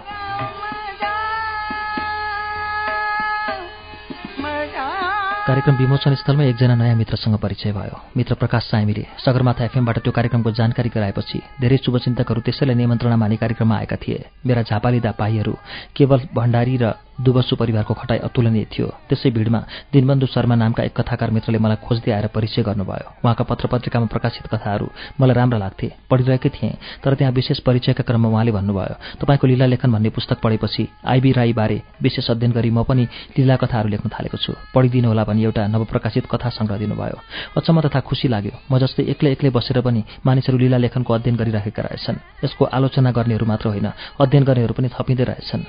कार्यक्रम 5.43 5.75
विमोचन 5.75 6.15
स्थलमा 6.15 6.43
एकजना 6.43 6.75
नयाँ 6.75 6.95
मित्रसँग 6.95 7.35
परिचय 7.35 7.71
भयो। 7.75 7.99
मित्र 8.15 8.33
प्रकाश 8.39 8.63
साइमीले 8.63 9.03
सगरमाथा 9.19 9.63
एफएमबाट 9.65 9.97
त्यो 9.99 10.11
कार्यक्रमको 10.15 10.51
जानकारी 10.55 10.89
गराएपछि 10.89 11.39
धेरै 11.59 11.77
शुभचिन्तकहरू 11.83 12.41
त्यसैलाई 12.41 12.75
निमन्त्रणा 12.75 13.15
माने 13.19 13.35
कार्यक्रममा 13.43 13.75
आएका 13.75 13.95
थिए। 13.99 14.23
मेरा 14.47 14.61
झापालिदा 14.63 15.11
पाईहरू 15.11 15.53
केवल 15.95 16.19
भण्डारी 16.31 16.75
र 16.79 16.95
दुवसु 17.19 17.55
परिवारको 17.55 17.93
खटाई 17.93 18.17
अतुलनीय 18.25 18.65
थियो। 18.73 18.87
त्यसै 19.09 19.29
भिडमा 19.29 19.59
दिनबन्धु 19.93 20.25
शर्मा 20.25 20.55
नामका 20.55 20.83
एक 20.83 20.93
कथाकार 20.97 21.29
मित्रले 21.31 21.57
मलाई 21.57 21.77
खोज्दै 21.85 22.11
आएर 22.11 22.27
परिचय 22.33 22.61
गर्नुभयो। 22.63 23.07
उहाँका 23.21 23.43
पत्र 23.43 23.67
पत्रिकामा 23.67 24.05
प्रकाशित 24.09 24.47
कथाहरू 24.49 24.87
मलाई 25.21 25.35
राम्रा 25.35 25.57
लाग्थे 25.57 25.87
पढिरहेकै 26.09 26.49
थिएँ 26.49 26.73
तर 27.03 27.13
त्यहाँ 27.13 27.33
विशेष 27.33 27.59
परिचयका 27.61 28.03
क्रममा 28.03 28.29
उहाँले 28.29 28.51
भन्नुभयो 28.51 28.95
तपाईँको 29.21 29.45
लीला 29.47 29.65
लेखन 29.65 29.91
भन्ने 29.91 30.09
पुस्तक 30.09 30.37
पढेपछि 30.41 30.83
आइबी 31.05 31.31
राईबारे 31.31 31.77
विशेष 32.01 32.29
अध्ययन 32.31 32.51
गरी 32.51 32.69
म 32.69 32.83
पनि 32.83 33.03
लीला 33.37 33.55
कथाहरू 33.61 33.89
लेख्न 33.89 34.09
थालेको 34.09 34.37
छु। 34.37 34.53
पढिदिनु 34.73 35.07
होला 35.07 35.23
भनी 35.23 35.43
एउटा 35.43 35.67
नवप्रकाशित 35.67 36.25
कथा 36.31 36.49
सङ्ग्रह 36.49 36.77
दिनुभयो। 36.77 37.17
अचम्म 37.57 37.81
तथा 37.81 37.99
खुसी 37.99 38.27
लाग्यो। 38.27 38.53
म 38.71 38.77
जस्तै 38.81 39.03
एक्लै 39.13 39.31
एक्लै 39.31 39.49
बसेर 39.53 39.81
पनि 39.85 40.01
मानिसहरू 40.25 40.57
लीला 40.57 40.77
लेखनको 40.77 41.13
अध्ययन 41.13 41.35
गरिराखेका 41.37 41.81
रहेछन्। 41.83 42.17
यसको 42.43 42.63
आलोचना 42.65 43.11
गर्नेहरू 43.11 43.45
मात्र 43.45 43.65
होइन 43.69 43.87
अध्ययन 44.19 44.43
गर्नेहरू 44.43 44.73
पनि 44.73 44.89
थपिँदै 44.89 45.23
रहेछन्। 45.23 45.63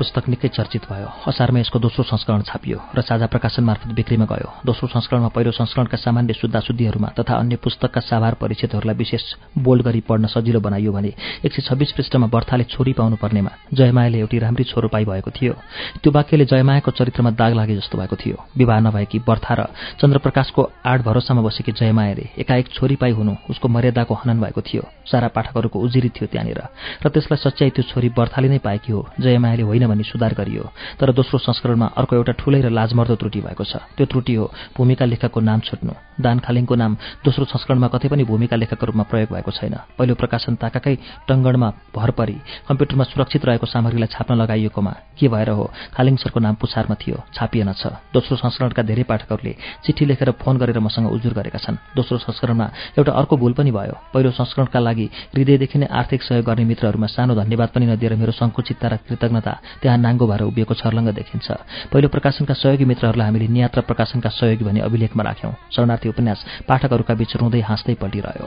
पुस्तक 0.00 0.28
निकै 0.32 0.48
चर्चित 0.48 0.88
भयो। 0.88 1.08
असारमा 1.28 1.60
यसको 1.60 1.78
दोस्रो 1.78 2.02
संस्करण 2.08 2.42
छापियो 2.48 2.78
र 2.96 3.00
साझा 3.04 3.26
प्रकाशन 3.28 3.64
मार्फत 3.64 3.92
बिक्रीमा 3.92 4.24
गयो। 4.24 4.48
दोस्रो 4.64 4.88
संस्करणमा 4.88 5.28
पहिलो 5.28 5.52
संस्करणका 5.52 5.96
सामान्य 5.98 6.32
शुद्धाशुद्धिहरूमा 6.40 7.08
तथा 7.20 7.34
अन्य 7.36 7.56
पुस्तकका 7.60 8.00
साभार 8.00 8.34
परिचितहरूलाई 8.40 8.96
विशेष 8.96 9.22
बोल्ड 9.60 9.82
गरी 9.84 10.00
पढ्न 10.08 10.26
सजिलो 10.26 10.60
बनाइयो 10.60 10.92
भने 10.92 11.12
एक 11.44 11.52
सय 11.52 11.62
छब्बिस 11.68 11.92
पृष्ठमा 11.92 12.26
बर्थाले 12.26 12.64
छोरी 12.64 12.92
पाउनु 12.96 13.16
पर्नेमा 13.20 13.50
जयमायाले 13.74 14.18
एउटी 14.18 14.38
राम्री 14.38 14.64
छोरो 14.64 14.88
पाइ 14.88 15.04
भएको 15.04 15.30
थियो। 15.30 15.52
त्यो 16.00 16.12
वाक्यले 16.12 16.44
जयमायाको 16.46 16.90
चरित्रमा 16.90 17.30
दाग 17.36 17.52
लागे 17.54 17.76
जस्तो 17.76 17.98
भएको 17.98 18.16
थियो। 18.16 18.36
विवाह 18.56 18.80
नभएकी 18.80 19.18
बर्था 19.20 19.54
र 19.54 19.60
चन्द्रप्रकाशको 20.00 20.62
आड 20.86 21.02
भरोसामा 21.02 21.42
बसेकी 21.42 21.72
जयमायाले 21.72 22.24
एकाएक 22.40 22.72
छोरी 22.72 22.96
पाइ 22.96 23.12
हुनु 23.12 23.34
उसको 23.50 23.68
मर्यादाको 23.68 24.14
हनन 24.14 24.40
भएको 24.40 24.60
थियो। 24.62 24.82
सारा 25.04 25.28
पाठकहरूको 25.28 25.78
उजिरी 25.78 26.08
थियो 26.08 26.26
त्यहाँनिर 26.32 26.60
र 27.04 27.08
त्यसलाई 27.10 27.38
सच्याइ 27.44 27.70
त्यो 27.76 27.82
छोरी 27.90 28.08
बर्थाले 28.16 28.48
नै 28.48 28.58
पाएकी 28.58 28.92
हो। 28.92 29.00
जयमायाले 29.20 29.62
होइन 29.62 29.86
भनी 29.90 30.04
सुधार 30.06 30.32
गरियो। 30.38 30.64
तर 30.98 31.12
दोस्रो 31.12 31.38
संस्करणमा 31.42 31.86
अर्को 31.98 32.16
एउटा 32.16 32.32
ठूलै 32.38 32.60
र 32.62 32.68
लाजमर्दो 32.70 33.14
त्रुटि 33.18 33.40
भएको 33.42 33.64
छ। 33.64 33.82
त्यो 33.98 34.06
त्रुटि 34.06 34.34
हो 34.38 34.44
भूमिका 34.76 35.04
लेखकको 35.04 35.40
नाम 35.40 35.60
छुट्नु। 35.66 35.92
दान 36.20 36.38
खालिङको 36.38 36.74
नाम 36.74 36.92
दोस्रो 37.24 37.44
संस्करणमा 37.50 37.88
कतै 37.90 38.08
पनि 38.08 38.24
भूमिका 38.24 38.56
लेखकको 38.56 38.86
रूपमा 38.86 39.04
प्रयोग 39.10 39.28
भएको 39.34 39.50
छैन। 39.50 39.74
पहिलो 39.98 40.14
प्रकाशन 40.14 40.54
ताकाकै 40.62 40.94
टङ्गणमा 41.28 41.68
भर 41.96 42.10
परी। 42.14 42.36
कम्प्युटरमा 42.68 43.04
सुरक्षित 43.10 43.42
रहेको 43.44 43.66
सामग्रीलाई 43.66 44.08
छाप्न 44.14 44.34
लगाइएकोमा 44.38 44.92
के 45.18 45.26
भएर 45.28 45.50
हो? 45.50 45.64
खालिङ 45.96 46.16
सरको 46.22 46.40
नाम 46.40 46.54
पुछारमा 46.60 46.94
थियो। 47.00 47.18
छापिएन 47.34 47.72
छ। 47.72 47.98
दोस्रो 48.12 48.36
संस्करणका 48.36 48.82
धेरै 48.82 49.04
पाठकहरूले 49.10 49.52
चिठी 49.84 50.04
लेखेर 50.06 50.30
फोन 50.40 50.58
गरेर 50.60 50.78
मसँग 50.78 51.08
उजुर 51.08 51.32
गरेका 51.32 51.58
छन्। 51.58 51.76
दोस्रो 51.96 52.18
संस्करणमा 52.28 52.66
एउटा 52.98 53.12
अर्को 53.12 53.36
भूल 53.36 53.52
पनि 53.56 53.70
भयो। 53.72 53.96
पहिलो 54.12 54.30
संस्करणका 54.30 54.78
लागि 54.78 55.06
हृदयदेखि 55.34 55.78
नै 55.78 55.86
आर्थिक 55.88 56.22
सहयोग 56.22 56.44
गर्ने 56.44 56.64
मित्रहरूमा 56.64 57.06
सानो 57.06 57.34
धन्यवाद 57.34 57.68
पनि 57.74 57.86
नदिएर 57.86 58.14
मेरो 58.20 58.32
सङ्कुचितता 58.32 58.86
र 58.88 58.94
कृतज्ञता 59.08 59.52
त्यहाँ 59.82 59.98
नाङ्गो 59.98 60.26
भएर 60.26 60.42
उभिएको 60.42 60.74
छर्लङ्ग 60.74 61.08
देखिन्छ। 61.14 61.48
पहिलो 61.92 62.08
प्रकाशनका 62.08 62.54
सहयोगी 62.54 62.84
मित्रहरूलाई 62.84 63.26
हामीले 63.26 63.48
नियात्रा 63.48 63.82
प्रकाशनका 63.82 64.30
सहयोगी 64.30 64.64
भनी 64.64 64.80
अभिलेखमा 64.80 65.22
राख्यौं। 65.22 65.52
शरणार्थी 65.72 66.08
उपन्यास 66.08 66.40
पाठकहरूका 66.68 67.14
बीच 67.14 67.36
रुँदै 67.36 67.60
हाँस्दै 67.60 67.94
पल्टिरह्यो 67.94 68.46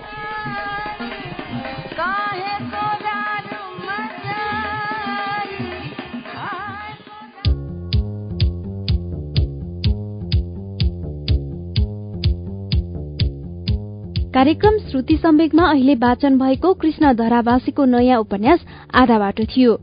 कार्यक्रम 14.34 14.78
श्रुति 14.90 15.16
सम्वेकमा 15.16 15.64
अहिले 15.72 15.94
वाचन 15.96 16.38
भएको 16.38 16.74
कृष्ण 16.74 17.12
धरावासीको 17.14 17.84
नयाँ 17.86 18.20
उपन्यास 18.20 18.60
आधा 19.02 19.18
बाटो 19.20 19.44
थियो। 19.46 19.74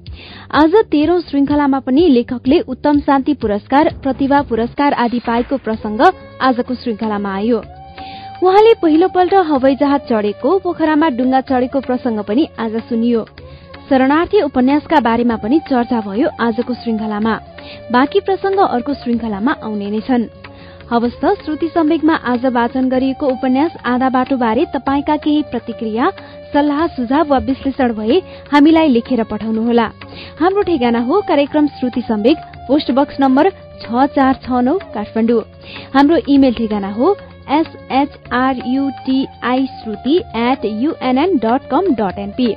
आज 0.52 0.74
तेह्रौं 0.90 1.20
श्रृंखलामा 1.20 1.78
पनि 1.80 2.06
लेखकले 2.08 2.58
उत्तम 2.66 2.98
शान्ति 3.00 3.34
पुरस्कार 3.34 3.90
प्रतिभा 4.02 4.40
पुरस्कार 4.42 4.92
आदि 5.04 5.20
पाएको 5.26 5.56
प्रसंग 5.56 6.00
आजको 6.40 6.74
श्रृंखलामा 6.74 7.34
आयो। 7.34 7.58
उहाँले 8.42 8.74
पहिलोपल्ट 8.82 9.34
हवाई 9.46 9.76
जहाज 9.76 10.00
चढेको 10.10 10.58
पोखरामा 10.58 11.08
डुङ्गा 11.14 11.40
चढेको 11.46 11.80
प्रसंग 11.80 12.24
पनि 12.24 12.48
आज 12.58 12.76
सुनियो। 12.88 13.24
शरणार्थी 13.88 14.42
उपन्यासका 14.42 15.00
बारेमा 15.00 15.36
पनि 15.36 15.60
चर्चा 15.70 16.00
भयो 16.00 16.28
आजको 16.40 16.74
श्रृंखलामा 16.74 17.38
बाँकी 17.92 18.20
प्रसंग 18.20 18.58
अर्को 18.68 18.94
श्रृंखलामा 18.94 19.56
आउने 19.62 19.90
नै 19.90 20.00
छन्। 20.00 20.28
हवस् 20.90 21.12
श्रुति 21.36 21.66
सम्वेकमा 21.68 22.14
आज 22.26 22.44
वाचन 22.48 22.88
गरिएको 22.90 23.26
उपन्यास 23.28 23.72
आधा 23.86 24.08
बाटोबारे 24.10 24.64
तपाईँका 24.72 25.16
केही 25.16 25.42
प्रतिक्रिया 25.50 26.06
सल्लाह 26.52 26.86
सुझाव 26.94 27.28
वा 27.30 27.38
विश्लेषण 27.40 27.92
भए 27.94 28.16
हामीलाई 28.52 28.88
लेखेर 28.88 29.22
पठाउनुहोला 29.30 29.86
हाम्रो 30.40 30.62
ठेगाना 30.62 31.00
हो 31.02 31.20
कार्यक्रम 31.28 31.66
Shruti 31.76 32.02
Sambeg 32.08 32.38
post 32.68 32.88
box 32.92 33.16
number 33.20 33.44
छ 33.82 33.86
चार 34.16 34.34
छ 34.42 34.48
नौ 34.62 34.74
काठमाडौँ 34.94 35.42
हाम्रो 35.94 36.16
इमेल 36.28 36.54
ठेगाना 36.54 36.90
हो 36.98 37.06
S H R U T I 37.58 38.90
Shruti 39.76 40.16
at 40.40 40.60
U N N 40.64 41.30
dot 41.38 41.62
com 41.70 41.84
dot 41.94 42.16
N P 42.18 42.50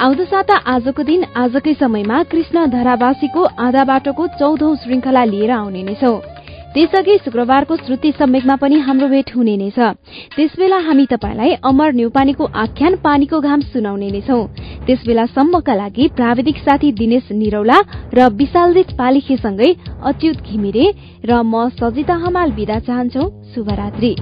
आउँदो 0.00 0.24
साता 0.26 0.56
आजको 0.68 1.02
दिन 1.04 1.20
आजकै 1.38 1.74
समयमा 1.78 2.18
कृष्ण 2.30 2.56
धरावासीको 2.70 3.42
आधा 3.62 3.82
बाटोको 3.86 4.24
चौधौं 4.38 4.72
श्रृंखला 4.82 5.24
लिएर 5.26 5.50
आउने 5.52 5.82
नै 5.84 5.96
छौं 6.02 6.31
त्यसअघि 6.74 7.16
शुक्रबारको 7.24 7.76
श्रुति 7.76 8.10
सम्वेकमा 8.18 8.54
पनि 8.56 8.78
हाम्रो 8.78 9.08
भेट 9.08 9.30
हुने 9.36 9.56
नै 9.56 9.68
छ। 9.76 9.92
त्यसबेला 10.36 10.78
हामी 10.78 11.04
तपाईँलाई 11.04 11.52
अमर 11.60 11.92
न्यौपानीको 11.92 12.44
आख्यान 12.64 12.96
पानीको 13.04 13.40
घाम 13.40 13.60
सुनाउने 13.68 14.10
नै 14.10 14.20
छौं। 14.24 14.46
त्यसबेलासम्मका 14.86 15.74
लागि 15.74 16.08
प्राविधिक 16.16 16.58
साथी 16.64 16.92
दिनेश 16.96 17.28
निरौला 17.32 17.78
र 18.16 18.28
विशालजित 18.32 18.96
पालिखेसँगै 18.98 19.70
अच्युत 20.02 20.36
घिमिरे 20.48 20.86
र 21.28 21.42
म 21.44 21.68
सजिता 21.76 22.14
हमाल 22.24 22.52
विदा 22.52 22.78
चाहन्छौ। 22.88 23.28
शुभरात्री। 23.52 24.16